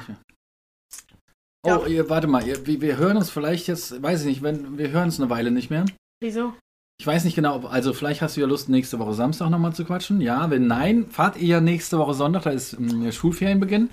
Oh, 1.64 1.86
ihr, 1.88 2.10
warte 2.10 2.28
mal, 2.28 2.46
ihr, 2.46 2.66
wir, 2.66 2.82
wir 2.82 2.98
hören 2.98 3.18
uns 3.18 3.30
vielleicht 3.30 3.68
jetzt, 3.68 4.02
weiß 4.02 4.22
ich 4.22 4.26
nicht, 4.28 4.44
wenn 4.44 4.78
wir 4.78 4.90
hören 4.90 5.06
uns 5.06 5.20
eine 5.20 5.30
Weile 5.30 5.52
nicht 5.52 5.70
mehr. 5.70 5.86
Wieso? 6.20 6.54
Ich 7.00 7.06
weiß 7.06 7.24
nicht 7.26 7.36
genau, 7.36 7.58
ob, 7.58 7.66
also 7.66 7.94
vielleicht 7.94 8.22
hast 8.22 8.38
du 8.38 8.42
ja 8.42 8.48
Lust, 8.48 8.70
nächste 8.70 9.00
Woche 9.00 9.14
Samstag 9.14 9.50
nochmal 9.50 9.74
zu 9.74 9.84
quatschen. 9.86 10.22
Ja, 10.22 10.50
wenn 10.50 10.68
nein, 10.68 11.08
fahrt 11.10 11.38
ihr 11.38 11.48
ja 11.48 11.62
nächste 11.62 12.00
Woche 12.00 12.14
Sonntag, 12.14 12.44
da 12.44 12.52
ist 12.52 12.74
ähm, 12.74 13.12
Schulferienbeginn. 13.12 13.90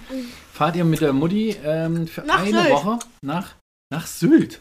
Fahrt 0.53 0.77
ihr 0.77 0.85
mit 0.85 1.01
der 1.01 1.13
Mutti 1.13 1.57
ähm, 1.65 2.07
für 2.07 2.23
Nach 2.23 2.41
eine 2.41 2.63
Sylt. 2.63 2.71
Woche 2.71 2.99
nach, 3.23 3.55
nach 3.91 4.07
Sylt. 4.07 4.61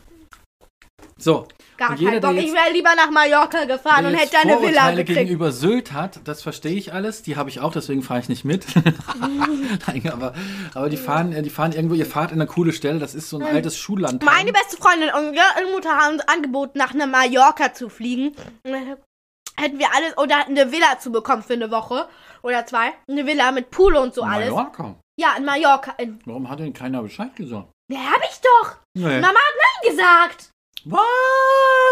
So, 1.17 1.47
Gar 1.77 1.95
jeder, 1.95 2.19
kein 2.19 2.21
Bock. 2.21 2.35
Ich 2.35 2.53
wäre 2.53 2.71
lieber 2.71 2.93
nach 2.95 3.09
Mallorca 3.09 3.65
gefahren 3.65 4.05
und 4.05 4.13
hätte 4.13 4.37
eine 4.37 4.61
Villa 4.61 4.91
gekriegt. 4.91 5.17
gegenüber 5.17 5.51
Sylt 5.51 5.93
hat, 5.93 6.19
das 6.25 6.43
verstehe 6.43 6.75
ich 6.75 6.93
alles. 6.93 7.23
Die 7.23 7.37
habe 7.37 7.49
ich 7.49 7.59
auch, 7.59 7.71
deswegen 7.71 8.03
fahre 8.03 8.19
ich 8.19 8.29
nicht 8.29 8.45
mit. 8.45 8.65
Nein, 9.87 10.11
aber, 10.11 10.33
aber 10.75 10.89
die 10.89 10.97
fahren, 10.97 11.33
äh, 11.33 11.41
die 11.41 11.49
fahren 11.49 11.71
irgendwo, 11.71 11.95
ihr 11.95 12.05
fahrt 12.05 12.31
in 12.31 12.39
eine 12.39 12.47
coole 12.47 12.71
Stelle, 12.71 12.99
das 12.99 13.15
ist 13.15 13.29
so 13.29 13.39
ein 13.39 13.43
altes 13.43 13.77
Schulland. 13.77 14.23
Meine 14.23 14.53
beste 14.53 14.77
Freundin 14.77 15.09
und 15.09 15.33
ihre 15.33 15.71
Mutter 15.71 15.97
haben 15.97 16.13
uns 16.13 16.27
angeboten, 16.27 16.77
nach 16.77 16.93
einer 16.93 17.07
Mallorca 17.07 17.73
zu 17.73 17.89
fliegen. 17.89 18.35
Hätten 18.63 19.79
wir 19.79 19.87
alles, 19.95 20.17
oder 20.17 20.45
eine 20.45 20.71
Villa 20.71 20.99
zu 20.99 21.11
bekommen 21.11 21.41
für 21.41 21.53
eine 21.53 21.71
Woche 21.71 22.07
oder 22.43 22.65
zwei. 22.65 22.93
Eine 23.07 23.25
Villa 23.25 23.51
mit 23.51 23.71
Pool 23.71 23.95
und 23.95 24.13
so 24.13 24.21
alles. 24.21 24.51
Mallorca. 24.51 24.95
Ja, 25.19 25.35
in 25.37 25.45
Mallorca. 25.45 25.95
Warum 26.25 26.47
hat 26.49 26.59
denn 26.59 26.73
keiner 26.73 27.01
Bescheid 27.01 27.35
gesagt? 27.35 27.69
ja, 27.91 27.99
hab 27.99 28.21
ich 28.23 28.39
doch. 28.39 28.77
Nee. 28.95 29.19
Mama 29.19 29.39
hat 29.39 29.55
Nein 29.57 29.91
gesagt. 29.91 30.51
Was? 30.85 31.01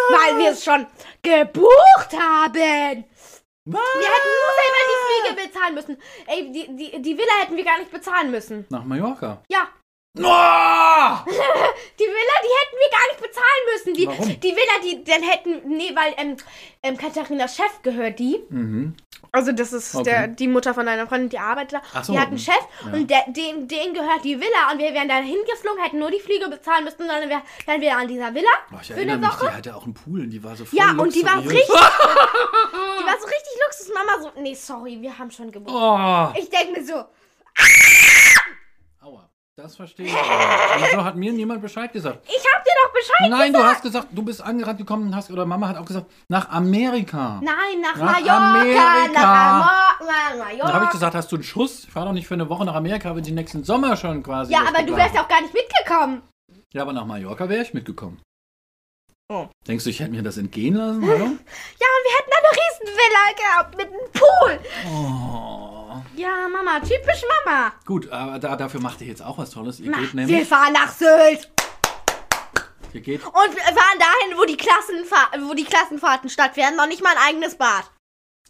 Weil 0.09 0.39
wir 0.39 0.51
es 0.51 0.63
schon 0.63 0.87
gebucht 1.21 2.13
haben. 2.13 3.05
Was? 3.65 3.81
Wir 3.99 4.09
hätten 4.09 4.29
nur 4.33 4.53
selber 4.55 4.81
die 4.89 5.27
Flüge 5.27 5.47
bezahlen 5.47 5.75
müssen. 5.75 5.97
Ey, 6.25 6.51
die, 6.51 6.75
die, 6.75 7.01
die 7.01 7.17
Villa 7.17 7.33
hätten 7.41 7.55
wir 7.55 7.63
gar 7.63 7.77
nicht 7.77 7.91
bezahlen 7.91 8.31
müssen. 8.31 8.65
Nach 8.69 8.83
Mallorca. 8.83 9.43
Ja, 9.47 9.67
Oh! 10.17 10.21
die 10.23 12.03
Villa, 12.03 12.35
die 12.43 12.55
hätten 12.57 12.77
wir 12.79 12.89
gar 12.91 13.07
nicht 13.09 13.21
bezahlen 13.21 13.63
müssen. 13.73 13.93
Die, 13.93 14.07
Warum? 14.07 14.39
die 14.39 14.51
Villa, 14.55 14.73
die 14.83 15.03
dann 15.03 15.21
hätten, 15.23 15.61
nee, 15.77 15.91
weil 15.95 16.13
ähm, 16.17 16.35
ähm, 16.81 16.97
Katharinas 16.97 17.55
Chef 17.55 17.81
gehört 17.83 18.17
die. 18.19 18.43
Mhm. 18.49 18.95
Also 19.31 19.51
das 19.51 19.71
ist 19.73 19.93
Okay. 19.93 20.03
der, 20.05 20.27
die 20.27 20.47
Mutter 20.47 20.73
von 20.73 20.87
deiner 20.87 21.05
Freundin, 21.05 21.29
die 21.29 21.37
arbeitet 21.37 21.73
da. 21.73 21.81
Ach 21.93 22.03
so, 22.03 22.13
die 22.13 22.19
hat 22.19 22.29
einen. 22.29 22.39
Chef 22.39 22.55
Ja. 22.85 22.93
und 22.93 23.07
der, 23.11 23.23
den, 23.27 23.67
denen 23.67 23.93
gehört 23.93 24.23
die 24.23 24.39
Villa 24.39 24.71
und 24.71 24.79
wir 24.79 24.91
wären 24.95 25.07
da 25.07 25.17
hingeflogen, 25.17 25.83
hätten 25.83 25.99
nur 25.99 26.09
die 26.09 26.19
Flüge 26.19 26.49
bezahlen 26.49 26.83
müssen 26.85 27.03
und 27.03 27.07
dann 27.09 27.29
wären 27.29 27.43
wär 27.67 27.79
wir 27.81 27.97
an 27.97 28.07
dieser 28.07 28.33
Villa 28.33 28.47
Oh, 28.73 28.77
ich 28.81 28.87
für 28.87 28.93
erinnere 28.95 29.17
eine 29.17 29.27
mich, 29.27 29.35
Woche. 29.35 29.47
die 29.47 29.53
hatte 29.57 29.75
auch 29.75 29.83
einen 29.83 29.93
Pool 29.93 30.21
und 30.21 30.31
die 30.31 30.43
war 30.43 30.55
so 30.55 30.65
voll 30.65 30.79
Ja, 30.79 30.91
und 30.97 31.13
die 31.13 31.23
war 31.23 31.37
richtig, 31.37 31.67
die 31.67 31.71
war 31.71 33.19
so 33.19 33.27
richtig 33.27 33.53
Luxus. 33.63 33.91
Mama 33.93 34.19
so, 34.23 34.41
nee, 34.41 34.55
sorry, 34.55 34.97
wir 34.99 35.15
haben 35.15 35.29
schon 35.29 35.51
gebucht. 35.51 35.75
Oh, 35.77 36.29
Ich 36.39 36.49
denke 36.49 36.79
mir 36.79 36.85
so, 36.85 36.93
aua. 36.95 37.05
Das 39.61 39.75
verstehe 39.75 40.05
ich. 40.05 40.13
aber. 40.15 40.85
Wieso 40.85 41.03
hat 41.03 41.15
mir 41.17 41.33
niemand 41.33 41.61
Bescheid 41.61 41.91
gesagt? 41.91 42.19
ich 42.29 42.45
hab 42.55 42.63
dir 42.63 42.71
doch 42.85 42.93
Bescheid 42.93 43.29
Nein, 43.29 43.51
du 43.51 43.59
gesagt. 43.59 43.75
hast 43.75 43.81
gesagt, 43.83 44.07
du 44.11 44.21
bist 44.23 44.41
angerannt 44.41 44.77
gekommen 44.77 45.07
und 45.07 45.15
hast, 45.15 45.29
oder 45.31 45.45
Mama 45.45 45.67
hat 45.67 45.77
auch 45.77 45.85
gesagt, 45.85 46.05
nach 46.29 46.49
Amerika. 46.49 47.41
Nein, 47.43 47.81
nach, 47.81 47.95
Nach 47.97 48.13
Mallorca, 48.13 48.37
Amerika. 48.51 49.07
nach, 49.13 49.23
Amor 49.23 50.37
Mallorca. 50.37 50.65
Dann 50.65 50.73
habe 50.73 50.85
ich 50.85 50.91
gesagt, 50.91 51.15
hast 51.15 51.29
du 51.31 51.35
einen 51.35 51.43
Schuss? 51.43 51.83
Ich 51.83 51.89
fahre 51.91 52.05
doch 52.07 52.13
nicht 52.13 52.27
für 52.27 52.35
eine 52.35 52.47
Woche 52.49 52.63
nach 52.63 52.75
Amerika, 52.75 53.13
wenn 53.15 53.23
die 53.23 53.31
nächsten 53.31 53.63
Sommer 53.65 53.97
schon 53.97 54.23
quasi. 54.23 54.53
ja, 54.53 54.61
aber 54.67 54.83
du 54.83 54.95
wärst 54.95 55.17
auch 55.19 55.27
gar 55.27 55.41
nicht 55.41 55.53
mitgekommen. 55.53 56.21
Ja, 56.73 56.83
aber 56.83 56.93
nach 56.93 57.05
Mallorca 57.05 57.49
wäre 57.49 57.63
ich 57.63 57.73
mitgekommen. 57.73 58.21
Oh. 59.31 59.47
Denkst 59.67 59.83
du, 59.83 59.89
ich 59.89 59.99
hätte 59.99 60.11
mir 60.11 60.23
das 60.23 60.37
entgehen 60.37 60.75
lassen? 60.75 61.01
Hallo? 61.05 61.25
Ja, 61.81 61.87
und 61.95 62.03
wir 62.05 62.15
hätten 62.17 62.31
eine 62.33 62.51
Riesenvilla 62.59 63.25
gehabt 63.37 63.77
mit 63.77 63.87
einem 63.87 64.11
Pool. 64.13 64.59
Oh. 64.87 65.78
Ja, 66.15 66.47
Mama, 66.51 66.79
typisch 66.79 67.23
Mama. 67.45 67.73
Gut, 67.85 68.09
aber 68.09 68.39
da, 68.39 68.55
dafür 68.55 68.81
macht 68.81 69.01
ihr 69.01 69.07
jetzt 69.07 69.21
auch 69.21 69.37
was 69.37 69.51
Tolles. 69.51 69.79
Ihr 69.79 69.91
Na, 69.91 69.99
geht 69.99 70.13
wir 70.13 70.25
nämlich. 70.25 70.47
fahren 70.47 70.73
nach 70.73 70.91
Sylt. 70.91 71.51
Ihr 72.93 73.01
geht. 73.01 73.23
Und 73.25 73.33
wir 73.55 73.63
fahren 73.63 73.99
dahin, 73.99 74.37
wo 74.37 74.45
die, 74.45 74.57
Klassenfahr 74.57 75.29
wo 75.47 75.53
die 75.53 75.63
Klassenfahrten 75.63 76.29
stattfinden. 76.29 76.75
Noch 76.75 76.87
nicht 76.87 77.03
mal 77.03 77.11
ein 77.11 77.29
eigenes 77.29 77.55
Bad. 77.55 77.89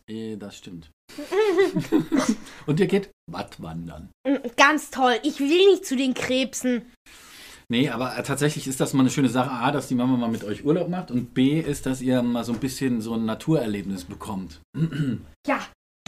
Eh, 0.08 0.38
das 0.38 0.58
stimmt. 0.58 0.89
und 2.65 2.80
ihr 2.80 2.88
geht 2.88 3.12
Wattwandern. 3.32 4.10
Mm, 4.28 4.36
Ganz 4.56 4.89
toll. 4.91 5.19
Ich 5.23 5.39
will 5.39 5.47
nicht 5.71 5.86
zu 5.86 5.95
den 5.95 6.13
Krebsen. 6.13 6.91
Nee, 7.71 7.89
aber 7.89 8.17
äh, 8.17 8.23
tatsächlich 8.23 8.65
ist 8.67 8.80
das 8.80 8.93
mal 8.93 9.02
eine 9.02 9.10
schöne 9.12 9.30
Sache. 9.30 9.52
A, 9.52 9.71
dass 9.71 9.88
die 9.88 9.95
Mama 9.95 10.17
mal 10.17 10.30
mit 10.30 10.43
euch 10.43 10.65
Urlaub 10.65 10.89
macht 10.89 11.12
und 11.12 11.34
B, 11.34 11.60
ist, 11.60 11.86
dass 11.86 12.02
ihr 12.02 12.21
mal 12.23 12.43
so 12.43 12.54
ein 12.54 12.60
bisschen 12.60 13.02
so 13.02 13.13
ein 13.13 13.25
Naturerlebnis 13.25 14.06
bekommt. 14.06 14.62
Ja. 15.47 15.60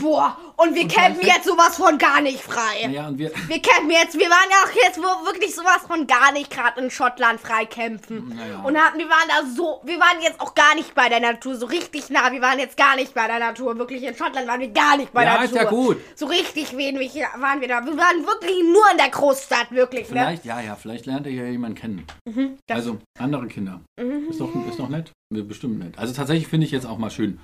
Boah, 0.01 0.35
und 0.57 0.73
wir 0.75 0.83
Und 0.83 0.93
campen 0.93 1.25
jetzt 1.25 1.45
sowas 1.45 1.77
von 1.77 1.97
gar 1.97 2.21
nicht 2.21 2.41
frei. 2.41 2.87
Naja, 2.87 3.07
und 3.07 3.17
wir. 3.19 3.31
Wir 3.47 3.61
campen 3.61 3.91
jetzt, 3.91 4.17
wir 4.17 4.29
waren 4.29 4.49
ja 4.49 4.57
auch 4.65 4.75
jetzt 4.83 4.97
wo 4.97 5.25
wirklich 5.25 5.53
sowas 5.55 5.79
von 5.87 6.07
gar 6.07 6.31
nicht 6.31 6.49
gerade 6.49 6.81
in 6.81 6.89
Schottland 6.89 7.39
frei 7.39 7.65
campen. 7.65 8.33
Naja. 8.35 8.61
Und 8.63 8.77
hatten, 8.77 8.97
wir 8.97 9.09
waren 9.09 9.27
da 9.29 9.45
so, 9.55 9.79
wir 9.83 9.99
waren 9.99 10.21
jetzt 10.21 10.39
auch 10.41 10.55
gar 10.55 10.73
nicht 10.75 10.95
bei 10.95 11.07
der 11.07 11.19
Natur, 11.19 11.55
so 11.55 11.67
richtig 11.67 12.09
nah. 12.09 12.31
Wir 12.31 12.41
waren 12.41 12.57
jetzt 12.59 12.77
gar 12.77 12.95
nicht 12.95 13.13
bei 13.13 13.27
der 13.27 13.39
Natur. 13.39 13.77
Wirklich 13.77 14.03
in 14.03 14.15
Schottland 14.15 14.47
waren 14.47 14.59
wir 14.59 14.69
gar 14.69 14.97
nicht 14.97 15.13
bei 15.13 15.23
Ja, 15.23 15.35
der 15.35 15.45
ist 15.45 15.53
Natur. 15.53 15.63
ja 15.79 15.83
gut. 15.93 15.97
So 16.15 16.25
richtig 16.25 16.75
wenig 16.75 17.13
waren 17.37 17.61
wir 17.61 17.67
da. 17.67 17.85
Wir 17.85 17.97
waren 17.97 18.25
wirklich 18.25 18.63
nur 18.63 18.89
in 18.91 18.97
der 18.97 19.09
Großstadt, 19.09 19.71
wirklich. 19.71 20.09
Ne? 20.09 20.19
Vielleicht, 20.21 20.45
ja, 20.45 20.59
ja, 20.61 20.75
vielleicht 20.75 21.05
lernt 21.05 21.27
ihr 21.27 21.33
ja 21.33 21.45
jemanden 21.45 21.77
kennen. 21.77 22.07
Mhm, 22.25 22.57
Also 22.69 22.97
andere 23.19 23.47
Kinder. 23.47 23.81
Mhm. 23.99 24.29
Ist 24.29 24.39
doch, 24.39 24.49
ist 24.67 24.79
doch 24.79 24.89
nett. 24.89 25.11
Bestimmt 25.31 25.79
nett. 25.79 25.97
Also 25.97 26.13
tatsächlich 26.13 26.47
finde 26.47 26.65
ich 26.65 26.71
jetzt 26.71 26.85
auch 26.85 26.97
mal 26.97 27.09
schön. 27.09 27.39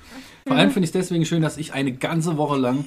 Vor 0.45 0.53
Mhm. 0.53 0.59
allem 0.59 0.71
finde 0.71 0.83
ich 0.85 0.89
es 0.89 0.93
deswegen 0.93 1.25
schön, 1.25 1.41
dass 1.41 1.57
ich 1.57 1.73
eine 1.73 1.93
ganze 1.93 2.37
Woche 2.37 2.57
lang. 2.57 2.85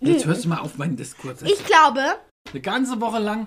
Jetzt 0.00 0.26
hörst 0.26 0.44
du 0.44 0.48
mal 0.48 0.58
auf 0.58 0.76
meinen 0.78 0.96
Diskurs. 0.96 1.42
Ich 1.42 1.64
glaube, 1.64 2.00
Eine 2.50 2.60
ganze 2.60 3.00
Woche 3.00 3.18
lang. 3.18 3.46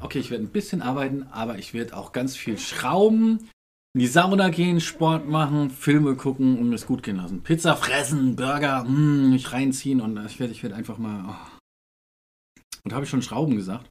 Okay, 0.00 0.18
ich 0.18 0.30
werde 0.30 0.44
ein 0.44 0.50
bisschen 0.50 0.82
arbeiten, 0.82 1.26
aber 1.32 1.58
ich 1.58 1.74
werde 1.74 1.96
auch 1.96 2.12
ganz 2.12 2.36
viel 2.36 2.58
schrauben, 2.58 3.48
in 3.94 4.00
die 4.00 4.06
Sauna 4.06 4.48
gehen, 4.50 4.80
Sport 4.80 5.26
machen, 5.28 5.70
Filme 5.70 6.14
gucken 6.16 6.58
und 6.58 6.68
mir 6.68 6.74
es 6.76 6.86
gut 6.86 7.02
gehen 7.02 7.16
lassen. 7.16 7.42
Pizza 7.42 7.76
fressen, 7.76 8.36
Burger, 8.36 8.84
mm, 8.84 9.30
mich 9.30 9.52
reinziehen 9.52 10.00
und 10.00 10.24
ich 10.26 10.38
werde 10.38 10.52
ich 10.52 10.62
werd 10.62 10.72
einfach 10.74 10.98
mal. 10.98 11.24
Oh. 11.28 11.58
Und 12.84 12.92
habe 12.92 13.04
ich 13.04 13.10
schon 13.10 13.22
Schrauben 13.22 13.56
gesagt? 13.56 13.88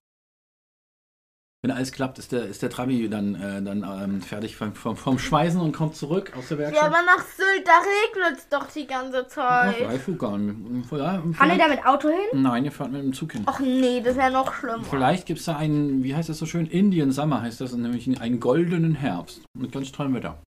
Wenn 1.64 1.70
alles 1.70 1.92
klappt, 1.92 2.18
ist 2.18 2.32
der, 2.32 2.46
ist 2.46 2.64
der 2.64 2.72
Trabi 2.72 3.08
dann, 3.08 3.36
äh, 3.36 3.62
dann 3.62 3.84
ähm, 3.84 4.22
fertig 4.24 4.56
vom, 4.56 4.74
vom, 4.74 4.98
vom 4.98 5.20
Schweißen 5.20 5.62
und 5.62 5.74
kommt 5.74 5.96
zurück 5.96 6.34
aus 6.36 6.48
der 6.48 6.58
ja, 6.58 6.64
Werkstatt. 6.64 6.88
aber 6.88 7.04
nach 7.06 7.24
Sylt, 7.24 7.68
da 7.68 7.74
regnet 7.78 8.40
es 8.40 8.50
doch 8.50 8.66
die 8.72 8.88
ganze 8.88 9.28
Zeit. 9.28 9.88
weiß 9.88 10.08
ich 10.08 10.18
gar 10.18 10.40
nicht. 10.40 10.92
Ja, 10.92 11.22
Fahren 11.34 11.52
ihr 11.52 11.58
da 11.60 11.68
mit 11.68 11.86
Auto 11.86 12.10
hin? 12.10 12.42
Nein, 12.42 12.66
ihr 12.66 12.72
fahrt 12.72 12.92
mit 12.92 13.04
dem 13.04 13.14
Zug 13.14 13.34
hin. 13.34 13.44
Ach 13.46 13.60
nee, 13.60 14.02
das 14.02 14.16
wäre 14.16 14.32
noch 14.32 14.52
schlimmer. 14.56 14.84
Vielleicht 14.86 15.28
gibt 15.28 15.40
es 15.40 15.46
da 15.46 15.56
einen, 15.56 16.04
wie 16.04 16.16
heißt 16.16 16.30
das 16.30 16.40
so 16.40 16.48
schön? 16.48 16.66
Indian 16.66 17.12
Summer 17.12 17.44
heißt 17.44 17.62
das, 17.62 17.74
nämlich 17.74 18.20
einen 18.20 18.40
goldenen 18.40 18.96
Herbst. 18.96 19.44
Mit 19.56 19.72
ganz 19.72 19.92
tollem 19.92 20.16
Wetter. 20.16 20.42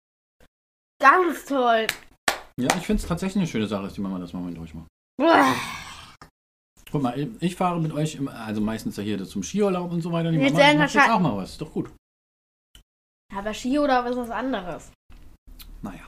Ganz 1.02 1.44
toll. 1.44 1.88
Ja, 2.58 2.70
ich 2.78 2.86
finde 2.86 3.02
es 3.02 3.08
tatsächlich 3.10 3.42
eine 3.42 3.48
schöne 3.48 3.68
Sache, 3.68 3.84
dass 3.84 3.96
die 3.96 4.02
Mama 4.02 4.18
das 4.18 4.32
mal 4.32 4.44
mit 4.44 4.58
euch 4.58 4.74
macht. 4.74 4.88
Guck 6.92 7.02
mal, 7.02 7.30
ich 7.40 7.56
fahre 7.56 7.80
mit 7.80 7.94
euch, 7.94 8.16
im, 8.16 8.28
also 8.28 8.60
meistens 8.60 8.98
ja 8.98 9.04
hier 9.04 9.24
zum 9.24 9.44
Skiurlaub 9.44 9.92
und 9.92 10.02
so 10.02 10.12
weiter. 10.12 10.32
Die 10.32 10.40
Wir 10.40 10.52
Mama 10.52 10.74
macht 10.74 10.94
jetzt 10.94 11.10
auch 11.10 11.20
mal 11.20 11.38
was. 11.38 11.52
Ist 11.52 11.62
doch 11.62 11.72
gut. 11.72 11.90
Aber 13.34 13.54
Ski 13.54 13.80
oder 13.80 14.06
ist 14.06 14.18
was 14.18 14.30
anderes? 14.30 14.92
Naja. 15.82 16.06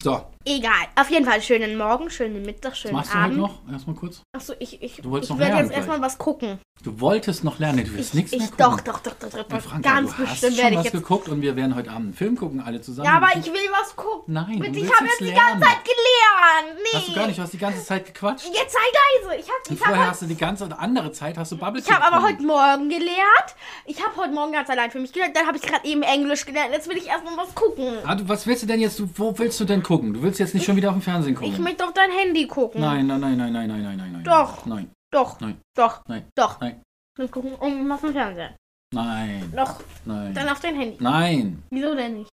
So, 0.00 0.24
Egal. 0.48 0.70
Auf 0.94 1.10
jeden 1.10 1.26
Fall 1.26 1.42
schönen 1.42 1.76
Morgen, 1.76 2.08
schönen 2.08 2.42
Mittag, 2.42 2.70
Was 2.70 2.78
schönen 2.78 2.94
machst 2.94 3.10
du 3.10 3.14
heute 3.16 3.24
Abend. 3.24 3.36
noch? 3.38 3.58
Erstmal 3.72 3.96
kurz. 3.96 4.22
Achso, 4.32 4.52
ich, 4.60 4.80
ich, 4.80 4.96
Du 5.02 5.10
wolltest 5.10 5.32
ich 5.32 5.38
werde 5.38 5.52
lernen 5.54 5.68
jetzt 5.70 5.76
erstmal 5.76 6.00
was 6.00 6.16
gucken. 6.18 6.60
Du 6.84 7.00
wolltest 7.00 7.42
noch 7.42 7.58
lernen, 7.58 7.84
du 7.84 7.94
wirst 7.96 8.14
nichts 8.14 8.32
ich, 8.32 8.38
mehr 8.38 8.48
ich, 8.48 8.56
gucken. 8.56 8.80
doch, 8.84 9.00
doch, 9.00 9.14
doch, 9.16 9.28
doch, 9.28 9.42
doch. 9.42 9.60
Franka, 9.60 9.90
ganz 9.90 10.14
du 10.14 10.18
hast 10.22 10.30
bestimmt 10.30 10.52
schon 10.54 10.62
werde 10.62 10.72
ich 10.74 10.78
was 10.78 10.84
jetzt. 10.84 10.92
geguckt 10.92 11.28
und 11.28 11.42
wir 11.42 11.56
werden 11.56 11.74
heute 11.74 11.90
Abend 11.90 12.02
einen 12.04 12.14
Film 12.14 12.36
gucken, 12.36 12.60
alle 12.60 12.80
zusammen. 12.80 13.06
Ja, 13.08 13.16
aber 13.16 13.30
ich 13.36 13.46
will 13.46 13.54
was 13.72 13.96
gucken. 13.96 14.34
Nein, 14.34 14.60
du 14.60 14.66
ich 14.66 14.74
willst 14.76 14.94
habe 14.94 15.04
jetzt 15.06 15.20
jetzt 15.20 15.20
die 15.20 15.24
lernen. 15.34 15.60
ganze 15.60 15.66
Zeit 15.66 15.84
gelernt. 15.84 16.78
Nee. 16.80 16.98
Hast 16.98 17.08
du 17.08 17.14
gar 17.14 17.26
nicht, 17.26 17.38
du 17.38 17.42
hast 17.42 17.52
die 17.52 17.58
ganze 17.58 17.84
Zeit 17.84 18.06
gequatscht. 18.06 18.46
Jetzt 18.46 18.72
sei 18.72 19.28
leise. 19.32 19.40
Ich 19.40 19.48
habe 19.48 19.58
Und 19.68 19.74
ich 19.74 19.80
hab 19.80 19.86
vorher 19.88 19.98
heute 20.02 20.10
hast 20.12 20.22
du 20.22 20.26
die 20.26 20.36
ganze 20.36 20.78
andere 20.78 21.10
Zeit 21.10 21.38
hast 21.38 21.50
du 21.50 21.56
Bubble 21.58 21.80
Ich 21.80 21.90
habe 21.90 22.04
aber 22.04 22.22
heute 22.24 22.42
Morgen 22.44 22.88
gelernt. 22.88 23.56
Ich 23.86 24.00
habe 24.04 24.14
heute 24.16 24.32
Morgen 24.32 24.52
ganz 24.52 24.70
allein 24.70 24.92
für 24.92 25.00
mich 25.00 25.12
gelernt. 25.12 25.34
Dann 25.34 25.46
habe 25.48 25.56
ich 25.56 25.62
gerade 25.64 25.84
eben 25.88 26.02
Englisch 26.02 26.46
gelernt. 26.46 26.70
Jetzt 26.72 26.88
will 26.88 26.98
ich 26.98 27.06
erstmal 27.08 27.36
was 27.36 27.52
gucken. 27.56 27.98
Ah, 28.04 28.14
du, 28.14 28.28
was 28.28 28.46
willst 28.46 28.62
du 28.62 28.66
denn 28.68 28.80
jetzt? 28.80 28.98
Du, 29.00 29.08
wo 29.16 29.36
willst 29.36 29.58
du 29.58 29.64
denn 29.64 29.82
gucken? 29.82 30.14
Du 30.14 30.22
willst 30.22 30.35
willst 30.38 30.52
jetzt 30.52 30.54
nicht 30.54 30.66
schon 30.66 30.76
wieder 30.76 30.90
auf 30.90 30.96
dem 30.96 31.02
Fernsehen 31.02 31.34
gucken. 31.34 31.52
Ich 31.52 31.58
möchte 31.58 31.84
auf 31.84 31.94
dein 31.94 32.10
Handy 32.10 32.46
gucken. 32.46 32.80
Nein, 32.80 33.06
nein, 33.06 33.20
nein, 33.20 33.36
nein, 33.36 33.52
nein, 33.52 33.68
nein, 33.68 33.82
nein, 33.82 34.12
nein. 34.12 34.24
Doch. 34.24 34.66
Nein. 34.66 34.90
Doch. 35.10 35.40
Nein. 35.40 35.60
Doch. 35.74 36.02
Nein. 36.08 36.28
Doch. 36.34 36.60
Nein. 36.60 36.82
Wir 37.16 37.28
gucken 37.28 37.52
oh, 37.58 37.64
irgendwann 37.64 37.92
auf 37.92 38.00
dem 38.02 38.12
Fernseher. 38.12 38.56
Nein. 38.92 39.52
Doch. 39.56 39.82
Nein. 40.04 40.34
Dann 40.34 40.48
auf 40.48 40.60
dein 40.60 40.74
Handy. 40.74 41.02
Nein. 41.02 41.62
Wieso 41.70 41.94
denn 41.94 42.18
nicht? 42.18 42.30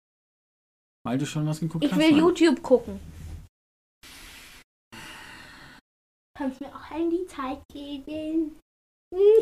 Weil 1.06 1.18
du 1.18 1.26
schon 1.26 1.48
was 1.48 1.60
geguckt 1.60 1.84
ich 1.84 1.92
hast. 1.92 2.00
Ich 2.00 2.06
will 2.06 2.12
Mann. 2.12 2.20
YouTube 2.20 2.62
gucken. 2.62 3.00
Kannst 6.38 6.60
du 6.60 6.66
mir 6.66 6.76
auch 6.76 6.90
Handy 6.90 7.26
Zeit 7.28 7.62
geben? 7.72 8.60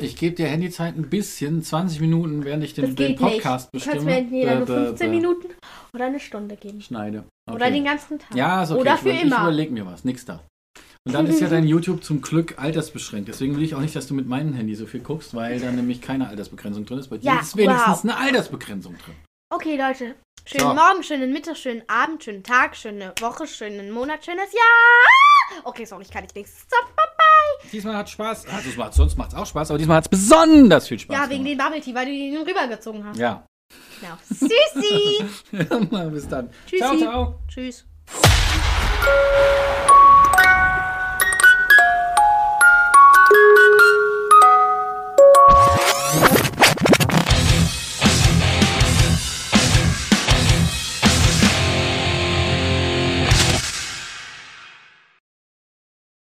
Ich 0.01 0.15
gebe 0.15 0.35
dir 0.35 0.47
Handyzeit 0.47 0.95
ein 0.95 1.09
bisschen, 1.09 1.63
20 1.63 1.99
Minuten, 2.01 2.43
während 2.43 2.63
ich 2.63 2.73
den, 2.73 2.85
Das 2.87 2.95
den 2.95 3.15
Podcast 3.15 3.73
nicht. 3.73 3.85
Du 3.85 3.91
bestimme. 3.91 4.11
kannst 4.15 4.31
mir 4.31 4.39
entweder 4.41 4.55
nur 4.55 4.65
Bäh, 4.65 4.73
bäh, 4.73 4.85
15 4.87 5.09
bäh. 5.09 5.15
Minuten 5.15 5.47
oder 5.93 6.05
eine 6.05 6.19
Stunde 6.19 6.55
geben. 6.55 6.81
Schneide. 6.81 7.23
Okay. 7.47 7.55
Oder 7.55 7.71
den 7.71 7.83
ganzen 7.85 8.19
Tag. 8.19 8.35
Ja, 8.35 8.63
ist 8.63 8.71
okay. 8.71 8.81
Oder 8.81 8.93
ich, 8.95 8.99
für 9.01 9.09
über- 9.09 9.15
ich 9.17 9.21
immer. 9.23 9.41
überleg 9.43 9.71
mir 9.71 9.85
was. 9.85 10.03
Nix 10.03 10.25
da. 10.25 10.43
Und 11.07 11.13
dann 11.13 11.25
ist 11.27 11.39
ja 11.41 11.47
dein 11.49 11.63
YouTube 11.67 12.03
zum 12.03 12.21
Glück 12.21 12.55
altersbeschränkt. 12.59 13.27
Deswegen 13.29 13.55
will 13.55 13.63
ich 13.63 13.73
auch 13.75 13.79
nicht, 13.81 13.95
dass 13.95 14.07
du 14.07 14.13
mit 14.13 14.27
meinem 14.27 14.53
Handy 14.53 14.75
so 14.75 14.85
viel 14.85 14.99
guckst, 15.01 15.33
weil 15.35 15.59
da 15.59 15.71
nämlich 15.71 16.01
keine 16.01 16.27
Altersbegrenzung 16.27 16.85
drin 16.85 16.99
ist. 16.99 17.09
Bei 17.09 17.17
dir 17.17 17.25
Ja, 17.25 17.39
ist 17.39 17.55
wenigstens 17.57 18.03
wow. 18.03 18.03
eine 18.03 18.17
Altersbegrenzung 18.17 18.95
drin. 18.97 19.15
Okay, 19.53 19.77
Leute. 19.77 20.15
Schönen 20.45 20.61
So. 20.69 20.73
Morgen, 20.73 21.03
schönen 21.03 21.33
Mittag, 21.33 21.55
schönen 21.57 21.83
Abend, 21.87 22.23
schönen 22.23 22.43
Tag, 22.43 22.75
schöne 22.75 23.13
Woche, 23.19 23.45
schönen 23.47 23.91
Monat, 23.91 24.25
schönes 24.25 24.51
Jahr. 24.53 25.61
Okay, 25.65 25.85
sorry, 25.85 26.03
ich 26.03 26.09
kann 26.11 26.23
nicht 26.23 26.35
nichts. 26.35 26.61
Stop, 26.67 26.87
bye 26.95 27.05
bye. 27.17 27.30
Diesmal 27.71 27.95
hat 27.95 28.09
Spaß. 28.09 28.45
Also 28.47 28.69
es 28.69 28.77
macht, 28.77 28.93
sonst 28.93 29.17
macht 29.17 29.29
es 29.31 29.35
auch 29.37 29.45
Spaß, 29.45 29.71
aber 29.71 29.77
diesmal 29.77 29.97
hat 29.97 30.05
es 30.05 30.09
besonders 30.09 30.87
viel 30.87 30.99
Spaß 30.99 31.15
Ja, 31.15 31.29
wegen 31.29 31.43
gemacht. 31.45 31.59
den 31.59 31.65
Bubble 31.65 31.81
Tea, 31.81 31.95
weil 31.95 32.05
du 32.05 32.11
den 32.11 32.37
rübergezogen 32.47 33.05
hast. 33.05 33.17
Ja. 33.17 33.45
Genau. 34.01 34.13
Süßi. 34.29 36.09
Bis 36.11 36.27
dann. 36.27 36.49
Tschüssi. 36.67 36.83
Ciao, 36.83 36.97
ciao. 36.97 37.39
Tschüss. 37.47 37.85